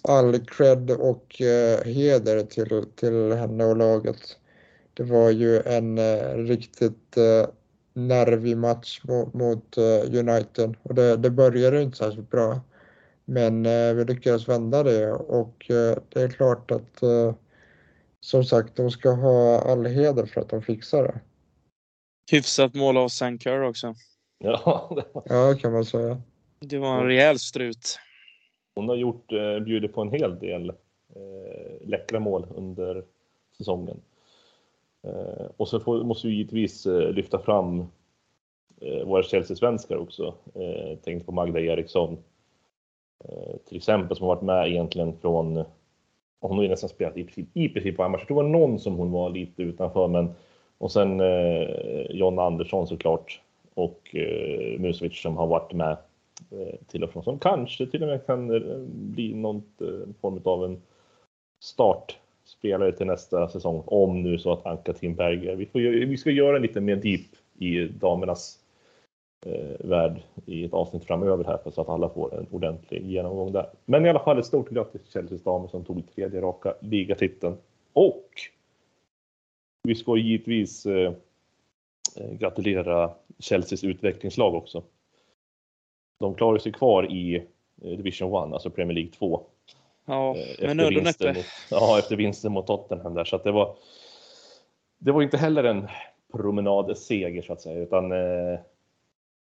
all 0.02 0.38
cred 0.38 0.90
och 0.90 1.40
eh, 1.42 1.84
heder 1.84 2.42
till, 2.42 2.86
till 2.96 3.32
henne 3.32 3.64
och 3.64 3.76
laget. 3.76 4.36
Det 4.94 5.02
var 5.02 5.30
ju 5.30 5.60
en 5.62 5.98
eh, 5.98 6.34
riktigt 6.34 7.16
eh, 7.16 7.48
nervig 7.94 8.56
match 8.56 9.00
mot, 9.04 9.34
mot 9.34 9.78
United 10.12 10.76
och 10.82 10.94
det, 10.94 11.16
det 11.16 11.30
började 11.30 11.82
inte 11.82 11.98
särskilt 11.98 12.30
bra. 12.30 12.60
Men 13.30 13.66
eh, 13.66 13.94
vi 13.94 14.04
lyckades 14.04 14.48
vända 14.48 14.82
det 14.82 15.12
och 15.12 15.70
eh, 15.70 15.98
det 16.08 16.22
är 16.22 16.28
klart 16.28 16.70
att 16.70 17.02
eh, 17.02 17.34
som 18.20 18.44
sagt, 18.44 18.76
de 18.76 18.90
ska 18.90 19.10
ha 19.10 19.60
all 19.60 19.86
heder 19.86 20.26
för 20.26 20.40
att 20.40 20.48
de 20.48 20.62
fixar 20.62 21.02
det. 21.02 21.20
Hyfsat 22.30 22.74
mål 22.74 22.96
av 22.96 23.08
Sankar 23.08 23.60
också. 23.60 23.94
Ja, 24.44 24.96
ja, 25.24 25.54
kan 25.60 25.72
man 25.72 25.84
säga. 25.84 26.22
Det 26.60 26.78
var 26.78 27.00
en 27.00 27.06
rejäl 27.06 27.38
strut. 27.38 27.98
Hon 28.74 28.88
har 28.88 28.96
gjort, 28.96 29.32
eh, 29.32 29.58
bjudit 29.60 29.94
på 29.94 30.00
en 30.02 30.10
hel 30.10 30.38
del 30.38 30.70
eh, 30.70 31.88
läckra 31.88 32.20
mål 32.20 32.46
under 32.54 33.04
säsongen. 33.56 34.00
Eh, 35.06 35.46
och 35.56 35.68
så 35.68 35.80
får, 35.80 36.04
måste 36.04 36.26
vi 36.26 36.34
givetvis 36.34 36.86
eh, 36.86 37.10
lyfta 37.10 37.38
fram 37.38 37.80
eh, 38.80 39.04
våra 39.06 39.22
Chelsea-svenskar 39.22 39.96
också. 39.96 40.34
Eh, 40.54 40.98
tänk 41.04 41.26
på 41.26 41.32
Magda 41.32 41.60
Eriksson 41.60 42.12
Eh, 42.12 42.27
Eh, 43.24 43.56
till 43.68 43.76
exempel 43.76 44.16
som 44.16 44.26
har 44.26 44.34
varit 44.34 44.44
med 44.44 44.68
egentligen 44.68 45.18
från, 45.18 45.64
hon 46.40 46.56
har 46.56 46.62
ju 46.62 46.68
nästan 46.68 46.88
spelat 46.88 47.16
i 47.16 47.24
princip, 47.24 47.46
i 47.54 47.68
princip 47.68 47.96
på 47.96 48.08
match. 48.08 48.20
Jag 48.20 48.28
tror 48.28 48.42
det 48.42 48.48
var 48.48 48.58
någon 48.58 48.78
som 48.78 48.96
hon 48.96 49.10
var 49.10 49.30
lite 49.30 49.62
utanför 49.62 50.08
men 50.08 50.34
och 50.78 50.92
sen 50.92 51.20
eh, 51.20 52.10
John 52.10 52.38
Andersson 52.38 52.86
såklart 52.86 53.40
och 53.74 54.14
eh, 54.14 54.80
Musovic 54.80 55.22
som 55.22 55.36
har 55.36 55.46
varit 55.46 55.72
med 55.72 55.96
eh, 56.50 56.74
till 56.86 57.04
och 57.04 57.10
från 57.10 57.22
som 57.22 57.38
kanske 57.38 57.86
till 57.86 58.02
och 58.02 58.08
med 58.08 58.26
kan 58.26 58.50
eh, 58.54 58.78
bli 58.88 59.34
någon 59.34 59.62
eh, 59.80 60.14
form 60.20 60.40
av 60.44 60.64
en 60.64 60.82
startspelare 61.60 62.92
till 62.92 63.06
nästa 63.06 63.48
säsong 63.48 63.82
om 63.86 64.22
nu 64.22 64.38
så 64.38 64.52
att 64.52 64.66
Anka 64.66 64.92
Timberger, 64.92 65.56
vi, 65.56 65.66
får, 65.66 65.80
vi 65.80 66.16
ska 66.16 66.30
göra 66.30 66.58
lite 66.58 66.80
mer 66.80 66.96
deep 66.96 67.26
i 67.58 67.84
damernas 67.84 68.57
eh, 69.46 69.86
värld 69.86 70.22
i 70.46 70.64
ett 70.64 70.72
avsnitt 70.72 71.04
framöver 71.04 71.44
här 71.44 71.58
för 71.58 71.70
så 71.70 71.80
att 71.80 71.88
alla 71.88 72.08
får 72.08 72.38
en 72.38 72.46
ordentlig 72.50 73.06
genomgång 73.06 73.52
där. 73.52 73.70
Men 73.84 74.06
i 74.06 74.08
alla 74.08 74.24
fall 74.24 74.38
ett 74.38 74.46
stort 74.46 74.70
grattis 74.70 75.02
till 75.02 75.12
Chelseas 75.12 75.42
damer 75.42 75.68
som 75.68 75.84
tog 75.84 76.14
tredje 76.14 76.40
raka 76.40 76.74
ligatiteln. 76.80 77.56
Och 77.92 78.30
vi 79.82 79.94
ska 79.94 80.16
givetvis 80.16 80.86
eh, 80.86 81.12
eh 82.16 82.32
gratulera 82.32 83.10
Chelseas 83.38 83.84
utvecklingslag 83.84 84.54
också. 84.54 84.82
De 86.20 86.34
klarar 86.34 86.58
sig 86.58 86.72
kvar 86.72 87.12
i 87.12 87.36
eh, 87.82 87.90
Division 87.90 88.48
1, 88.48 88.52
alltså 88.52 88.70
Premier 88.70 88.94
League 88.94 89.12
2. 89.12 89.46
Ja, 90.04 90.36
eh, 90.36 90.66
med 90.66 90.76
nöd 90.76 90.96
och 90.96 91.02
näppe. 91.02 91.44
Ja, 91.70 91.98
efter 91.98 92.16
vinsten 92.16 92.52
mot 92.52 92.66
Tottenham 92.66 93.14
där, 93.14 93.24
så 93.24 93.36
att 93.36 93.44
det 93.44 93.52
var. 93.52 93.76
Det 94.98 95.12
var 95.12 95.22
inte 95.22 95.36
heller 95.36 95.64
en 95.64 95.88
promenadseger 96.32 97.42
så 97.42 97.52
att 97.52 97.60
säga, 97.60 97.80
utan 97.80 98.12
eh, 98.12 98.58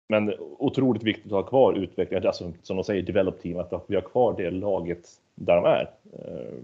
men 0.09 0.33
otroligt 0.39 1.03
viktigt 1.03 1.25
att 1.25 1.31
ha 1.31 1.43
kvar 1.43 1.73
utvecklare, 1.73 2.27
alltså 2.27 2.53
som 2.63 2.75
de 2.75 2.83
säger, 2.83 3.03
develop 3.03 3.41
team, 3.41 3.59
att 3.59 3.85
vi 3.87 3.95
har 3.95 4.01
kvar 4.01 4.35
det 4.37 4.51
laget 4.51 5.07
där 5.35 5.55
de 5.55 5.65
är. 5.65 5.91
Eh, 6.13 6.59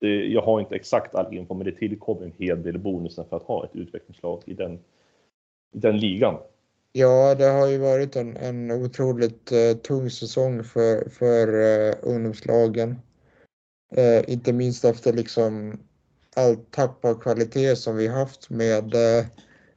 det, 0.00 0.26
jag 0.26 0.42
har 0.42 0.60
inte 0.60 0.74
exakt 0.74 1.14
all 1.14 1.34
info, 1.34 1.54
men 1.54 1.64
det 1.64 1.72
tillkommer 1.72 2.22
en 2.22 2.32
hel 2.38 2.62
del 2.62 2.78
bonusar 2.78 3.24
för 3.24 3.36
att 3.36 3.42
ha 3.42 3.64
ett 3.64 3.76
utvecklingslag 3.76 4.42
i 4.46 4.54
den, 4.54 4.74
i 5.72 5.78
den 5.78 5.98
ligan. 5.98 6.38
Ja, 6.92 7.34
det 7.34 7.44
har 7.44 7.66
ju 7.66 7.78
varit 7.78 8.16
en, 8.16 8.36
en 8.36 8.70
otroligt 8.70 9.52
uh, 9.52 9.76
tung 9.76 10.10
säsong 10.10 10.64
för, 10.64 11.08
för 11.08 11.54
uh, 11.54 11.94
ungdomslagen. 12.02 12.90
Uh, 13.98 14.32
inte 14.32 14.52
minst 14.52 14.84
efter 14.84 15.12
liksom 15.12 15.80
allt 16.36 16.70
tapp 16.70 17.04
av 17.04 17.14
kvalitet 17.14 17.76
som 17.76 17.96
vi 17.96 18.08
haft 18.08 18.50
med 18.50 18.94
uh, 18.94 19.26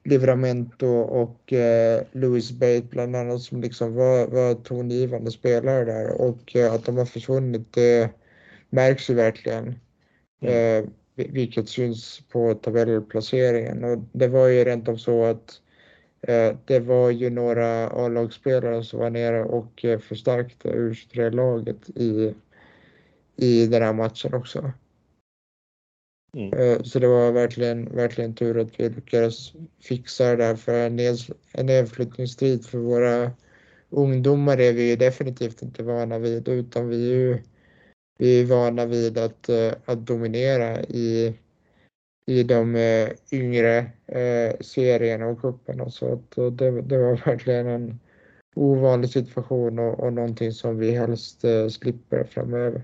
Livramento 0.04 0.88
och 0.88 1.54
eh, 1.54 2.02
Louis 2.12 2.52
Bate 2.52 2.88
bland 2.89 3.16
annat 3.16 3.41
som 3.41 3.62
liksom 3.62 3.95
var, 3.95 4.28
var 4.28 4.54
tongivande 4.56 5.32
spelare 5.32 5.86
där 5.86 6.22
och 6.22 6.56
eh, 6.56 6.74
att 6.74 6.86
de 6.86 6.97
har 6.97 7.06
försvunnit 7.06 7.74
det 7.74 8.10
märks 8.70 9.10
ju 9.10 9.14
verkligen. 9.14 9.76
Mm. 10.41 10.84
Eh, 10.84 10.89
vilket 11.16 11.70
syns 11.70 12.22
på 12.32 12.54
tabellplaceringen 12.54 13.84
och 13.84 14.00
det 14.12 14.28
var 14.28 14.47
ju 14.47 14.64
rent 14.64 14.88
av 14.88 14.95
så 14.97 15.24
att 15.24 15.62
eh, 16.22 16.56
det 16.66 16.80
var 16.80 17.10
ju 17.10 17.30
några 17.30 17.89
A-lagsspelare 17.89 18.84
som 18.84 19.00
var 19.00 19.10
nere 19.10 19.43
och 19.43 19.86
eh, 19.86 20.00
förstärkte 20.00 20.70
U23-laget 20.70 21.89
i, 21.89 22.34
i 23.36 23.68
den 23.68 23.84
här 23.84 23.93
matchen 23.93 24.34
också. 24.34 24.72
Mm. 26.34 26.54
Eh, 26.54 26.82
så 26.84 27.00
det 27.00 27.08
var 27.08 27.32
verkligen, 27.32 27.96
verkligen 27.96 28.36
tur 28.36 28.58
att 28.58 28.80
vi 28.80 28.90
lyckades 28.90 29.54
fixa 29.82 30.30
det 30.30 30.36
där 30.36 30.56
för 30.56 30.86
en, 30.86 30.96
ned, 30.96 31.16
en 31.52 31.66
nedflyttningsstrid 31.66 32.66
för 32.66 32.78
våra 32.78 33.32
ungdomar 33.90 34.60
är 34.60 34.74
vi 34.74 34.96
definitivt 34.96 35.62
inte 35.62 35.84
vana 35.84 36.20
vid 36.20 36.48
utan 36.48 36.88
vi 36.88 37.12
är 37.12 37.16
ju 37.16 37.38
vi 38.18 38.42
är 38.42 38.46
vana 38.46 38.86
vid 38.86 39.18
att, 39.18 39.50
eh, 39.50 39.74
att 39.86 40.06
dominera 40.06 40.82
i, 40.82 41.34
i 42.26 42.44
de 42.44 42.76
eh, 42.76 43.10
yngre 43.32 43.92
serierna 44.60 45.28
och 45.28 45.42
cuperna 45.42 45.90
så 45.90 46.14
att 46.14 46.58
det, 46.58 46.82
det 46.82 46.98
var 46.98 47.26
verkligen 47.26 47.68
en 47.68 48.00
ovanlig 48.56 49.10
situation 49.10 49.80
och, 49.80 50.00
och 50.00 50.14
någonting 50.14 50.52
som 50.52 50.78
vi 50.78 50.92
helst 50.92 51.44
slipper 51.70 52.24
framöver. 52.24 52.84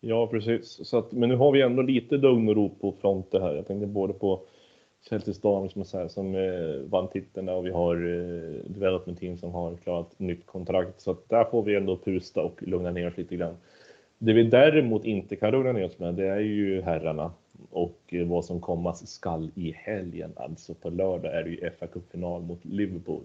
Ja, 0.00 0.26
precis. 0.26 0.88
Så 0.88 0.98
att, 0.98 1.12
men 1.12 1.28
nu 1.28 1.36
har 1.36 1.52
vi 1.52 1.62
ändå 1.62 1.82
lite 1.82 2.16
lugn 2.16 2.48
och 2.48 2.56
ro 2.56 2.68
på 2.80 2.92
fronten 3.00 3.42
här. 3.42 3.54
Jag 3.54 3.66
tänkte 3.66 3.86
både 3.86 4.12
på 4.12 4.42
Celtics 5.08 5.40
damer 5.40 5.68
som, 5.68 5.84
så 5.84 5.98
här, 5.98 6.08
som 6.08 6.34
eh, 6.34 6.90
vann 6.90 7.08
titeln 7.08 7.48
och 7.48 7.66
vi 7.66 7.70
har 7.70 7.96
eh, 7.96 8.70
development 8.70 9.20
team 9.20 9.38
som 9.38 9.52
har 9.52 9.76
klarat 9.76 10.18
nytt 10.18 10.46
kontrakt. 10.46 11.00
Så 11.00 11.10
att 11.10 11.28
där 11.28 11.44
får 11.44 11.62
vi 11.62 11.76
ändå 11.76 11.96
pusta 11.96 12.42
och 12.42 12.62
lugna 12.62 12.90
ner 12.90 13.08
oss 13.08 13.16
lite 13.16 13.36
grann. 13.36 13.56
Det 14.18 14.32
vi 14.32 14.42
däremot 14.42 15.04
inte 15.04 15.36
kan 15.36 15.50
lugna 15.50 15.72
ner 15.72 15.84
oss 15.84 15.98
med, 15.98 16.14
det 16.14 16.26
är 16.26 16.40
ju 16.40 16.82
herrarna 16.82 17.32
och 17.70 18.00
eh, 18.08 18.26
vad 18.26 18.44
som 18.44 18.60
komma 18.60 18.94
skall 18.94 19.50
i 19.54 19.72
helgen. 19.76 20.32
Alltså 20.36 20.74
på 20.74 20.90
lördag 20.90 21.34
är 21.34 21.42
det 21.42 21.50
ju 21.50 21.70
fa 21.70 21.86
Cup-final 21.86 22.42
mot 22.42 22.64
Liverpool. 22.64 23.22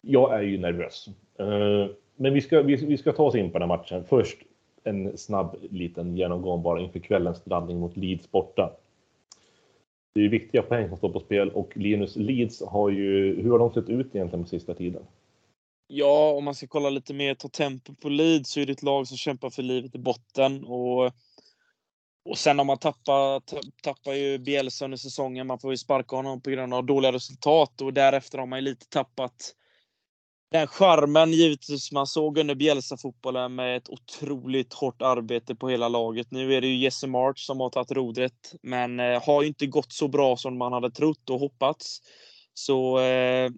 Jag 0.00 0.34
är 0.34 0.42
ju 0.42 0.58
nervös. 0.58 1.08
Uh, 1.40 1.86
men 2.16 2.34
vi 2.34 2.40
ska, 2.40 2.62
vi, 2.62 2.76
vi 2.76 2.96
ska 2.96 3.12
ta 3.12 3.22
oss 3.22 3.34
in 3.34 3.50
på 3.50 3.58
den 3.58 3.70
här 3.70 3.76
matchen. 3.76 4.04
Först 4.04 4.38
en 4.86 5.18
snabb 5.18 5.56
liten 5.70 6.16
genomgång 6.16 6.62
bara 6.62 6.80
inför 6.80 6.98
kvällens 6.98 7.44
drabbning 7.44 7.80
mot 7.80 7.96
Leeds 7.96 8.30
borta. 8.30 8.72
Det 10.14 10.20
är 10.20 10.28
viktiga 10.28 10.62
poäng 10.62 10.88
som 10.88 10.96
står 10.96 11.12
på 11.12 11.20
spel 11.20 11.50
och 11.50 11.76
Linus 11.76 12.16
Leeds 12.16 12.62
har 12.62 12.90
ju, 12.90 13.42
hur 13.42 13.50
har 13.50 13.58
de 13.58 13.72
sett 13.72 13.88
ut 13.88 14.14
egentligen 14.14 14.44
på 14.44 14.48
sista 14.48 14.74
tiden? 14.74 15.02
Ja, 15.88 16.32
om 16.32 16.44
man 16.44 16.54
ska 16.54 16.66
kolla 16.66 16.90
lite 16.90 17.14
mer, 17.14 17.34
ta 17.34 17.48
tempo 17.48 17.94
på 17.94 18.08
Leeds 18.08 18.50
så 18.50 18.60
är 18.60 18.66
det 18.66 18.72
ett 18.72 18.82
lag 18.82 19.06
som 19.06 19.16
kämpar 19.16 19.50
för 19.50 19.62
livet 19.62 19.94
i 19.94 19.98
botten. 19.98 20.64
Och, 20.64 21.04
och 22.24 22.38
sen 22.38 22.60
om 22.60 22.66
man 22.66 22.78
tappar, 22.78 23.42
tappar 23.82 24.12
ju 24.12 24.38
Bielsa 24.38 24.84
under 24.84 24.98
säsongen, 24.98 25.46
man 25.46 25.58
får 25.58 25.70
ju 25.70 25.76
sparka 25.76 26.16
honom 26.16 26.40
på 26.40 26.50
grund 26.50 26.74
av 26.74 26.86
dåliga 26.86 27.12
resultat 27.12 27.80
och 27.80 27.92
därefter 27.92 28.38
har 28.38 28.46
man 28.46 28.58
ju 28.58 28.64
lite 28.64 28.88
tappat 28.88 29.55
den 30.50 30.66
charmen 30.66 31.32
givetvis 31.32 31.92
man 31.92 32.06
såg 32.06 32.38
under 32.38 32.54
Bielsa-fotbollen 32.54 33.54
med 33.54 33.76
ett 33.76 33.88
otroligt 33.88 34.72
hårt 34.72 35.02
arbete 35.02 35.54
på 35.54 35.68
hela 35.68 35.88
laget. 35.88 36.30
Nu 36.30 36.54
är 36.54 36.60
det 36.60 36.66
ju 36.66 36.76
Jesse 36.76 37.06
March 37.06 37.38
som 37.38 37.60
har 37.60 37.70
tagit 37.70 37.92
rodret, 37.92 38.54
men 38.62 39.00
eh, 39.00 39.22
har 39.22 39.42
ju 39.42 39.48
inte 39.48 39.66
gått 39.66 39.92
så 39.92 40.08
bra 40.08 40.36
som 40.36 40.58
man 40.58 40.72
hade 40.72 40.90
trott 40.90 41.30
och 41.30 41.40
hoppats. 41.40 42.00
Så 42.54 42.98
eh, 42.98 43.50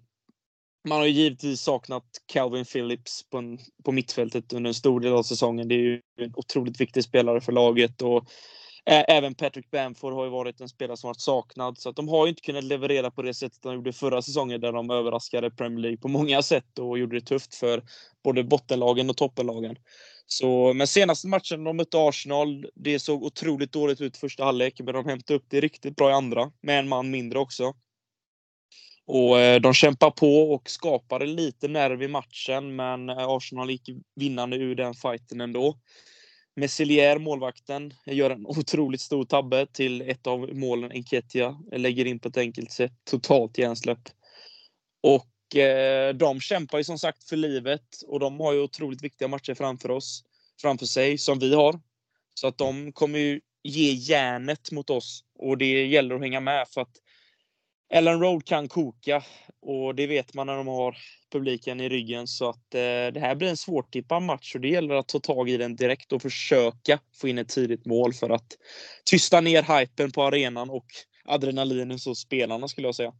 man 0.87 0.97
har 0.97 1.05
ju 1.05 1.11
givetvis 1.11 1.61
saknat 1.61 2.03
Calvin 2.25 2.65
Phillips 2.65 3.29
på, 3.29 3.37
en, 3.37 3.59
på 3.83 3.91
mittfältet 3.91 4.53
under 4.53 4.67
en 4.67 4.73
stor 4.73 4.99
del 4.99 5.13
av 5.13 5.23
säsongen. 5.23 5.67
Det 5.67 5.75
är 5.75 5.79
ju 5.79 6.01
en 6.19 6.33
otroligt 6.35 6.81
viktig 6.81 7.03
spelare 7.03 7.41
för 7.41 7.51
laget 7.51 8.01
och 8.01 8.23
Även 8.85 9.35
Patrick 9.35 9.71
Bamford 9.71 10.13
har 10.13 10.23
ju 10.23 10.29
varit 10.29 10.61
en 10.61 10.69
spelare 10.69 10.97
som 10.97 11.07
varit 11.07 11.21
saknad, 11.21 11.77
så 11.77 11.89
att 11.89 11.95
de 11.95 12.07
har 12.07 12.25
ju 12.25 12.29
inte 12.29 12.41
kunnat 12.41 12.63
leverera 12.63 13.11
på 13.11 13.21
det 13.21 13.33
sättet 13.33 13.61
de 13.61 13.73
gjorde 13.73 13.93
förra 13.93 14.21
säsongen 14.21 14.61
där 14.61 14.71
de 14.71 14.89
överraskade 14.89 15.51
Premier 15.51 15.79
League 15.79 15.97
på 15.97 16.07
många 16.07 16.41
sätt 16.41 16.79
och 16.79 16.99
gjorde 16.99 17.19
det 17.19 17.25
tufft 17.25 17.55
för 17.55 17.83
både 18.23 18.43
bottenlagen 18.43 19.09
och 19.09 19.17
toppenlagen. 19.17 19.75
Så, 20.27 20.73
men 20.73 20.87
senaste 20.87 21.27
matchen 21.27 21.63
de 21.63 21.77
mötte 21.77 21.97
Arsenal, 21.97 22.65
det 22.75 22.99
såg 22.99 23.23
otroligt 23.23 23.71
dåligt 23.71 24.01
ut 24.01 24.17
första 24.17 24.43
halvlek, 24.43 24.79
men 24.79 24.93
de 24.93 25.05
hämtade 25.05 25.37
upp 25.37 25.45
det 25.47 25.59
riktigt 25.59 25.95
bra 25.95 26.09
i 26.09 26.13
andra, 26.13 26.51
med 26.61 26.79
en 26.79 26.89
man 26.89 27.11
mindre 27.11 27.39
också. 27.39 27.73
Och 29.05 29.39
eh, 29.39 29.61
de 29.61 29.73
kämpar 29.73 30.11
på 30.11 30.53
och 30.53 30.69
skapade 30.69 31.25
lite 31.25 31.67
nerv 31.67 32.03
i 32.03 32.07
matchen, 32.07 32.75
men 32.75 33.09
eh, 33.09 33.17
Arsenal 33.17 33.69
gick 33.69 33.89
vinnande 34.15 34.57
ur 34.57 34.75
den 34.75 34.93
fighten 34.93 35.41
ändå. 35.41 35.77
Messilier, 36.55 37.17
målvakten, 37.17 37.93
gör 38.05 38.29
en 38.29 38.45
otroligt 38.45 39.01
stor 39.01 39.25
tabbe 39.25 39.67
till 39.73 40.01
ett 40.01 40.27
av 40.27 40.39
målen 40.53 40.91
Enketia 40.91 41.59
lägger 41.71 42.05
in 42.05 42.19
på 42.19 42.29
ett 42.29 42.37
enkelt 42.37 42.71
sätt. 42.71 42.91
Totalt 43.03 43.57
hjärnsläpp. 43.57 44.09
Och 45.03 45.55
eh, 45.55 46.13
de 46.13 46.39
kämpar 46.39 46.77
ju 46.77 46.83
som 46.83 46.99
sagt 46.99 47.29
för 47.29 47.35
livet 47.35 47.87
och 48.07 48.19
de 48.19 48.39
har 48.39 48.53
ju 48.53 48.61
otroligt 48.61 49.03
viktiga 49.03 49.27
matcher 49.27 49.53
framför 49.53 49.91
oss, 49.91 50.23
framför 50.61 50.85
sig, 50.85 51.17
som 51.17 51.39
vi 51.39 51.55
har. 51.55 51.79
Så 52.33 52.47
att 52.47 52.57
de 52.57 52.91
kommer 52.91 53.19
ju 53.19 53.41
ge 53.63 53.91
järnet 53.91 54.71
mot 54.71 54.89
oss 54.89 55.23
och 55.39 55.57
det 55.57 55.85
gäller 55.85 56.15
att 56.15 56.21
hänga 56.21 56.39
med 56.39 56.67
för 56.67 56.81
att 56.81 56.95
Ellen 57.89 58.19
Road 58.19 58.45
kan 58.45 58.67
koka 58.67 59.23
och 59.61 59.95
det 59.95 60.07
vet 60.07 60.33
man 60.33 60.47
när 60.47 60.57
de 60.57 60.67
har 60.67 60.97
publiken 61.31 61.79
i 61.79 61.89
ryggen. 61.89 62.27
Så 62.27 62.49
att 62.49 62.75
eh, 62.75 63.13
det 63.13 63.19
här 63.19 63.35
blir 63.35 63.49
en 63.49 63.57
svårtippad 63.57 64.23
match 64.23 64.55
och 64.55 64.61
det 64.61 64.67
gäller 64.67 64.95
att 64.95 65.07
ta 65.07 65.19
tag 65.19 65.49
i 65.49 65.57
den 65.57 65.75
direkt 65.75 66.11
och 66.11 66.21
försöka 66.21 66.99
få 67.21 67.27
in 67.27 67.37
ett 67.37 67.49
tidigt 67.49 67.85
mål 67.85 68.13
för 68.13 68.29
att 68.29 68.47
tysta 69.05 69.41
ner 69.41 69.79
hypen 69.79 70.11
på 70.11 70.23
arenan 70.23 70.69
och 70.69 70.85
adrenalinet 71.25 72.05
hos 72.05 72.19
spelarna 72.19 72.67
skulle 72.67 72.87
jag 72.87 72.95
säga. 72.95 73.13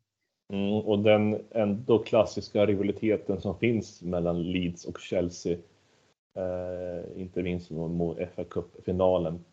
Mm, 0.53 0.73
och 0.73 0.99
den 0.99 1.41
ändå 1.51 1.99
klassiska 1.99 2.65
rivaliteten 2.65 3.41
som 3.41 3.59
finns 3.59 4.01
mellan 4.01 4.51
Leeds 4.51 4.85
och 4.85 4.99
Chelsea. 4.99 5.57
Eh, 6.37 7.21
inte 7.21 7.43
minst 7.43 7.71
mot 7.71 8.17
FA 8.35 8.43
Cup-finalen 8.43 9.45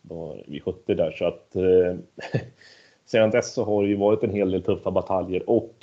vid 0.47 0.63
70 0.63 0.95
där 0.95 1.11
så 1.11 1.25
att 1.25 1.55
eh, 1.55 2.41
sedan 3.07 3.31
dess 3.31 3.53
så 3.53 3.63
har 3.63 3.83
det 3.83 3.89
ju 3.89 3.95
varit 3.95 4.23
en 4.23 4.31
hel 4.31 4.51
del 4.51 4.63
tuffa 4.63 4.91
bataljer 4.91 5.49
och 5.49 5.75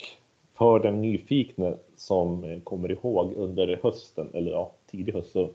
för 0.59 0.79
den 0.79 1.03
nyfikna 1.03 1.75
som 1.97 2.45
eh, 2.45 2.61
kommer 2.61 2.91
ihåg 2.91 3.33
under 3.37 3.81
hösten, 3.83 4.29
eller 4.33 4.51
ja, 4.51 4.73
tidig 4.91 5.13
höst, 5.13 5.33
så 5.33 5.51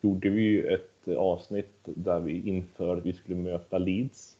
gjorde 0.00 0.28
vi 0.28 0.42
ju 0.42 0.66
ett 0.66 1.16
avsnitt 1.16 1.78
där 1.84 2.20
vi 2.20 2.48
inför 2.48 2.96
vi 2.96 3.12
skulle 3.12 3.36
möta 3.36 3.78
Leeds 3.78 4.36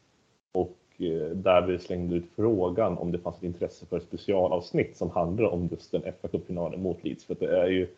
och 0.53 0.77
eh, 0.99 1.37
där 1.37 1.63
vi 1.63 1.79
slängde 1.79 2.17
ut 2.17 2.31
frågan 2.37 2.99
om 2.99 3.13
det 3.13 3.19
fanns 3.19 3.37
ett 3.37 3.43
intresse 3.43 3.87
för 3.87 3.97
ett 3.97 4.03
specialavsnitt 4.03 4.97
som 4.97 5.11
handlar 5.11 5.49
om 5.49 5.69
just 5.71 5.93
den 5.93 6.03
fa 6.03 6.29
finalen 6.47 6.83
mot 6.83 7.05
Leeds. 7.05 7.25
För 7.25 7.37
det 7.41 7.61
är 7.61 7.67
ju 7.67 7.89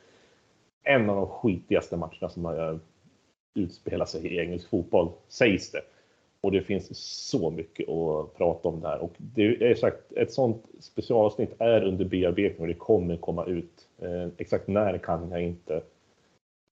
en 0.82 1.10
av 1.10 1.16
de 1.16 1.26
skitigaste 1.26 1.96
matcherna 1.96 2.28
som 2.28 2.44
har 2.44 2.72
eh, 2.72 2.78
utspelat 3.54 4.08
sig 4.08 4.26
i 4.26 4.38
engelsk 4.38 4.68
fotboll, 4.68 5.10
sägs 5.28 5.70
det. 5.70 5.80
Och 6.42 6.52
det 6.52 6.62
finns 6.62 6.88
så 7.28 7.50
mycket 7.50 7.88
att 7.88 8.34
prata 8.34 8.68
om 8.68 8.80
där. 8.80 8.98
Och 8.98 9.12
det 9.16 9.70
är 9.70 9.74
sagt, 9.74 10.12
ett 10.12 10.32
sånt 10.32 10.64
specialavsnitt 10.80 11.54
är 11.58 11.84
under 11.84 12.04
bearbetning 12.04 12.60
och 12.60 12.68
det 12.68 12.74
kommer 12.74 13.16
komma 13.16 13.44
ut. 13.44 13.88
Eh, 13.98 14.28
exakt 14.36 14.68
när 14.68 14.98
kan 14.98 15.30
jag 15.30 15.42
inte 15.42 15.82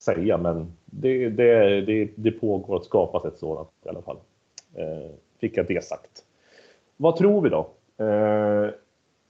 säga, 0.02 0.38
men 0.38 0.72
det, 0.84 1.28
det, 1.28 1.80
det, 1.80 2.08
det 2.14 2.30
pågår 2.30 2.76
att 2.76 2.84
skapas 2.84 3.24
ett 3.24 3.38
sådant 3.38 3.68
i 3.84 3.88
alla 3.88 4.02
fall. 4.02 4.16
Eh, 4.74 5.10
fick 5.40 5.56
jag 5.56 5.66
det 5.66 5.84
sagt. 5.84 6.24
Vad 6.96 7.16
tror 7.16 7.40
vi 7.40 7.48
då? 7.48 7.70
Eh, 8.04 8.70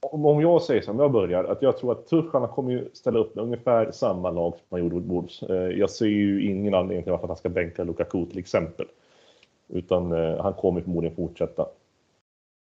om 0.01 0.41
jag 0.41 0.61
säger 0.61 0.81
som 0.81 0.99
jag 0.99 1.11
börjar, 1.11 1.43
att 1.43 1.61
jag 1.61 1.77
tror 1.77 1.91
att 1.91 2.07
Tucharna 2.07 2.47
kommer 2.47 2.71
ju 2.71 2.89
ställa 2.93 3.19
upp 3.19 3.35
med 3.35 3.43
ungefär 3.43 3.91
samma 3.91 4.31
lag 4.31 4.53
som 4.53 4.65
man 4.69 4.79
gjorde 4.79 4.95
mot 4.95 5.05
Wolves. 5.05 5.43
Eh, 5.43 5.79
jag 5.79 5.89
ser 5.89 6.05
ju 6.05 6.49
ingen 6.49 6.73
anledning 6.73 7.03
till 7.03 7.11
varför 7.11 7.27
han 7.27 7.37
ska 7.37 7.49
bänka 7.49 7.83
Lukaku 7.83 8.25
till 8.25 8.39
exempel. 8.39 8.85
Utan 9.71 10.11
eh, 10.11 10.41
han 10.41 10.53
kommer 10.53 10.81
förmodligen 10.81 11.15
fortsätta. 11.15 11.65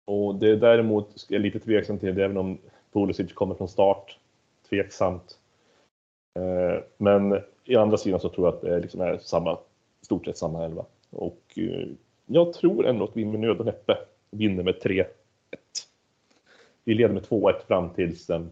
Och 0.05 0.35
det 0.35 0.49
är 0.49 0.55
däremot 0.55 1.27
är 1.29 1.39
lite 1.39 1.59
tveksam 1.59 1.99
till 1.99 2.15
det, 2.15 2.25
även 2.25 2.37
om 2.37 2.57
Pulisic 2.93 3.33
kommer 3.33 3.55
från 3.55 3.67
start. 3.67 4.17
Tveksamt. 4.69 5.39
Eh, 6.39 6.83
men 6.97 7.41
i 7.65 7.75
andra 7.75 7.97
sidan 7.97 8.19
så 8.19 8.29
tror 8.29 8.47
jag 8.47 8.55
att 8.55 8.61
det 8.61 8.79
liksom 8.79 9.01
är 9.01 9.17
samma, 9.17 9.57
stort 10.01 10.25
sett 10.25 10.37
samma 10.37 10.65
elva. 10.65 10.85
Och 11.09 11.41
eh, 11.55 11.87
jag 12.25 12.53
tror 12.53 12.85
ändå 12.85 13.03
att 13.03 13.17
vi 13.17 13.25
med 13.25 13.39
nöd 13.39 13.59
och 13.59 13.65
näppe 13.65 13.97
vinner 14.31 14.63
med 14.63 14.75
3-1. 14.75 15.05
Vi 16.83 16.93
leder 16.93 17.13
med 17.13 17.23
2-1 17.23 17.53
fram 17.67 17.89
tills 17.89 18.25
den 18.25 18.49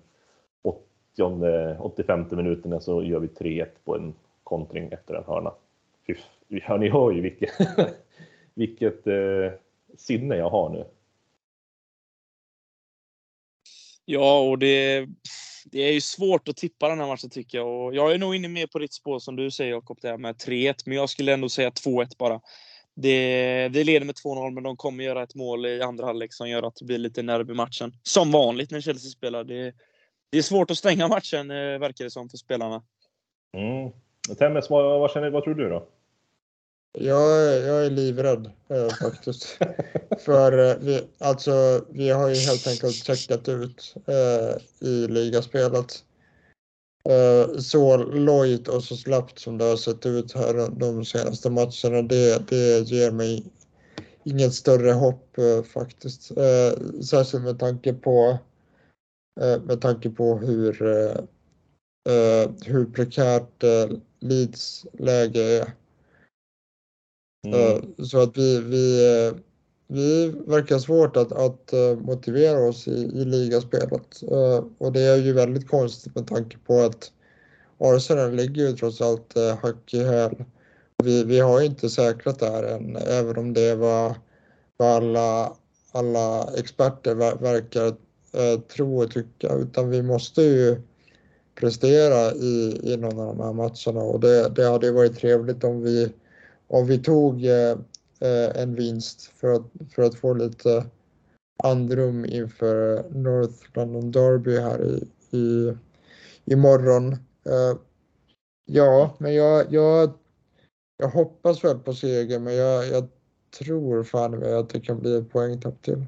80, 0.61 1.77
85 1.79 2.25
minuten 2.31 2.81
så 2.81 3.03
gör 3.03 3.19
vi 3.19 3.27
3-1 3.27 3.67
på 3.83 3.95
en 3.95 4.13
kontring 4.43 4.91
efter 4.91 5.15
en 5.15 5.23
hörna. 5.23 5.51
Fy, 6.07 6.15
ja, 6.47 6.77
ni 6.77 6.89
hör 6.89 7.11
ju 7.11 7.21
vilken 7.21 7.49
vilket 8.57 9.07
eh, 9.07 9.51
sinne 9.97 10.35
jag 10.35 10.49
har 10.49 10.69
nu. 10.69 10.85
Ja, 14.05 14.39
och 14.39 14.59
det, 14.59 15.07
det 15.65 15.79
är 15.79 15.91
ju 15.91 16.01
svårt 16.01 16.47
att 16.47 16.57
tippa 16.57 16.89
den 16.89 16.99
här 16.99 17.07
matchen 17.07 17.29
tycker 17.29 17.57
jag. 17.57 17.67
Och 17.67 17.95
jag 17.95 18.13
är 18.13 18.17
nog 18.17 18.35
inne 18.35 18.47
mer 18.47 18.67
på 18.67 18.79
ditt 18.79 18.93
spår 18.93 19.19
som 19.19 19.35
du 19.35 19.51
säger 19.51 19.71
Jakob, 19.71 19.97
det 20.01 20.07
här 20.07 20.17
med 20.17 20.35
3-1. 20.35 20.75
Men 20.85 20.97
jag 20.97 21.09
skulle 21.09 21.33
ändå 21.33 21.49
säga 21.49 21.69
2-1 21.69 22.17
bara. 22.17 22.41
Det, 22.95 23.69
vi 23.71 23.83
leder 23.83 24.05
med 24.05 24.15
2-0, 24.15 24.51
men 24.51 24.63
de 24.63 24.77
kommer 24.77 25.03
göra 25.03 25.23
ett 25.23 25.35
mål 25.35 25.65
i 25.65 25.81
andra 25.81 26.05
halvlek 26.05 26.33
som 26.33 26.49
gör 26.49 26.63
att 26.63 26.75
det 26.75 26.85
blir 26.85 26.97
lite 26.97 27.23
nerv 27.23 27.49
i 27.49 27.53
matchen. 27.53 27.93
Som 28.03 28.31
vanligt 28.31 28.71
när 28.71 28.81
Chelsea 28.81 29.09
spelar. 29.09 29.43
Det, 29.43 29.73
det 30.29 30.37
är 30.37 30.41
svårt 30.41 30.71
att 30.71 30.77
stänga 30.77 31.07
matchen, 31.15 31.51
eh, 31.51 31.79
verkar 31.79 32.03
det 32.03 32.11
som, 32.11 32.29
för 32.29 32.37
spelarna. 32.37 32.83
Mm. 33.53 33.91
Temmes, 34.37 34.69
vad, 34.69 34.99
vad, 34.99 35.11
känner, 35.11 35.29
vad 35.29 35.43
tror 35.43 35.55
du 35.55 35.69
då? 35.69 35.87
Jag, 36.99 37.57
jag 37.67 37.85
är 37.85 37.89
livrädd 37.89 38.51
eh, 38.67 38.89
faktiskt. 38.89 39.57
För 40.19 40.69
eh, 40.69 40.75
vi, 40.81 41.03
alltså, 41.17 41.85
vi 41.89 42.09
har 42.09 42.29
ju 42.29 42.35
helt 42.35 42.67
enkelt 42.67 42.95
checkat 42.95 43.49
ut 43.49 43.95
eh, 44.07 44.87
i 44.87 45.07
ligaspelet. 45.07 46.03
Eh, 47.09 47.57
så 47.57 47.97
lojt 47.97 48.67
och 48.67 48.83
så 48.83 48.95
slappt 48.95 49.39
som 49.39 49.57
det 49.57 49.65
har 49.65 49.77
sett 49.77 50.05
ut 50.05 50.33
här 50.33 50.79
de 50.79 51.05
senaste 51.05 51.49
matcherna, 51.49 52.01
det, 52.01 52.47
det 52.47 52.79
ger 52.79 53.11
mig 53.11 53.45
inget 54.23 54.53
större 54.53 54.91
hopp 54.91 55.37
eh, 55.37 55.63
faktiskt. 55.63 56.31
Eh, 56.31 57.01
särskilt 57.01 57.43
med 57.43 57.59
tanke 57.59 57.93
på, 57.93 58.37
med 59.63 59.81
tanke 59.81 60.09
på 60.09 60.37
hur, 60.37 60.77
hur 62.65 62.85
prekärt 62.85 63.63
Leeds 64.19 64.85
läge 64.93 65.41
är. 65.41 65.73
Mm. 67.53 68.05
Så 68.05 68.21
att 68.21 68.37
vi, 68.37 68.61
vi, 68.61 69.31
vi 69.87 70.29
verkar 70.47 70.79
svårt 70.79 71.17
att, 71.17 71.31
att 71.31 71.73
eh, 71.73 71.95
motivera 71.95 72.59
oss 72.59 72.87
i, 72.87 72.91
i 72.91 73.25
ligaspelet. 73.25 74.21
Eh, 74.31 74.65
och 74.77 74.91
det 74.91 75.01
är 75.01 75.17
ju 75.17 75.33
väldigt 75.33 75.67
konstigt 75.67 76.15
med 76.15 76.27
tanke 76.27 76.57
på 76.57 76.79
att 76.81 77.11
Arsenal 77.77 78.31
ligger 78.31 78.67
ju 78.67 78.75
trots 78.75 79.01
allt 79.01 79.37
eh, 79.37 79.57
hack 79.57 79.93
i 79.93 80.03
häl. 80.03 80.43
Vi, 81.03 81.23
vi 81.23 81.39
har 81.39 81.61
inte 81.61 81.89
säkrat 81.89 82.39
det 82.39 82.49
här 82.49 82.63
än, 82.63 82.95
även 82.95 83.37
om 83.37 83.53
det 83.53 83.75
var 83.75 84.15
vad 84.77 84.89
alla, 84.89 85.53
alla 85.91 86.49
experter 86.57 87.15
verkar 87.15 87.95
tro 88.59 89.03
och 89.03 89.11
tycka. 89.11 89.53
Utan 89.53 89.89
vi 89.89 90.01
måste 90.01 90.41
ju 90.41 90.81
prestera 91.55 92.31
i, 92.31 92.79
i 92.83 92.97
någon 92.97 93.19
av 93.19 93.37
de 93.37 93.43
här 93.43 93.53
matcherna 93.53 94.05
och 94.05 94.19
det, 94.19 94.49
det 94.49 94.69
hade 94.69 94.91
varit 94.91 95.19
trevligt 95.19 95.63
om 95.63 95.81
vi 95.81 96.13
om 96.67 96.87
vi 96.87 96.97
tog 96.97 97.45
eh, 97.45 97.71
eh, 98.21 98.61
en 98.61 98.75
vinst 98.75 99.21
för 99.21 99.53
att, 99.53 99.63
för 99.95 100.01
att 100.01 100.15
få 100.15 100.33
lite 100.33 100.85
andrum 101.63 102.25
inför 102.25 103.05
North 103.09 103.63
London 103.73 104.11
Derby 104.11 104.57
här 104.57 104.85
i, 104.85 105.07
i 105.37 105.73
imorgon. 106.45 107.11
Eh, 107.45 107.79
ja, 108.65 109.15
men 109.17 109.33
jag, 109.35 109.73
jag, 109.73 110.09
jag 110.97 111.09
hoppas 111.09 111.63
väl 111.63 111.79
på 111.79 111.93
seger, 111.93 112.39
men 112.39 112.55
jag, 112.55 112.87
jag 112.87 113.07
tror 113.59 114.03
fan 114.03 114.43
att 114.43 114.69
det 114.69 114.79
kan 114.79 114.99
bli 114.99 115.17
ett 115.17 115.31
poängtapp 115.31 115.81
till. 115.81 116.05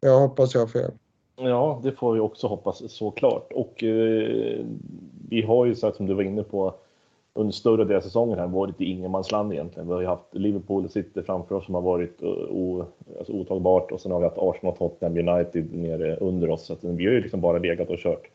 Jag 0.00 0.20
hoppas 0.20 0.54
jag 0.54 0.60
har 0.60 0.66
fel. 0.66 0.92
Ja, 1.36 1.80
det 1.82 1.92
får 1.92 2.14
vi 2.14 2.20
också 2.20 2.46
hoppas 2.46 2.92
såklart. 2.92 3.52
Och 3.52 3.84
eh, 3.84 4.66
vi 5.28 5.42
har 5.42 5.66
ju 5.66 5.74
sagt 5.74 5.96
som 5.96 6.06
du 6.06 6.14
var 6.14 6.22
inne 6.22 6.42
på 6.42 6.74
under 7.36 7.52
större 7.52 7.84
delen 7.84 7.96
av 7.96 8.00
säsongen 8.00 8.38
här 8.38 8.46
varit 8.46 8.80
i 8.80 8.84
ingenmansland 8.84 9.52
egentligen. 9.52 9.88
Vi 9.88 9.94
har 9.94 10.00
ju 10.00 10.06
haft 10.06 10.34
Liverpool 10.34 10.84
och 10.84 10.90
City 10.90 11.22
framför 11.22 11.54
oss 11.54 11.64
som 11.64 11.74
har 11.74 11.82
varit 11.82 12.22
eh, 12.22 12.28
o, 12.28 12.84
alltså 13.18 13.32
otagbart 13.32 13.92
och 13.92 14.00
sen 14.00 14.12
har 14.12 14.18
vi 14.18 14.24
haft 14.24 14.38
Arsenal 14.38 14.76
Tottenham 14.76 15.28
United 15.28 15.74
nere 15.74 16.16
under 16.16 16.50
oss. 16.50 16.66
Så 16.66 16.72
att 16.72 16.84
eh, 16.84 16.90
vi 16.90 17.06
har 17.06 17.12
ju 17.12 17.20
liksom 17.20 17.40
bara 17.40 17.58
legat 17.58 17.90
och 17.90 17.98
kört, 17.98 18.30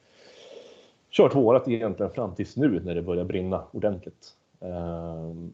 kört 1.12 1.36
vårat 1.36 1.68
egentligen 1.68 2.12
fram 2.12 2.36
tills 2.36 2.58
nu 2.58 2.82
när 2.86 2.96
det 2.96 3.02
börjar 3.02 3.24
brinna 3.24 3.64
ordentligt. 3.72 4.36
Ehm, 4.60 5.52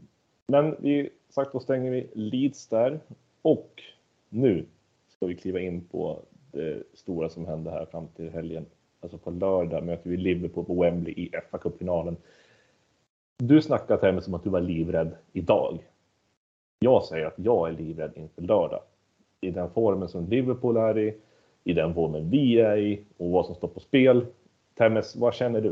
men 0.47 0.75
vi 0.79 1.09
sagt 1.29 1.51
då 1.53 1.59
stänger 1.59 1.91
vi 1.91 2.07
Leeds 2.13 2.67
där 2.67 2.99
och 3.41 3.81
nu 4.29 4.65
ska 5.09 5.25
vi 5.25 5.35
kliva 5.35 5.59
in 5.59 5.81
på 5.81 6.19
det 6.51 6.83
stora 6.93 7.29
som 7.29 7.45
händer 7.45 7.71
här 7.71 7.85
fram 7.85 8.07
till 8.07 8.29
helgen. 8.29 8.65
Alltså 8.99 9.17
på 9.17 9.31
lördag 9.31 9.83
möter 9.83 10.09
vi 10.09 10.17
Liverpool 10.17 10.65
på 10.65 10.81
Wembley 10.81 11.13
i 11.13 11.31
FA-cupfinalen. 11.51 12.15
Du 13.43 13.61
snackar 13.61 13.97
till 13.97 14.11
mig 14.11 14.23
som 14.23 14.33
att 14.33 14.43
du 14.43 14.49
var 14.49 14.61
livrädd 14.61 15.15
idag. 15.33 15.88
Jag 16.79 17.03
säger 17.03 17.25
att 17.25 17.33
jag 17.38 17.69
är 17.69 17.73
livrädd 17.73 18.11
inför 18.15 18.41
lördag. 18.41 18.81
I 19.41 19.51
den 19.51 19.69
formen 19.73 20.09
som 20.09 20.29
Liverpool 20.29 20.77
är 20.77 20.97
i, 20.97 21.17
i 21.63 21.73
den 21.73 21.93
formen 21.93 22.29
vi 22.29 22.59
är 22.59 22.77
i 22.77 23.03
och 23.17 23.31
vad 23.31 23.45
som 23.45 23.55
står 23.55 23.67
på 23.67 23.79
spel. 23.79 24.25
Temmes, 24.77 25.15
vad 25.15 25.33
känner 25.33 25.61
du? 25.61 25.69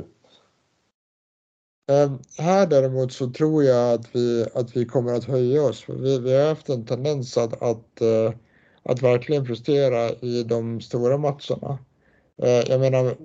Um, 1.88 2.20
här 2.38 2.68
däremot 2.68 3.13
så 3.13 3.30
tror 3.30 3.63
jag 3.63 3.93
att 3.93 4.16
vi, 4.16 4.45
att 4.53 4.78
vi 4.78 4.86
kommer 4.86 5.13
att 5.13 5.24
höja 5.24 5.63
oss. 5.63 5.89
Vi, 5.89 6.20
vi 6.20 6.38
har 6.38 6.49
haft 6.49 6.70
en 6.70 6.86
tendens 6.86 7.38
att, 7.38 7.61
att, 7.61 8.01
uh, 8.01 8.34
att 8.84 9.01
verkligen 9.01 9.45
prestera 9.45 10.09
i 10.09 10.43
de 10.43 10.82
stora 10.82 11.18
matcherna. 11.18 11.78
Uh, 12.43 12.70
jag 12.70 12.80
menar, 12.80 13.16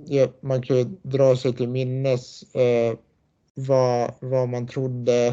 man 0.47 0.62
kan 0.62 0.76
ju 0.76 0.84
dra 1.03 1.36
sig 1.36 1.53
till 1.53 1.68
minnes 1.68 2.45
uh, 2.57 2.99
vad, 3.55 4.14
vad 4.20 4.48
man 4.48 4.66
trodde 4.66 5.26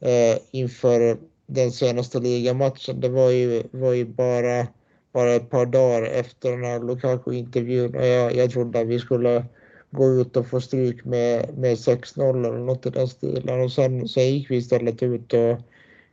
eh, 0.00 0.38
inför 0.50 1.18
den 1.46 1.72
senaste 1.72 2.20
ligamatchen. 2.20 3.00
Det 3.00 3.08
var 3.08 3.30
ju, 3.30 3.62
var 3.70 3.92
ju 3.92 4.04
bara, 4.04 4.66
bara 5.12 5.34
ett 5.34 5.50
par 5.50 5.66
dagar 5.66 6.02
efter 6.02 6.50
den 6.50 6.64
här 6.64 6.80
Lukaku-intervjun 6.80 7.96
och 7.96 8.06
jag, 8.06 8.34
jag 8.34 8.50
trodde 8.50 8.80
att 8.80 8.86
vi 8.86 8.98
skulle 8.98 9.44
gå 9.90 10.10
ut 10.10 10.36
och 10.36 10.46
få 10.46 10.60
stryk 10.60 11.04
med, 11.04 11.58
med 11.58 11.74
6-0 11.74 12.46
eller 12.46 12.58
något 12.58 12.86
i 12.86 12.90
den 12.90 13.08
stilen 13.08 13.60
och 13.60 13.72
sen, 13.72 14.08
sen 14.08 14.30
gick 14.30 14.50
vi 14.50 14.56
istället 14.56 15.02
ut 15.02 15.32
och 15.32 15.58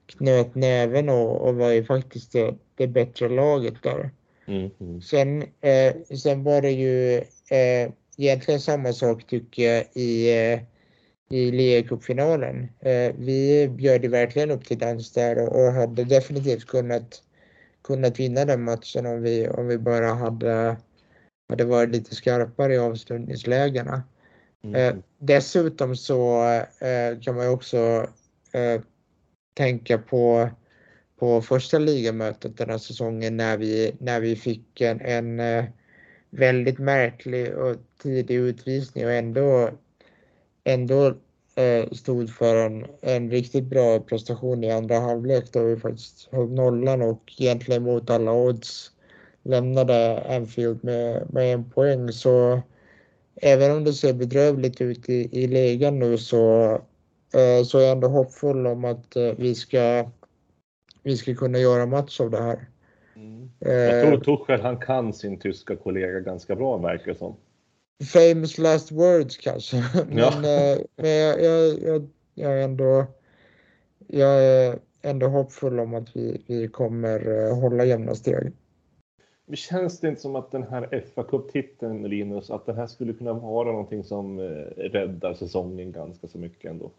knöt 0.06 0.56
näven 0.56 1.10
och, 1.10 1.48
och 1.48 1.56
var 1.56 1.70
ju 1.70 1.84
faktiskt 1.84 2.32
det, 2.32 2.56
det 2.76 2.88
bättre 2.88 3.30
laget 3.30 3.84
där. 3.84 4.10
Mm, 4.46 4.70
mm. 4.80 5.02
Sen, 5.02 5.42
eh, 5.42 6.18
sen 6.18 6.44
var 6.44 6.62
det 6.62 6.72
ju 6.72 7.18
eh, 7.50 7.92
egentligen 8.18 8.60
samma 8.60 8.94
sak 8.94 9.28
tycker 9.28 9.64
jag 9.64 9.86
i 9.94 10.38
eh, 10.52 10.60
i 11.32 11.52
ligacupfinalen. 11.52 12.70
Eh, 12.80 13.16
vi 13.18 13.68
bjöd 13.68 14.06
verkligen 14.06 14.52
upp 14.52 14.66
till 14.66 14.78
dans 14.78 15.12
där 15.12 15.50
och 15.50 15.72
hade 15.72 16.04
definitivt 16.04 16.66
kunnat, 16.66 17.24
kunnat 17.84 18.20
vinna 18.20 18.46
den 18.46 18.64
matchen 18.64 19.06
om 19.06 19.22
vi, 19.22 19.48
om 19.48 19.68
vi 19.68 19.78
bara 19.78 20.14
hade, 20.14 20.78
hade 21.50 21.66
varit 21.66 21.90
lite 21.90 22.16
skarpare 22.16 22.74
i 22.74 22.78
avslutningslägena. 22.78 24.04
Mm. 24.64 24.76
Eh, 24.76 25.04
dessutom 25.18 25.96
så 25.96 26.44
eh, 26.80 27.20
kan 27.22 27.36
man 27.36 27.46
ju 27.46 27.52
också 27.52 28.08
tänka 29.54 29.98
på, 29.98 30.50
på 31.20 31.42
första 31.42 31.80
ligamötet 31.80 32.58
den 32.58 32.70
här 32.70 32.78
säsongen 32.78 33.38
när 33.38 33.58
vi, 33.58 33.96
när 34.00 34.20
vi 34.20 34.36
fick 34.36 34.82
en, 34.82 35.02
en 35.02 35.42
väldigt 36.30 36.80
märklig 36.80 37.54
och 37.58 37.76
tidig 38.04 38.36
utvisning 38.36 39.06
och 39.06 39.12
ändå 39.12 39.70
ändå 40.64 41.08
eh, 41.56 41.90
stod 41.92 42.30
för 42.30 42.56
en, 42.66 42.86
en 43.02 43.32
riktigt 43.32 43.64
bra 43.64 44.00
prestation 44.00 44.64
i 44.64 44.72
andra 44.72 45.00
halvlek 45.00 45.54
då 45.54 45.64
vi 45.64 45.78
faktiskt 45.78 46.30
höll 46.32 46.50
nollan 46.50 47.02
och 47.02 47.34
egentligen 47.40 47.84
mot 47.84 48.10
alla 48.10 48.34
odds 48.34 48.92
lämnade 49.44 50.24
Anfield 50.36 50.84
med, 50.84 51.34
med 51.34 51.54
en 51.54 51.70
poäng. 51.70 52.12
Så 52.12 52.62
även 53.36 53.72
om 53.72 53.84
det 53.84 53.94
ser 53.94 54.14
bedrövligt 54.14 54.82
ut 54.82 55.10
i, 55.10 55.44
i 55.44 55.48
ligan 55.48 56.00
nu 56.00 56.18
så, 56.18 56.72
eh, 57.34 57.64
så 57.66 57.78
är 57.78 57.82
jag 57.82 57.92
ändå 57.92 58.08
hoppfull 58.08 58.68
om 58.68 58.86
att 58.86 59.16
eh, 59.16 59.32
vi, 59.38 59.56
ska, 59.56 60.10
vi 61.04 61.18
ska 61.18 61.36
kunna 61.36 61.58
göra 61.58 61.86
match 61.86 62.20
av 62.20 62.32
det 62.32 62.42
här. 62.42 62.68
Mm. 63.16 63.52
Jag 63.60 64.08
tror 64.08 64.38
Tuchel 64.38 64.62
han 64.62 64.78
kan 64.78 65.14
sin 65.14 65.40
tyska 65.40 65.76
kollega 65.76 66.20
ganska 66.20 66.56
bra 66.56 66.78
verkar 66.78 67.12
det 67.12 67.18
som 67.18 67.36
famous 68.06 68.58
last 68.58 68.92
words 68.92 69.38
kanske. 69.38 69.78
Men, 70.10 70.18
ja. 70.18 70.28
Eh, 70.28 70.80
men 70.96 71.12
jag, 71.12 71.44
jag, 71.44 71.80
jag, 71.80 72.08
jag, 72.36 72.60
är 72.60 72.64
ändå, 72.64 73.06
jag 74.08 74.44
är 74.44 74.80
ändå 75.02 75.28
hoppfull 75.28 75.80
om 75.80 75.94
att 75.94 76.16
vi, 76.16 76.44
vi 76.48 76.68
kommer 76.68 77.48
eh, 77.48 77.60
hålla 77.60 77.86
jämna 77.86 78.16
steg. 78.16 78.52
Känns 79.54 80.00
det 80.00 80.08
inte 80.08 80.22
som 80.22 80.36
att 80.36 80.52
den 80.52 80.64
här 80.64 81.06
fa 81.16 81.24
Cup-titeln, 81.24 82.04
Linus, 82.04 82.50
att 82.50 82.66
den 82.66 82.76
här 82.76 82.88
skulle 82.88 83.14
kunna 83.14 83.34
vara 83.34 83.72
någonting 83.72 84.04
som 84.04 84.40
eh, 84.40 84.44
räddar 84.76 85.34
säsongen 85.34 85.92
ganska 85.92 86.28
så 86.28 86.38
mycket 86.38 86.72
ändå? 86.72 86.92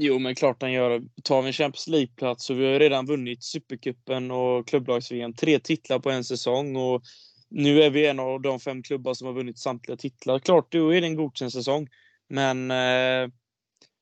Jo, 0.00 0.18
men 0.18 0.34
klart 0.34 0.60
den 0.60 0.72
gör. 0.72 1.02
Tar 1.22 1.42
vi 1.42 1.46
en 1.46 1.52
Champions 1.52 1.88
League-plats 1.88 2.44
så 2.44 2.54
vi 2.54 2.72
har 2.72 2.80
redan 2.80 3.06
vunnit 3.06 3.44
Supercupen 3.44 4.30
och 4.30 4.66
klubblags-VM. 4.68 5.32
Tre 5.32 5.58
titlar 5.58 5.98
på 5.98 6.10
en 6.10 6.24
säsong 6.24 6.76
och 6.76 7.02
nu 7.50 7.82
är 7.82 7.90
vi 7.90 8.06
en 8.06 8.18
av 8.18 8.40
de 8.40 8.60
fem 8.60 8.82
klubbar 8.82 9.14
som 9.14 9.26
har 9.26 9.34
vunnit 9.34 9.58
samtliga 9.58 9.96
titlar. 9.96 10.38
Klart, 10.38 10.72
då 10.72 10.94
är 10.94 11.00
det 11.00 11.06
en 11.06 11.16
godkänd 11.16 11.52
säsong. 11.52 11.88
Men 12.28 12.70
eh, 12.70 13.30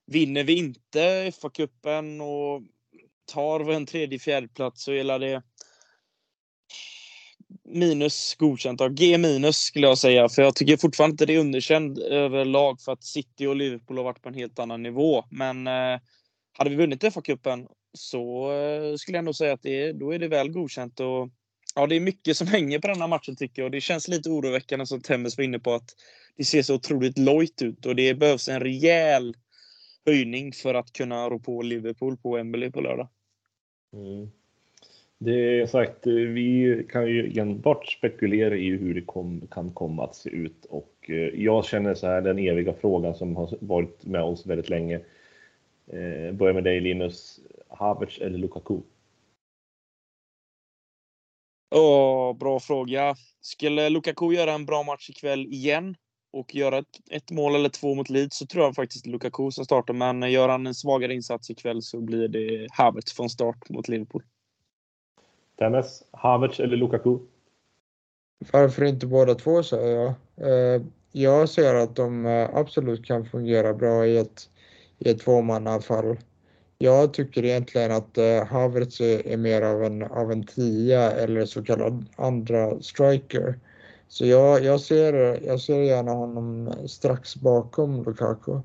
vinner 0.07 0.45
vi 0.45 0.59
inte 0.59 1.31
FA-cupen 1.31 2.21
och 2.21 2.63
tar 3.33 3.71
en 3.71 3.87
tredje, 3.87 4.19
fjärdeplats 4.19 4.85
så 4.85 4.93
gäller 4.93 5.19
det 5.19 5.43
minus 7.65 8.35
godkänt 8.35 8.81
G 8.91 9.19
minus 9.19 9.57
skulle 9.57 9.87
jag 9.87 9.99
säga. 9.99 10.29
För 10.29 10.43
jag 10.43 10.57
tycker 10.57 10.77
fortfarande 10.77 11.13
inte 11.13 11.27
det 11.27 11.35
är 11.35 11.41
underkänd 11.41 11.99
överlag 11.99 12.81
för 12.81 12.93
att 12.93 13.05
City 13.05 13.47
och 13.47 13.57
Liverpool 13.57 13.97
har 13.97 14.05
varit 14.05 14.23
på 14.23 14.29
en 14.29 14.35
helt 14.35 14.59
annan 14.59 14.83
nivå. 14.83 15.25
Men 15.31 15.67
eh, 15.67 16.01
hade 16.53 16.71
vi 16.71 16.77
vunnit 16.77 17.05
FA-cupen 17.05 17.67
så 17.93 18.53
eh, 18.53 18.97
skulle 18.97 19.19
jag 19.19 19.25
nog 19.25 19.35
säga 19.35 19.53
att 19.53 19.63
det, 19.63 19.93
då 19.93 20.15
är 20.15 20.19
det 20.19 20.29
väl 20.29 20.53
godkänt. 20.53 21.01
Och 21.01 21.29
Ja, 21.77 21.87
det 21.87 21.97
är 21.97 22.01
mycket 22.01 22.37
som 22.37 22.47
hänger 22.57 22.79
på 22.79 22.89
denna 22.89 23.07
matchen 23.07 23.37
tycker 23.37 23.63
jag. 23.63 23.67
och 23.67 23.71
Det 23.71 23.81
känns 23.81 24.09
lite 24.09 24.31
oroväckande 24.31 24.87
som 24.87 25.01
Temmes 25.01 25.39
var 25.39 25.45
inne 25.45 25.59
på 25.59 25.75
att 25.75 25.91
det 26.37 26.45
ser 26.45 26.63
så 26.63 26.75
otroligt 26.75 27.19
lojt 27.19 27.63
ut 27.63 27.87
och 27.87 27.97
det 27.97 28.15
behövs 28.15 28.49
en 28.49 28.61
rejäl 28.61 29.35
höjning 30.07 30.53
för 30.53 30.75
att 30.75 30.93
kunna 30.93 31.31
rå 31.31 31.39
på 31.39 31.63
Liverpool 31.63 32.17
på 32.17 32.37
Wembley 32.37 32.71
på 32.71 32.81
lördag. 32.81 33.09
Mm. 33.93 34.31
Det 35.19 35.61
är 35.61 35.67
sagt, 35.67 36.07
vi 36.07 36.87
kan 36.91 37.07
ju 37.07 37.41
enbart 37.41 37.87
spekulera 37.87 38.57
i 38.57 38.71
hur 38.71 38.95
det 38.95 39.01
kom, 39.01 39.49
kan 39.51 39.71
komma 39.71 40.05
att 40.05 40.15
se 40.15 40.31
ut 40.31 40.65
och 40.65 40.95
eh, 41.09 41.43
jag 41.43 41.65
känner 41.65 41.95
så 41.95 42.07
här 42.07 42.23
den 42.23 42.39
eviga 42.39 42.75
frågan 42.81 43.15
som 43.15 43.37
har 43.37 43.57
varit 43.61 44.05
med 44.05 44.23
oss 44.23 44.47
väldigt 44.47 44.69
länge. 44.69 45.01
Eh, 45.87 46.33
börjar 46.33 46.55
med 46.55 46.65
dig 46.65 46.81
Linus, 46.81 47.41
Havertz 47.69 48.19
eller 48.19 48.39
Lukaku? 48.39 48.81
Åh, 51.71 52.37
bra 52.37 52.61
fråga. 52.61 53.15
Skulle 53.41 53.89
Lukaku 53.89 54.33
göra 54.33 54.53
en 54.53 54.67
bra 54.67 54.83
match 54.83 55.11
ikväll 55.11 55.47
igen 55.47 55.97
och 56.33 56.55
göra 56.55 56.79
ett, 56.79 57.01
ett 57.11 57.31
mål 57.31 57.55
eller 57.55 57.69
två 57.69 57.95
mot 57.95 58.11
Leeds 58.11 58.37
så 58.37 58.47
tror 58.47 58.65
jag 58.65 58.75
faktiskt 58.75 59.07
Lukaku 59.07 59.51
som 59.51 59.65
startar. 59.65 59.95
Men 59.95 60.31
gör 60.33 60.49
han 60.49 60.67
en 60.67 60.75
svagare 60.75 61.15
insats 61.15 61.51
ikväll 61.51 61.83
så 61.83 62.01
blir 62.01 62.29
det 62.29 62.67
Havertz 62.71 63.13
från 63.13 63.31
start 63.31 63.69
mot 63.69 63.89
Liverpool. 63.89 64.23
Dennis, 65.59 66.05
Havertz 66.11 66.61
eller 66.61 66.77
Lukaku? 66.77 67.19
Varför 68.53 68.85
inte 68.85 69.07
båda 69.07 69.35
två 69.35 69.63
säger 69.63 69.97
jag. 69.97 70.15
Eh, 70.37 70.83
jag 71.13 71.49
ser 71.49 71.75
att 71.75 71.97
de 71.97 72.27
eh, 72.27 72.57
absolut 72.57 73.05
kan 73.05 73.27
fungera 73.27 73.75
bra 73.75 74.07
i 74.07 74.17
ett, 74.17 74.51
i 74.99 75.11
ett 75.11 75.21
tvåmannaanfall. 75.21 76.17
Jag 76.79 77.15
tycker 77.15 77.45
egentligen 77.45 77.93
att 77.93 78.19
eh, 78.19 78.45
Havertz 78.45 79.01
är, 79.01 79.37
mer 79.37 79.63
av 79.63 79.85
en, 79.85 80.03
av 80.03 80.33
en 80.33 80.45
tia 80.47 81.11
eller 81.11 81.47
så 81.47 81.65
kallad 81.65 82.07
andra 82.17 82.81
striker. 82.81 83.59
Så 84.09 84.27
jag, 84.27 84.65
jag, 84.65 84.81
ser, 84.81 85.41
jag 85.47 85.61
ser 85.61 85.83
gärna 85.83 86.13
honom 86.13 86.73
strax 86.87 87.37
bakom 87.37 88.03
Lukaku. 88.03 88.61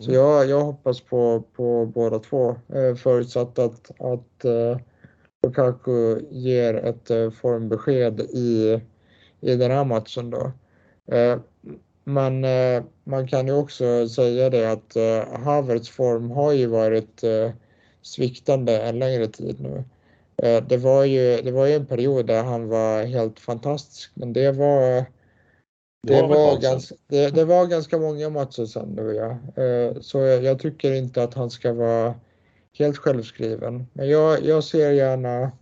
Så 0.00 0.10
mm. 0.10 0.14
jag, 0.14 0.48
jag 0.48 0.60
hoppas 0.60 1.00
på, 1.00 1.42
på 1.56 1.86
båda 1.86 2.18
två 2.18 2.50
eh, 2.50 2.94
förutsatt 2.94 3.58
att, 3.58 3.90
att 4.00 4.44
eh, 4.44 4.78
Lukaku 5.46 6.20
ger 6.30 6.74
ett 6.74 7.34
formbesked 7.34 8.20
i, 8.20 8.80
i 9.40 9.56
den 9.56 9.70
här 9.70 9.84
matchen 9.84 10.30
då. 10.30 10.52
Man, 12.04 12.44
eh, 12.44 12.82
man 13.04 13.28
kan 13.28 13.46
ju 13.46 13.52
också 13.52 14.08
säga 14.08 14.50
det 14.50 14.72
att 14.72 14.96
eh, 14.96 15.40
Havertz 15.40 15.88
form 15.88 16.30
har 16.30 16.52
ju 16.52 16.66
varit 16.66 17.24
eh, 17.24 17.50
sviktande 18.02 18.82
en 18.82 18.98
längre 18.98 19.26
tid 19.26 19.60
nu. 19.60 19.84
Eh, 20.36 20.64
det 20.64 20.76
var 20.76 21.04
ju, 21.04 21.42
det 21.42 21.52
var 21.52 21.66
ju 21.66 21.74
en 21.74 21.86
period 21.86 22.26
där 22.26 22.42
han 22.42 22.68
var 22.68 23.04
helt 23.04 23.40
fantastisk, 23.40 24.10
men 24.14 24.32
det 24.32 24.52
var 24.52 25.04
det, 26.06 26.14
Det 26.14 26.22
var 26.22 26.28
var, 26.28 26.60
ganska, 26.60 26.94
det, 27.06 27.34
det 27.34 27.44
var 27.44 27.66
ganska 27.66 27.98
många 27.98 28.30
matcher 28.30 28.66
sedan 28.66 28.88
nu 28.88 29.12
ja. 29.12 29.38
Så 30.00 30.18
jag, 30.18 30.44
jag 30.44 30.58
tycker 30.58 30.92
inte 30.92 31.22
att 31.22 31.34
han 31.34 31.50
ska 31.50 31.72
vara 31.72 32.14
helt 32.78 32.96
självskriven. 32.96 33.86
Men 33.92 34.08
jag, 34.08 34.44
jag 34.44 34.64
ser 34.64 34.90
gärna 34.90 35.52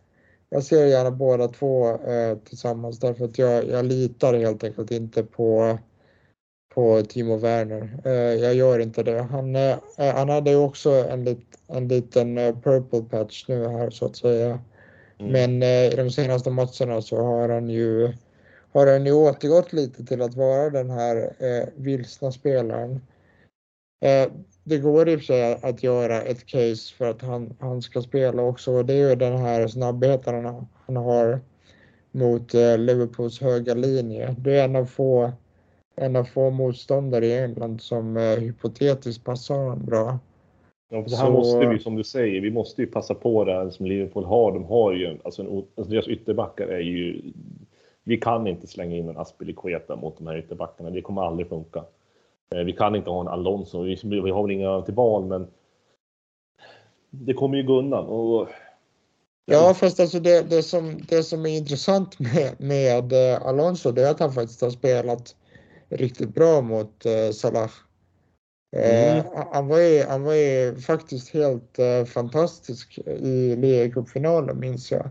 jag 0.51 0.65
ser 0.65 0.87
gärna 0.87 1.11
båda 1.11 1.49
två 1.49 1.89
eh, 1.91 2.39
tillsammans 2.39 3.01
därför 3.01 3.25
att 3.25 3.39
jag, 3.39 3.69
jag 3.69 3.85
litar 3.85 4.35
helt 4.35 4.65
enkelt 4.65 4.91
inte 4.91 5.23
på, 5.23 5.79
på 6.75 7.03
Timo 7.03 7.37
Werner. 7.37 7.99
Eh, 8.05 8.13
jag 8.13 8.55
gör 8.55 8.79
inte 8.79 9.03
det. 9.03 9.23
Han, 9.23 9.57
eh, 9.57 9.79
han 9.97 10.29
hade 10.29 10.51
ju 10.51 10.57
också 10.57 10.91
en, 10.91 11.25
lit, 11.25 11.59
en 11.67 11.89
liten 11.89 12.39
eh, 12.39 12.55
purple 12.55 13.03
patch 13.03 13.45
nu 13.49 13.69
här 13.69 13.91
så 13.91 14.07
att 14.07 14.17
säga. 14.17 14.61
Mm. 15.19 15.33
Men 15.33 15.63
eh, 15.63 15.93
i 15.93 15.97
de 15.97 16.11
senaste 16.11 16.51
matcherna 16.51 17.03
så 17.03 17.17
har 17.17 17.49
han 17.49 17.71
ju 17.71 18.13
har 18.73 18.87
han 18.87 19.07
ju 19.07 19.13
återgått 19.13 19.73
lite 19.73 20.05
till 20.05 20.23
att 20.23 20.35
vara 20.35 20.71
den 20.71 20.91
här 20.91 21.17
eh, 21.39 21.69
vilsna 21.77 22.33
spelaren. 22.33 23.01
Eh, 24.05 24.33
det 24.65 24.79
går 24.79 25.09
i 25.09 25.17
och 25.17 25.19
för 25.19 25.27
sig 25.27 25.59
att 25.63 25.83
göra 25.83 26.23
ett 26.23 26.47
case 26.47 26.95
för 26.95 27.11
att 27.11 27.23
han, 27.23 27.57
han 27.61 27.83
ska 27.83 28.03
spela 28.03 28.43
också 28.43 28.73
och 28.73 28.87
det 28.87 28.95
är 28.95 29.09
ju 29.09 29.15
den 29.15 29.37
här 29.37 29.69
snabbheten 29.69 30.45
han, 30.45 30.67
han 30.87 30.97
har 30.97 31.41
mot 32.13 32.55
eh, 32.55 32.79
Liverpools 32.79 33.41
höga 33.41 33.75
linje. 33.75 34.37
Det 34.39 34.59
är 34.59 34.65
en 34.65 34.77
av 34.77 34.85
få, 34.85 35.33
en 35.97 36.17
av 36.17 36.25
få 36.25 36.51
motståndare 36.51 37.27
i 37.27 37.39
England 37.39 37.81
som 37.83 38.17
eh, 38.17 38.23
hypotetiskt 38.39 39.25
passar 39.25 39.55
honom 39.55 39.85
bra. 39.85 40.19
Ja, 40.91 41.03
för 41.03 41.11
det 41.11 41.17
här 41.17 41.27
Så- 41.27 41.33
måste 41.33 41.67
vi, 41.67 41.79
som 41.79 41.97
du 41.97 42.05
säger, 42.05 42.41
vi 42.41 42.51
måste 42.51 42.83
ju 42.83 42.87
passa 42.87 43.15
på 43.15 43.45
det 43.45 43.53
här 43.53 43.71
som 43.71 43.87
Liverpool 43.87 44.25
har. 44.25 44.53
De 44.53 44.65
har 44.65 44.93
ju, 44.93 45.19
alltså, 45.25 45.43
en, 45.43 45.49
alltså 45.77 45.93
deras 45.93 46.09
ytterbackar 46.09 46.67
är 46.67 46.81
ju... 46.81 47.23
Vi 48.05 48.17
kan 48.17 48.47
inte 48.47 48.67
slänga 48.67 48.97
in 48.97 49.09
en 49.09 49.17
Aspilicueta 49.19 49.97
mot 49.97 50.19
de 50.19 50.27
här 50.27 50.39
ytterbackarna. 50.39 50.91
Det 50.91 51.03
kommer 51.03 51.23
aldrig 51.23 51.49
funka. 51.49 51.85
Eh, 52.55 52.61
Vi 52.61 52.73
kan 52.73 52.97
inte 52.97 53.11
ha 53.11 53.21
en 53.21 53.29
Alonso. 53.29 53.83
Vi, 53.83 53.99
vi 54.03 54.31
har 54.31 54.43
väl 54.43 54.51
inga 54.51 54.83
till 54.83 54.95
val, 54.95 55.25
men 55.27 55.47
det 57.11 57.35
kommer 57.35 57.57
ju 57.57 57.63
gå 57.63 57.79
undan. 57.79 58.07
Och, 58.07 58.49
Ja, 59.45 59.75
fast 59.75 60.01
alltså 60.01 60.21
det, 60.21 60.51
det, 60.51 60.63
som, 60.63 60.99
det 61.09 61.23
som 61.23 61.47
är 61.47 61.57
intressant 61.59 62.19
med, 62.19 62.55
med 62.61 63.13
eh, 63.35 63.47
Alonso 63.47 63.91
det 63.91 64.03
är 64.03 64.11
att 64.11 64.21
han 64.21 64.33
faktiskt 64.33 64.61
har 64.61 64.71
spelat 64.71 65.37
riktigt 65.91 66.35
bra 66.35 66.61
mot 66.61 67.07
eh, 67.07 67.31
Salah. 67.33 67.71
Eh, 68.77 69.19
Mm. 69.19 69.25
han, 69.53 69.69
var 69.69 69.79
ju, 69.79 70.03
han 70.03 70.23
var 70.23 70.35
ju 70.35 70.77
faktiskt 70.77 71.29
helt 71.35 71.79
eh, 71.79 72.05
fantastisk 72.05 72.99
i 73.07 73.57
ligacupfinalen 73.57 74.61
minns 74.61 74.91
jag. 74.93 75.11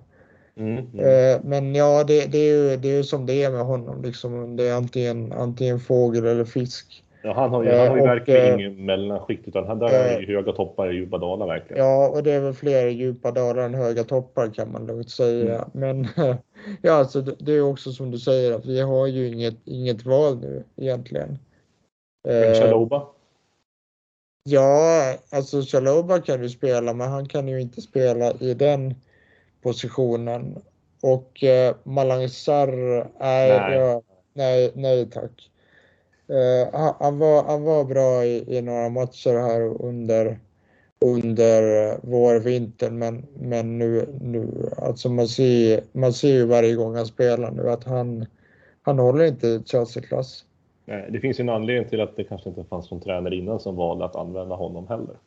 Mm, 0.58 0.78
mm. 0.78 1.00
Eh, 1.00 1.42
men 1.44 1.76
ja, 1.76 2.04
det, 2.04 2.26
det, 2.26 2.38
är 2.38 2.54
ju, 2.54 2.78
det 2.78 2.90
är 2.90 2.96
ju 2.98 3.04
som 3.04 3.26
det 3.26 3.44
är 3.44 3.52
med 3.52 3.66
honom. 3.66 4.02
Liksom. 4.02 4.56
Det 4.56 4.68
är 4.68 4.74
antingen, 4.76 5.32
antingen 5.32 5.80
fågel 5.80 6.26
eller 6.26 6.46
fisk. 6.46 7.04
Ja, 7.22 7.34
han 7.34 7.50
har 7.50 7.64
ju, 7.64 7.70
han 7.70 7.88
har 7.88 7.96
ju 7.96 8.02
och, 8.02 8.08
verkligen 8.08 8.48
eh, 8.48 8.54
inget 8.54 8.80
mellanskikt, 8.80 9.48
utan 9.48 9.68
han 9.68 9.80
där 9.80 9.90
är 9.90 10.20
ju 10.20 10.36
höga 10.36 10.52
toppar 10.52 10.88
och 10.88 10.94
djupa 10.94 11.18
dalar 11.18 11.48
verkligen. 11.48 11.86
Ja, 11.86 12.10
och 12.10 12.24
det 12.24 12.32
är 12.32 12.40
väl 12.40 12.54
fler 12.54 12.88
djupa 12.88 13.32
dalar 13.32 13.64
än 13.64 13.74
höga 13.74 14.04
toppar 14.04 14.54
kan 14.54 14.72
man 14.72 14.86
lugnt 14.86 15.10
säga. 15.10 15.68
Men 15.74 16.08
ja, 16.82 16.94
alltså 16.94 17.22
det, 17.22 17.54
är 17.54 17.62
också 17.62 17.92
som 17.92 18.12
du 18.12 18.20
säger 18.20 18.54
att 18.56 18.66
vi 18.66 18.82
har 18.82 19.08
ju 19.08 19.28
inget, 19.28 19.56
inget 19.66 20.06
val 20.06 20.40
nu 20.40 20.64
egentligen. 20.76 21.40
Men 22.24 22.44
Eh, 22.44 22.54
Chaloba? 22.54 23.08
ja, 24.44 25.16
alltså 25.32 25.62
Chaloba 25.62 26.20
kan 26.22 26.44
ju 26.44 26.50
spela, 26.50 26.94
men 26.94 27.10
han 27.10 27.28
kan 27.28 27.48
ju 27.48 27.62
inte 27.62 27.82
spela 27.82 28.34
i 28.40 28.54
den 28.54 28.96
positionen. 29.62 30.62
Och 31.02 31.44
eh, 31.44 31.76
Malang 31.84 32.30
Sarr, 32.30 33.08
nej, 33.20 33.60
Nej. 33.60 33.78
ja, 33.78 34.02
nej, 34.34 34.72
nej 34.76 35.10
tack. 35.10 35.50
Eh, 36.30 36.94
han, 37.00 37.20
var, 37.20 37.44
han 37.44 37.64
var 37.64 37.84
bra 37.84 38.26
i, 38.26 38.58
i 38.58 38.62
några 38.62 38.90
matcher 38.90 39.40
här 39.40 39.62
under, 39.86 40.40
under 41.06 41.98
vårvintern 42.08 42.98
men, 43.00 43.26
men 43.40 43.78
nu, 43.78 44.06
nu 44.22 44.70
alltså 44.78 45.10
man 45.10 45.28
ser, 45.28 45.84
man 45.92 46.14
ser 46.14 46.34
ju 46.34 46.46
varje 46.46 46.76
gång 46.76 46.96
han 46.96 47.06
spelar 47.06 47.52
nu 47.52 47.70
att 47.70 47.84
han, 47.84 48.26
han 48.82 49.00
håller 49.00 49.26
inte 49.26 49.64
Chelsea-klass. 49.66 50.46
Det 50.86 51.20
finns 51.20 51.40
ju 51.40 51.42
en 51.42 51.50
anledning 51.50 51.90
till 51.90 52.02
att 52.02 52.16
det 52.16 52.24
kanske 52.24 52.50
inte 52.50 52.64
fanns 52.64 52.92
någon 52.92 53.02
tränare 53.02 53.36
innan 53.36 53.60
som 53.60 53.76
valde 53.76 54.06
att 54.06 54.16
använda 54.16 54.56
honom 54.56 54.88
heller. 54.88 55.18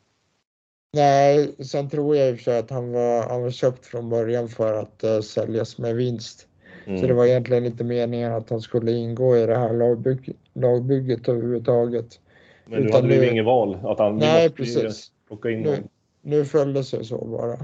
Nej, 0.93 1.55
sen 1.65 1.89
tror 1.89 2.15
jag 2.15 2.29
i 2.29 2.33
och 2.33 2.37
för 2.37 2.43
sig 2.43 2.59
att 2.59 2.69
han 2.69 2.91
var, 2.91 3.29
han 3.29 3.41
var 3.41 3.51
köpt 3.51 3.85
från 3.85 4.09
början 4.09 4.47
för 4.47 4.73
att 4.73 5.03
eh, 5.03 5.19
säljas 5.19 5.77
med 5.77 5.95
vinst. 5.95 6.47
Mm. 6.85 6.99
Så 6.99 7.07
det 7.07 7.13
var 7.13 7.25
egentligen 7.25 7.65
inte 7.65 7.83
meningen 7.83 8.33
att 8.33 8.49
han 8.49 8.61
skulle 8.61 8.91
ingå 8.91 9.37
i 9.37 9.45
det 9.45 9.55
här 9.57 9.73
lagbygg, 9.73 10.35
lagbygget 10.53 11.29
överhuvudtaget. 11.29 12.19
Men 12.65 12.79
nu 12.81 12.87
utan 12.87 13.01
hade 13.01 13.15
ju 13.15 13.31
inget 13.31 13.45
val. 13.45 13.77
Att 13.83 13.99
han, 13.99 14.17
Nej, 14.17 14.49
precis. 14.49 15.11
plocka 15.27 15.49
in 15.49 15.61
Nu, 15.61 15.77
nu 16.21 16.45
föll 16.45 16.73
det 16.73 16.83
sig 16.83 17.05
så 17.05 17.25
bara. 17.25 17.57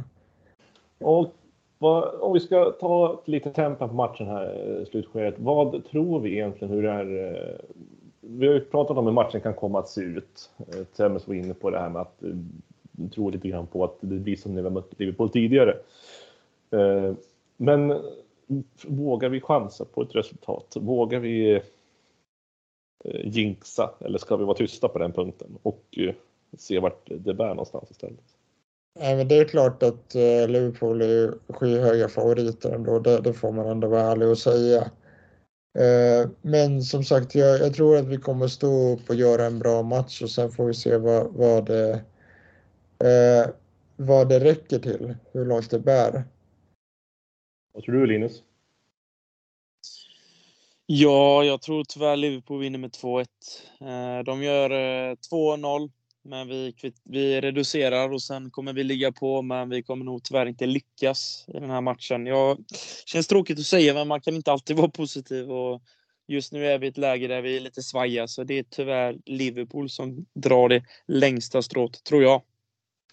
Och 0.98 1.34
vad, 1.78 2.16
om 2.22 2.34
vi 2.34 2.40
ska 2.40 2.72
ta 2.72 3.22
lite 3.26 3.50
tempo 3.50 3.88
på 3.88 3.94
matchen 3.94 4.28
här 4.28 4.82
i 4.82 4.86
slutskedet. 4.86 5.36
Vad 5.38 5.86
tror 5.92 6.20
vi 6.20 6.32
egentligen 6.34 6.74
hur 6.74 6.84
det 6.84 6.90
är? 6.92 7.34
eh, 7.34 7.56
Vi 8.22 8.48
har 8.48 8.54
ju 8.54 8.60
pratat 8.60 8.98
om 8.98 9.06
hur 9.06 9.14
matchen 9.14 9.42
kan 9.42 9.54
komma 9.54 9.80
att 9.80 9.90
se 9.90 10.02
ut. 10.02 10.50
Eh, 10.58 10.84
Temmes 10.98 11.28
var 11.28 11.36
inne 11.36 11.54
på 11.54 11.70
det 11.70 11.80
här 11.80 11.90
med 11.90 12.02
att 12.02 12.24
eh, 12.24 13.10
tro 13.14 13.30
lite 13.30 13.48
grann 13.48 13.68
på 13.68 13.84
att 13.84 13.98
det 14.00 14.16
blir 14.16 14.36
som 14.36 14.56
när 14.56 14.62
vi 14.62 14.68
har 14.68 14.74
mött 14.74 15.00
Liverpool 15.00 15.30
tidigare. 15.30 15.78
Eh, 16.72 17.14
Men 17.58 17.90
vågar 18.88 19.30
vi 19.30 19.42
chansa 19.42 19.86
på 19.86 20.02
ett 20.02 20.16
resultat? 20.16 20.78
Vågar 20.80 21.20
vi 21.20 21.56
eh, 23.06 23.22
jinxa 23.24 23.94
eller 24.00 24.18
ska 24.20 24.38
vi 24.38 24.46
vara 24.46 24.58
tysta 24.58 24.88
på 24.88 25.00
den 25.00 25.12
punkten 25.12 25.58
och 25.62 25.84
eh, 25.92 26.14
se 26.58 26.80
vart 26.80 27.10
det 27.20 27.34
bär 27.34 27.50
någonstans 27.50 27.92
istället? 27.92 28.24
Nej, 29.00 29.16
men 29.16 29.28
det 29.28 29.38
är 29.38 29.46
klart 29.46 29.84
att 29.84 30.16
eh, 30.16 30.48
Liverpool 30.48 31.02
är 31.02 31.34
skyhöga 31.54 32.10
favoriter 32.10 32.72
ändå. 32.72 33.00
Det, 33.00 33.22
det 33.22 33.34
får 33.34 33.52
man 33.52 33.68
ändå 33.68 33.88
vara 33.88 34.02
ärlig 34.02 34.28
och 34.28 34.38
säga. 34.38 34.92
Eh, 35.80 36.30
men 36.42 36.82
som 36.82 37.04
sagt, 37.04 37.36
jag, 37.36 37.60
jag 37.60 37.74
tror 37.74 37.98
att 37.98 38.08
vi 38.08 38.18
kommer 38.18 38.48
stå 38.48 38.94
upp 38.94 39.10
och 39.10 39.16
göra 39.16 39.46
en 39.46 39.60
bra 39.60 39.84
match 39.84 40.22
och 40.22 40.30
sen 40.30 40.52
får 40.52 40.66
vi 40.66 40.74
se 40.74 40.98
vad, 40.98 41.34
vad, 41.34 41.66
det, 41.66 41.92
eh, 43.04 43.50
vad 43.96 44.30
det 44.30 44.40
räcker 44.40 44.80
till, 44.80 45.16
hur 45.32 45.46
långt 45.46 45.72
det 45.72 45.80
bär. 45.80 46.24
Vad 47.80 47.86
tror 47.86 47.96
du 47.96 48.06
Linus? 48.06 48.44
Ja, 50.86 51.44
jag 51.44 51.62
tror 51.62 51.84
tyvärr 51.84 52.16
Liverpool 52.16 52.60
vinner 52.60 52.80
med 52.80 52.92
2-1. 52.92 53.26
Eh, 53.82 54.24
de 54.24 54.44
gör 54.44 54.70
eh, 54.70 55.16
2-0, 55.32 55.92
men 56.24 56.48
vi, 56.48 56.74
vi 57.04 57.42
reducerar 57.42 58.14
och 58.14 58.22
sen 58.22 58.52
kommer 58.52 58.74
vi 58.74 58.84
ligga 58.84 59.12
på, 59.12 59.42
men 59.42 59.70
vi 59.70 59.84
kommer 59.84 60.06
nog 60.06 60.24
tyvärr 60.24 60.46
inte 60.46 60.66
lyckas 60.66 61.46
i 61.48 61.52
den 61.52 61.70
här 61.70 61.82
matchen. 61.82 62.26
Jag, 62.26 62.58
känns 63.06 63.28
tråkigt 63.28 63.60
att 63.60 63.66
säga, 63.66 63.94
men 63.94 64.08
man 64.08 64.22
kan 64.22 64.36
inte 64.36 64.52
alltid 64.52 64.78
vara 64.78 64.90
positiv. 64.90 65.52
Och 65.52 65.82
just 66.28 66.52
nu 66.52 66.68
är 66.68 66.80
vi 66.80 66.86
i 66.86 66.90
ett 66.90 66.98
läge 66.98 67.28
där 67.28 67.42
vi 67.42 67.58
är 67.58 67.62
lite 67.62 67.84
svaja, 67.84 68.28
så 68.28 68.44
det 68.44 68.60
är 68.60 68.66
tyvärr 68.70 69.18
Liverpool 69.26 69.90
som 69.90 70.26
drar 70.34 70.70
det 70.70 70.84
längsta 71.08 71.62
strået, 71.62 72.04
tror 72.04 72.24
jag. 72.24 72.42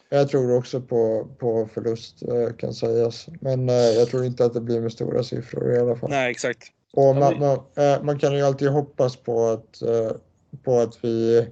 Jag 0.09 0.29
tror 0.29 0.57
också 0.57 0.81
på, 0.81 1.29
på 1.39 1.69
förlust 1.75 2.23
eh, 2.23 2.57
kan 2.57 2.75
sägas. 2.75 3.27
Men 3.41 3.69
eh, 3.69 3.75
jag 3.75 4.09
tror 4.09 4.25
inte 4.25 4.45
att 4.45 4.55
det 4.55 4.61
blir 4.61 4.81
med 4.81 4.93
stora 4.93 5.23
siffror 5.23 5.75
i 5.75 5.79
alla 5.79 5.97
fall. 5.97 6.11
Nej, 6.11 6.31
exakt. 6.31 6.63
Och 6.93 7.17
man, 7.17 7.39
man, 7.39 7.59
eh, 7.75 8.03
man 8.03 8.19
kan 8.19 8.37
ju 8.37 8.43
alltid 8.43 8.69
hoppas 8.69 9.17
på 9.17 9.49
att, 9.49 9.83
på 10.65 10.81
att 10.81 11.05
vi 11.05 11.47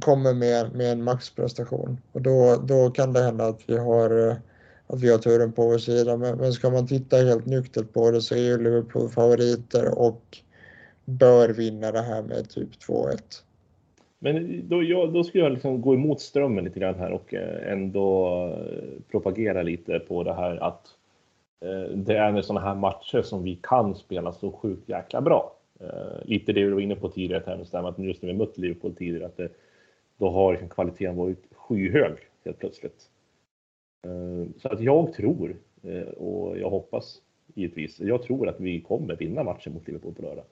kommer 0.00 0.34
med, 0.34 0.74
med 0.74 0.92
en 0.92 1.04
maxprestation. 1.04 1.98
Och 2.12 2.22
då, 2.22 2.56
då 2.56 2.90
kan 2.90 3.12
det 3.12 3.22
hända 3.22 3.46
att 3.46 3.60
vi 3.66 3.78
har, 3.78 4.36
att 4.86 5.00
vi 5.00 5.10
har 5.10 5.18
turen 5.18 5.52
på 5.52 5.66
vår 5.66 5.78
sida. 5.78 6.16
Men, 6.16 6.38
men 6.38 6.52
ska 6.52 6.70
man 6.70 6.86
titta 6.86 7.16
helt 7.16 7.46
nyktert 7.46 7.92
på 7.92 8.10
det 8.10 8.22
så 8.22 8.34
är 8.34 8.38
ju 8.38 8.58
Liverpool 8.58 9.08
favoriter 9.08 9.98
och 9.98 10.38
bör 11.04 11.48
vinna 11.48 11.92
det 11.92 12.02
här 12.02 12.22
med 12.22 12.50
typ 12.50 12.68
2-1. 12.88 13.18
Men 14.22 14.68
då, 14.68 14.82
jag, 14.82 15.12
då 15.12 15.24
skulle 15.24 15.44
jag 15.44 15.52
liksom 15.52 15.80
gå 15.80 15.94
emot 15.94 16.20
strömmen 16.20 16.64
lite 16.64 16.80
grann 16.80 16.94
här 16.94 17.10
och 17.10 17.34
eh, 17.34 17.72
ändå 17.72 18.28
eh, 18.46 19.02
propagera 19.10 19.62
lite 19.62 19.98
på 19.98 20.22
det 20.22 20.32
här 20.32 20.56
att 20.56 20.96
eh, 21.60 21.96
det 21.96 22.16
är 22.16 22.32
med 22.32 22.44
sådana 22.44 22.66
här 22.66 22.74
matcher 22.74 23.22
som 23.22 23.42
vi 23.42 23.58
kan 23.62 23.94
spela 23.94 24.32
så 24.32 24.52
sjukt 24.52 24.88
jäkla 24.88 25.20
bra. 25.20 25.56
Lite 26.24 26.52
det 26.52 26.60
du 26.60 26.70
var 26.70 26.80
inne 26.80 26.96
på 26.96 27.08
tidigare, 27.08 27.42
här 27.46 27.82
med 27.82 27.90
att 27.90 27.98
just 27.98 28.22
när 28.22 28.32
vi 28.32 28.38
mött 28.38 28.58
Liverpool 28.58 28.94
tidigare, 28.94 29.26
att 29.26 29.36
det, 29.36 29.48
då 30.18 30.30
har 30.30 30.52
liksom 30.52 30.68
kvaliteten 30.68 31.16
varit 31.16 31.44
skyhög 31.54 32.12
helt 32.44 32.58
plötsligt. 32.58 33.10
Så 34.56 34.68
att 34.68 34.80
jag 34.80 35.12
tror, 35.12 35.56
och 36.16 36.58
jag 36.58 36.70
hoppas 36.70 37.22
givetvis, 37.54 38.00
jag 38.00 38.22
tror 38.22 38.48
att 38.48 38.60
vi 38.60 38.80
kommer 38.80 39.16
vinna 39.16 39.42
matchen 39.42 39.72
mot 39.72 39.86
Liverpool 39.86 40.14
på 40.14 40.22
lördag. 40.22 40.44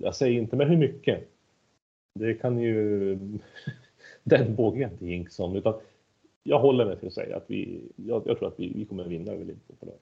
Jag 0.00 0.14
säger 0.14 0.40
inte 0.40 0.56
med 0.56 0.68
hur 0.68 0.76
mycket. 0.76 1.33
Det 2.14 2.34
kan 2.34 2.58
ju... 2.58 3.18
Den 4.24 4.56
vågar 4.56 4.80
jag 4.80 4.92
inte 4.92 5.06
jinxa 5.06 5.42
om. 5.42 5.56
Utan 5.56 5.74
jag 6.42 6.58
håller 6.58 6.84
mig 6.84 6.98
till 6.98 7.08
att 7.08 7.14
säga 7.14 7.36
att 7.36 7.44
vi... 7.46 7.80
Jag, 7.96 8.22
jag 8.26 8.38
tror 8.38 8.48
att 8.48 8.60
vi, 8.60 8.72
vi 8.74 8.84
kommer 8.84 9.04
vinna 9.04 9.32
över 9.32 9.44
Liverpool 9.44 9.76
på 9.76 9.86
det. 9.86 9.98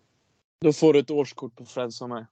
Då 0.60 0.72
får 0.72 0.92
du 0.92 0.98
ett 0.98 1.10
årskort 1.10 1.56
på 1.56 1.64
Friends 1.64 2.02
av 2.02 2.08
mig. 2.08 2.24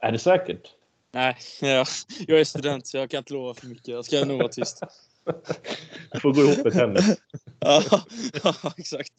Är 0.00 0.12
det 0.12 0.18
säkert? 0.18 0.74
Nej, 1.12 1.36
jag, 1.60 1.86
jag 2.26 2.40
är 2.40 2.44
student 2.44 2.86
så 2.86 2.96
jag 2.96 3.10
kan 3.10 3.18
inte 3.18 3.32
lova 3.32 3.54
för 3.54 3.66
mycket. 3.66 3.88
Jag 3.88 4.04
ska 4.04 4.24
nog 4.24 4.38
vara 4.38 4.48
tyst. 4.48 4.82
Du 6.12 6.20
får 6.20 6.32
gå 6.32 6.40
ihop 6.40 6.66
ett 6.66 6.74
Hennes. 6.74 7.18
ja, 7.60 7.82
ja, 8.44 8.54
exakt. 8.78 9.12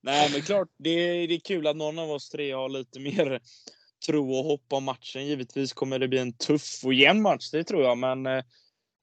Nej, 0.00 0.30
men 0.32 0.42
klart, 0.42 0.68
det 0.76 0.90
är, 0.90 1.28
det 1.28 1.34
är 1.34 1.40
kul 1.40 1.66
att 1.66 1.76
någon 1.76 1.98
av 1.98 2.10
oss 2.10 2.30
tre 2.30 2.52
har 2.52 2.68
lite 2.68 3.00
mer 3.00 3.40
tro 4.06 4.32
och 4.32 4.44
hopp 4.44 4.72
om 4.72 4.84
matchen. 4.84 5.26
Givetvis 5.26 5.72
kommer 5.72 5.98
det 5.98 6.08
bli 6.08 6.18
en 6.18 6.32
tuff 6.32 6.84
och 6.84 6.94
jämn 6.94 7.22
match, 7.22 7.50
det 7.50 7.64
tror 7.64 7.82
jag, 7.82 7.98
men 7.98 8.26
eh, 8.26 8.44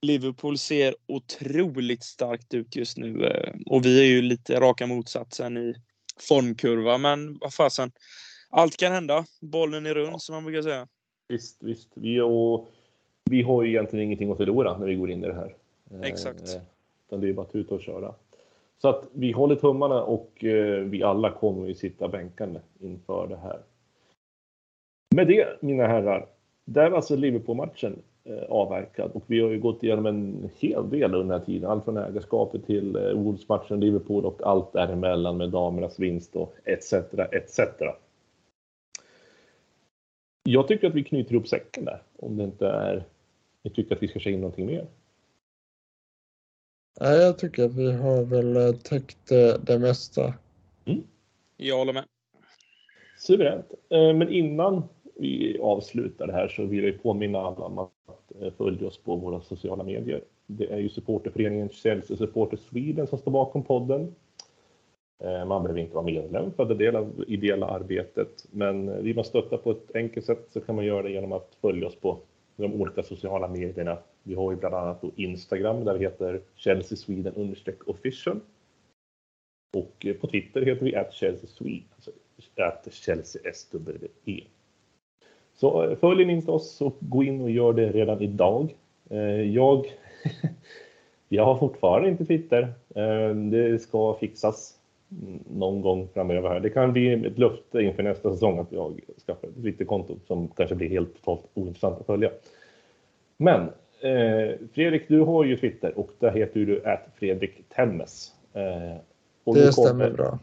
Liverpool 0.02 0.58
ser 0.58 0.96
otroligt 1.08 2.04
starkt 2.04 2.54
ut 2.54 2.76
just 2.76 2.98
nu 2.98 3.26
eh, 3.26 3.54
och 3.66 3.86
vi 3.86 4.00
är 4.00 4.06
ju 4.06 4.22
lite 4.22 4.60
raka 4.60 4.88
motsatsen 4.88 5.58
i 5.58 5.76
formkurva, 6.30 6.98
men 6.98 7.38
vad 7.38 7.54
fasen. 7.54 7.92
Allt 8.50 8.78
kan 8.78 8.92
hända. 8.92 9.26
Bollen 9.42 9.86
är 9.86 9.94
rund, 9.94 10.22
som 10.22 10.36
man 10.36 10.44
brukar 10.46 10.62
säga. 10.62 10.88
Visst, 11.28 11.64
visst. 11.64 11.90
Vi, 11.94 12.22
och, 12.22 12.68
vi 13.30 13.42
har 13.42 13.64
ju 13.64 13.70
egentligen 13.70 14.06
ingenting 14.06 14.32
att 14.32 14.38
förlora 14.38 14.78
när 14.78 14.86
vi 14.86 14.96
går 14.96 15.12
in 15.12 15.24
i 15.24 15.28
det 15.28 15.34
här. 15.34 15.56
Exakt. 16.04 16.56
Eh, 16.56 16.62
utan 17.08 17.22
det 17.22 17.30
är 17.30 17.34
bara 17.34 17.46
tuta 17.46 17.76
och 17.76 17.82
köra. 17.82 18.16
Så 18.78 18.88
att 18.90 19.08
vi 19.14 19.32
håller 19.32 19.56
tummarna 19.56 20.04
och 20.04 20.44
eh, 20.44 20.84
vi 20.84 21.04
alla 21.04 21.32
kommer 21.32 21.68
ju 21.68 21.76
sitta 21.76 22.08
bänkande 22.08 22.60
inför 22.80 23.28
det 23.28 23.38
här. 23.38 23.62
Med 25.16 25.28
det, 25.28 25.62
mina 25.62 25.88
herrar, 25.88 26.30
där 26.66 26.90
var 26.90 26.98
alltså 26.98 27.16
Liverpool-matchen 27.16 27.94
eh, 27.94 28.00
avverkad 28.50 29.12
och 29.14 29.24
vi 29.28 29.40
har 29.40 29.50
ju 29.50 29.60
gått 29.60 29.84
igenom 29.84 30.06
en 30.06 30.50
hel 30.60 30.90
del 30.90 31.16
under 31.16 31.20
den 31.20 31.40
här 31.40 31.46
tiden. 31.46 31.70
Allt 31.70 31.86
från 31.86 31.98
ägarskapet 31.98 32.66
till 32.66 32.96
eh, 32.96 33.02
Wolves-matchen, 33.02 33.80
Liverpool 33.80 34.26
och 34.26 34.42
allt 34.44 34.74
däremellan 34.74 35.38
med 35.38 35.50
damernas 35.50 36.00
vinst 36.00 36.36
och 36.36 36.56
etc. 36.66 36.94
etc. 37.32 37.60
Jag 40.44 40.68
tycker 40.68 40.88
att 40.88 40.96
vi 40.96 41.04
knyter 41.04 41.34
ihop 41.34 41.48
säcken 41.48 41.86
där, 41.86 42.02
om 42.16 42.38
det 42.38 42.44
inte 42.44 42.68
är 42.68 43.04
ni 43.68 43.74
tycker 43.74 43.96
att 43.96 44.04
vi 44.04 44.08
ska 44.08 44.20
köra 44.20 44.34
in 44.34 44.42
någonting 44.42 44.66
mer. 44.66 44.88
Nej, 47.02 47.18
jag 47.18 47.40
tycker 47.40 47.64
att 47.64 47.76
vi 47.76 47.92
har 47.92 48.24
väl 48.24 48.56
eh, 48.56 48.72
täckt 48.72 49.32
eh, 49.32 49.54
det 49.64 49.80
mesta. 49.80 50.34
Jag 51.58 51.78
håller 51.78 51.94
med. 51.94 52.06
Suveränt. 53.18 53.72
Eh, 53.90 54.14
Men 54.14 54.30
innan 54.30 54.84
vi 55.16 55.60
avslutar 55.60 56.28
det 56.28 56.34
här 56.34 56.48
så 56.48 56.66
vill 56.66 56.84
jag 56.84 57.04
påminna 57.04 57.40
alla 57.40 57.66
om 57.66 57.78
att 57.78 57.92
Eh, 58.42 58.54
följ 58.58 58.86
oss 58.86 58.98
på 58.98 59.16
våra 59.16 59.42
sociala 59.42 59.84
medier. 59.84 60.22
Det 60.46 60.74
är 60.74 60.78
ju 60.78 60.90
supporterföreningen 60.90 61.70
Chelsea 61.70 62.18
Supporter 62.18 62.58
Sweden 62.58 63.08
som 63.08 63.20
står 63.20 63.32
bakom 63.32 63.64
podden. 63.64 64.16
Eh, 65.20 65.46
man 65.46 65.64
behöver 65.64 65.82
inte 65.82 65.96
vara 65.96 66.06
medlem 66.06 66.52
för 66.52 66.64
att 66.64 66.70
ta 66.70 66.76
del 66.76 66.96
av 66.96 67.24
ideella 67.28 67.68
arbetet, 67.68 68.46
men 68.52 69.04
vill 69.04 69.16
man 69.16 69.26
stötta 69.26 69.58
på 69.58 69.72
ett 69.72 69.96
enkelt 69.96 70.26
sätt 70.26 70.48
så 70.50 70.62
kan 70.62 70.76
man 70.76 70.86
göra 70.86 71.02
det 71.02 71.12
genom 71.12 71.32
att 71.32 71.58
följa 71.62 71.88
oss 71.88 71.96
på 71.96 72.20
de 72.56 72.82
olika 72.82 73.04
sociala 73.04 73.48
medierna. 73.48 73.98
Vi 74.24 74.34
har 74.34 74.52
ju 74.52 74.58
bland 74.58 74.76
annat 74.76 75.02
på 75.02 75.12
Instagram 75.16 75.86
där 75.86 75.94
vi 75.94 76.00
heter 76.00 76.42
Chelsea 76.56 76.98
Sweden 76.98 77.34
understreck 77.34 77.88
official. 77.88 78.40
Och 79.78 80.06
eh, 80.06 80.14
på 80.14 80.28
Twitter 80.28 80.62
heter 80.62 80.86
vi 80.86 80.96
att 80.96 81.14
Chelsea 81.14 81.50
Sweden, 81.50 81.88
alltså 81.96 82.12
att 82.56 82.94
Chelsea 82.94 83.54
SWE. 83.54 84.42
Så 85.60 85.84
eh, 85.84 85.98
följer 85.98 86.26
ni 86.26 86.34
inte 86.34 86.52
oss 86.52 86.72
så 86.72 86.92
gå 87.00 87.24
in 87.24 87.42
och 87.42 87.52
gör 87.52 87.74
det 87.74 87.92
redan 87.92 88.22
idag. 88.22 88.76
Eh, 89.10 89.42
jag, 89.42 89.86
jag 91.30 91.46
har 91.46 91.56
fortfarande 91.56 92.10
inte 92.10 92.26
Twitter. 92.26 92.74
Eh, 92.96 93.36
det 93.36 93.82
ska 93.82 94.14
fixas 94.20 94.74
någon 95.50 95.82
gång 95.82 96.08
framöver 96.14 96.50
här. 96.50 96.60
Det 96.60 96.70
kan 96.70 96.94
bli 96.94 97.14
ett 97.14 97.38
löfte 97.38 97.82
inför 97.82 98.04
nästa 98.04 98.32
säsong 98.32 98.60
att 98.60 98.72
jag 98.72 99.00
skaffar 99.26 99.48
ett 99.48 99.56
Twitterkonto 99.56 100.16
som 100.28 100.48
kanske 100.48 100.76
blir 100.76 100.90
helt 100.90 101.16
totalt 101.16 101.46
ointressant 101.54 102.00
att 102.00 102.06
följa. 102.06 102.32
Men 103.38 103.62
eh, 104.02 104.56
Fredrik, 104.74 105.08
du 105.08 105.20
har 105.20 105.44
ju 105.44 105.58
Twitter 105.58 106.00
och 106.00 106.12
där 106.20 106.32
heter 106.32 106.60
du 106.60 106.86
att 106.86 107.10
Fredrik 107.16 107.70
Temmes. 107.70 108.32
Eh, 108.54 108.98
och 109.48 109.56
nu 109.56 109.62
Det 109.62 109.74
stämmer 109.74 109.90
kommer- 109.90 110.10
bra. 110.10 110.40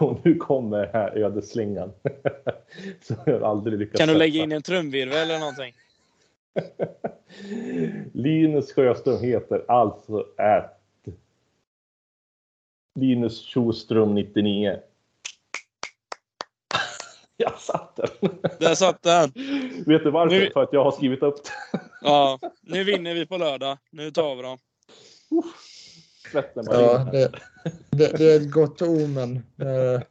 och 0.00 0.18
nu 0.24 0.34
kommer 0.34 0.86
här 0.92 1.18
ödesslingan. 1.18 1.92
Så 3.02 3.14
jag 3.26 3.40
har 3.40 3.50
aldrig 3.50 3.78
lyckats 3.78 3.98
Kan 3.98 4.08
du 4.08 4.14
lägga 4.14 4.42
in 4.42 4.52
en 4.52 4.62
trumvirvel 4.62 5.16
eller 5.16 5.38
någonting? 5.38 5.74
Linus 8.12 8.72
Sjöström 8.72 9.20
heter 9.22 9.64
alltså 9.70 10.26
att 10.36 10.80
Linus 13.00 13.46
Sjöström 13.54 14.14
99. 14.14 14.80
Jag 17.36 17.58
satt 17.60 17.96
den. 17.96 18.30
Där 18.58 18.74
satt 18.74 19.02
den. 19.02 19.32
Vet 19.86 20.04
du 20.04 20.10
varför? 20.10 20.36
Nu- 20.36 20.50
För 20.50 20.62
att 20.62 20.72
jag 20.72 20.84
har 20.84 20.92
skrivit 20.92 21.22
upp 21.22 21.34
Ja, 22.02 22.38
nu 22.60 22.84
vinner 22.84 23.14
vi 23.14 23.26
på 23.26 23.36
lördag. 23.36 23.78
Nu 23.90 24.10
tar 24.10 24.36
vi 24.36 24.42
dem. 24.42 24.58
Svetten. 26.30 26.64
Ja, 26.66 27.08
det, 27.12 27.32
det, 27.90 28.18
det 28.18 28.32
är 28.32 28.36
ett 28.36 28.50
gott 28.50 28.82
omen 28.82 29.42
när, 29.56 30.04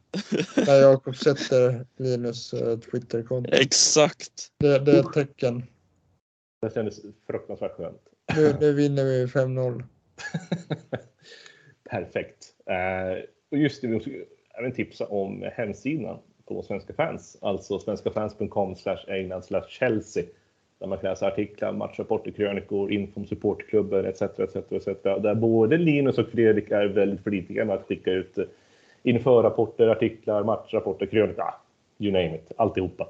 när 0.66 0.80
Jakob 0.80 1.16
sätter 1.16 1.86
Linus 1.96 2.52
eh, 2.52 2.78
Twitterkonto. 2.78 3.50
Exakt. 3.52 4.48
Det, 4.58 4.78
det 4.78 4.92
är 4.92 5.00
ett 5.00 5.12
tecken. 5.12 5.64
Det 6.62 6.74
kändes 6.74 7.00
fruktansvärt 7.26 7.76
skönt. 7.76 8.02
Nu, 8.36 8.56
nu 8.60 8.72
vinner 8.72 9.04
vi 9.04 9.26
5-0. 9.26 9.84
Perfekt. 11.90 12.54
Eh, 12.66 13.24
och 13.50 13.58
just 13.58 13.80
det, 13.80 13.88
vi 13.88 13.94
måste 13.94 14.10
även 14.58 14.72
tipsa 14.72 15.06
om 15.06 15.50
hemsidan 15.52 16.18
på 16.46 16.62
Svenska 16.62 16.92
fans, 16.92 17.38
alltså 17.40 17.78
svenskafans.com 17.78 18.76
slash 18.76 19.04
England 19.08 19.44
slash 19.44 19.66
Chelsea. 19.68 20.24
Där 20.78 20.86
man 20.86 20.98
kan 20.98 21.10
läsa 21.10 21.26
artiklar, 21.26 21.72
matchrapporter, 21.72 22.30
krönikor, 22.30 22.92
info 22.92 23.20
om 23.20 23.26
supportklubben 23.26 24.04
etc. 24.04 24.22
etc, 24.22 24.56
etc. 24.56 24.86
Där 25.02 25.34
både 25.34 25.78
Linus 25.78 26.18
och 26.18 26.28
Fredrik 26.28 26.70
är 26.70 26.86
väldigt 26.86 27.24
flitiga 27.24 27.64
med 27.64 27.76
att 27.76 27.86
skicka 27.86 28.12
ut 28.12 28.38
eh, 28.38 28.44
införrapporter, 29.02 29.88
artiklar, 29.88 30.44
matchrapporter, 30.44 31.06
krönikor, 31.06 31.42
ah, 31.42 31.60
you 31.98 32.12
name 32.12 32.34
it, 32.34 32.52
alltihopa. 32.56 33.08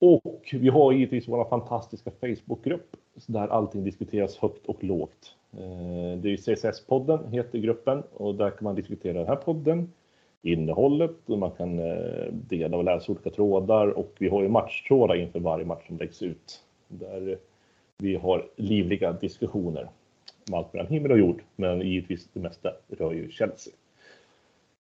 Och 0.00 0.48
vi 0.52 0.68
har 0.68 0.92
givetvis 0.92 1.28
vår 1.28 1.44
fantastiska 1.44 2.10
Facebookgrupp 2.10 2.96
där 3.26 3.48
allting 3.48 3.84
diskuteras 3.84 4.36
högt 4.36 4.66
och 4.66 4.84
lågt. 4.84 5.34
Eh, 5.52 6.18
det 6.18 6.28
är 6.28 6.30
ju 6.30 6.36
CSS-podden 6.36 7.30
heter 7.30 7.58
gruppen 7.58 8.02
och 8.12 8.34
där 8.34 8.50
kan 8.50 8.64
man 8.64 8.74
diskutera 8.74 9.18
den 9.18 9.26
här 9.26 9.36
podden, 9.36 9.92
innehållet 10.42 11.28
man 11.28 11.50
kan 11.50 11.78
eh, 11.78 12.32
dela 12.32 12.76
och 12.76 12.84
läsa 12.84 13.12
olika 13.12 13.30
trådar 13.30 13.86
och 13.88 14.14
vi 14.18 14.28
har 14.28 14.42
ju 14.42 14.48
matchtrådar 14.48 15.14
inför 15.14 15.40
varje 15.40 15.64
match 15.64 15.86
som 15.86 15.98
läggs 15.98 16.22
ut. 16.22 16.60
Där 16.88 17.38
vi 17.98 18.16
har 18.16 18.46
livliga 18.56 19.12
diskussioner 19.12 19.88
om 20.48 20.54
allt 20.54 20.72
mellan 20.72 20.92
himmel 20.92 21.12
och 21.12 21.18
jord, 21.18 21.42
men 21.56 21.80
givetvis 21.80 22.28
det 22.32 22.40
mesta 22.40 22.72
rör 22.88 23.12
ju 23.12 23.30
Chelsea. 23.30 23.72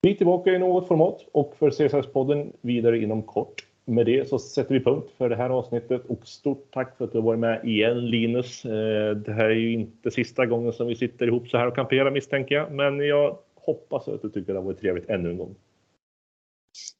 Vi 0.02 0.12
är 0.12 0.16
tillbaka 0.16 0.52
i 0.52 0.60
något 0.60 0.88
format 0.88 1.26
och 1.32 1.56
för 1.60 1.70
CSS-podden 1.70 2.52
vidare 2.62 3.00
inom 3.00 3.24
kort. 3.24 3.68
Med 3.86 4.06
det 4.06 4.30
så 4.30 4.40
sätter 4.40 4.74
vi 4.74 4.84
punkt 4.84 5.10
för 5.18 5.30
det 5.30 5.36
här 5.36 5.50
avsnittet 5.50 6.06
och 6.06 6.28
stort 6.28 6.68
tack 6.72 6.98
för 6.98 7.06
att 7.06 7.12
du 7.12 7.18
har 7.18 7.26
varit 7.26 7.40
med 7.40 7.66
igen 7.66 8.10
Linus. 8.10 8.66
Eh, 8.66 9.16
det 9.16 9.34
här 9.34 9.46
är 9.46 9.56
ju 9.56 9.74
inte 9.74 10.12
sista 10.12 10.46
gången 10.46 10.74
som 10.74 10.88
vi 10.88 10.96
sitter 10.96 11.28
ihop 11.28 11.48
så 11.48 11.58
här 11.58 11.68
och 11.68 11.76
kamperar 11.76 12.12
misstänker 12.12 12.56
jag, 12.56 12.72
men 12.72 13.00
jag 13.00 13.38
hoppas 13.66 14.08
att 14.08 14.22
du 14.22 14.30
tycker 14.30 14.54
det 14.54 14.60
har 14.60 14.66
varit 14.66 14.80
trevligt 14.80 15.10
ännu 15.10 15.30
en 15.30 15.38
gång. 15.38 15.56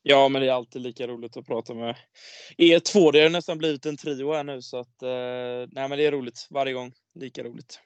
Ja, 0.04 0.30
men 0.30 0.42
det 0.42 0.48
är 0.48 0.54
alltid 0.54 0.82
lika 0.82 1.08
roligt 1.08 1.38
att 1.38 1.48
prata 1.48 1.74
med 1.74 1.96
er 2.58 2.80
två. 2.80 3.12
Det 3.12 3.22
har 3.22 3.30
nästan 3.30 3.58
blivit 3.58 3.86
en 3.86 3.98
trio 3.98 4.34
här 4.34 4.44
nu 4.44 4.62
så 4.62 4.78
att 4.78 5.02
eh, 5.02 5.70
nej, 5.72 5.90
men 5.90 5.98
det 5.98 6.06
är 6.06 6.12
roligt 6.12 6.48
varje 6.50 6.74
gång. 6.74 6.92
Lika 7.16 7.44
roligt. 7.44 7.80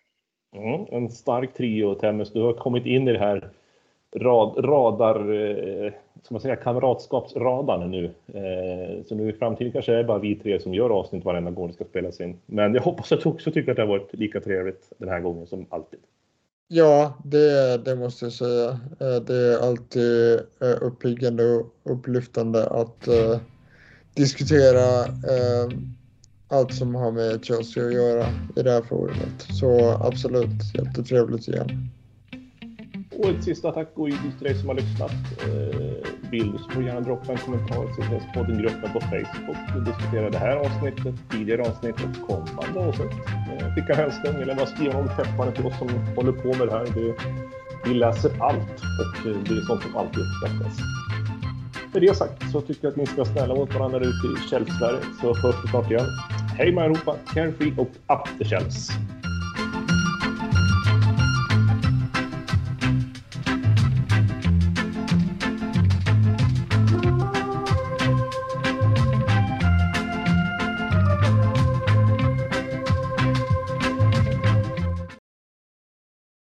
Mm, 0.55 0.85
en 0.91 1.11
stark 1.11 1.53
trio 1.53 1.95
Temmes. 1.95 2.33
Du 2.33 2.41
har 2.41 2.53
kommit 2.53 2.85
in 2.85 3.07
i 3.07 3.13
det 3.13 3.19
här 3.19 3.49
rad, 4.15 4.65
radar, 4.65 5.33
eh, 5.33 5.93
man 6.29 6.41
säga, 6.41 6.55
kamratskapsradarn 6.55 7.91
nu. 7.91 8.05
Eh, 8.27 9.03
så 9.05 9.15
nu 9.15 9.29
i 9.29 9.33
framtiden 9.33 9.71
kanske 9.71 9.91
det 9.91 9.99
är 9.99 10.03
bara 10.03 10.19
vi 10.19 10.35
tre 10.35 10.59
som 10.59 10.73
gör 10.73 10.89
avsnitt 10.89 11.25
varenda 11.25 11.51
gång 11.51 11.67
det 11.67 11.73
ska 11.73 11.85
spelas 11.85 12.21
in. 12.21 12.37
Men 12.45 12.73
jag 12.73 12.81
hoppas 12.81 13.11
att 13.11 13.21
du 13.21 13.29
också 13.29 13.51
tycker 13.51 13.71
att 13.71 13.75
det 13.75 13.83
har 13.83 13.89
varit 13.89 14.13
lika 14.13 14.41
trevligt 14.41 14.93
den 14.97 15.09
här 15.09 15.19
gången 15.19 15.47
som 15.47 15.65
alltid. 15.69 15.99
Ja, 16.67 17.17
det, 17.23 17.77
det 17.85 17.95
måste 17.95 18.25
jag 18.25 18.33
säga. 18.33 18.69
Eh, 18.99 19.15
det 19.27 19.35
är 19.35 19.67
alltid 19.67 20.33
eh, 20.61 20.77
uppiggande 20.81 21.43
och 21.43 21.73
upplyftande 21.83 22.67
att 22.67 23.07
eh, 23.07 23.39
diskutera 24.13 25.05
allt 26.47 26.73
som 26.73 26.95
har 26.95 27.11
med 27.11 27.45
Chelsea 27.45 27.85
att 27.85 27.93
göra 27.93 28.27
i 28.55 28.63
det 28.63 28.71
här 28.71 28.81
forumet. 28.81 29.41
Så 29.59 29.91
absolut, 29.91 30.75
jättetrevligt 30.75 31.47
igen. 31.47 31.89
Och 33.11 33.29
ett 33.29 33.43
sista 33.43 33.71
tack 33.71 33.95
går 33.95 34.09
ju 34.09 34.15
till 34.15 34.47
dig 34.47 34.55
som 34.55 34.67
har 34.67 34.75
lyssnat 34.75 35.11
bild 36.35 36.59
så 36.59 36.69
får 36.71 36.81
du 36.81 36.85
gärna 36.87 37.01
droppa 37.01 37.31
en 37.31 37.37
kommentar 37.37 37.95
till 37.95 38.03
Hästpodden-gruppen 38.03 38.89
på 38.93 38.99
Facebook 39.01 39.57
och 39.75 39.83
diskutera 39.83 40.29
det 40.29 40.37
här 40.37 40.55
avsnittet, 40.55 41.15
tidigare 41.31 41.61
avsnitt 41.61 41.95
och 41.95 42.27
kommande 42.27 42.79
avsnitt. 42.79 43.11
Eh, 43.51 43.75
Skicka 43.75 43.93
en 43.93 43.99
hälsning 43.99 44.41
eller 44.41 44.55
bara 44.55 44.65
skriva 44.65 44.99
om 44.99 45.07
peppande 45.17 45.51
till 45.55 45.65
oss 45.65 45.77
som 45.77 45.89
håller 46.15 46.31
på 46.31 46.47
med 46.47 46.67
det 46.67 46.73
här. 46.77 46.85
Vi, 46.95 47.13
vi 47.85 47.93
läser 47.93 48.31
allt 48.41 48.77
och 49.01 49.27
eh, 49.27 49.37
det 49.47 49.53
är 49.53 49.61
sånt 49.61 49.83
som 49.83 49.97
alltid 49.97 50.23
uppskattas. 50.23 50.77
Med 51.93 52.01
det 52.01 52.17
sagt 52.17 52.51
så 52.51 52.61
tycker 52.61 52.83
jag 52.83 52.91
att 52.91 52.97
ni 52.97 53.05
ska 53.05 53.15
vara 53.15 53.33
snälla 53.33 53.55
mot 53.55 53.73
varandra 53.73 53.99
ute 53.99 54.27
i 54.27 54.49
Källsverige 54.49 54.99
så 55.21 55.27
hörs 55.27 55.55
vi 55.63 55.69
snart 55.69 55.91
igen. 55.91 56.07
Hej 56.57 56.71
med 56.71 56.85
Europa, 56.85 57.15
carefree 57.33 57.73
och 57.77 57.91
up 58.15 58.39
the 58.39 58.45
shells! 58.45 58.89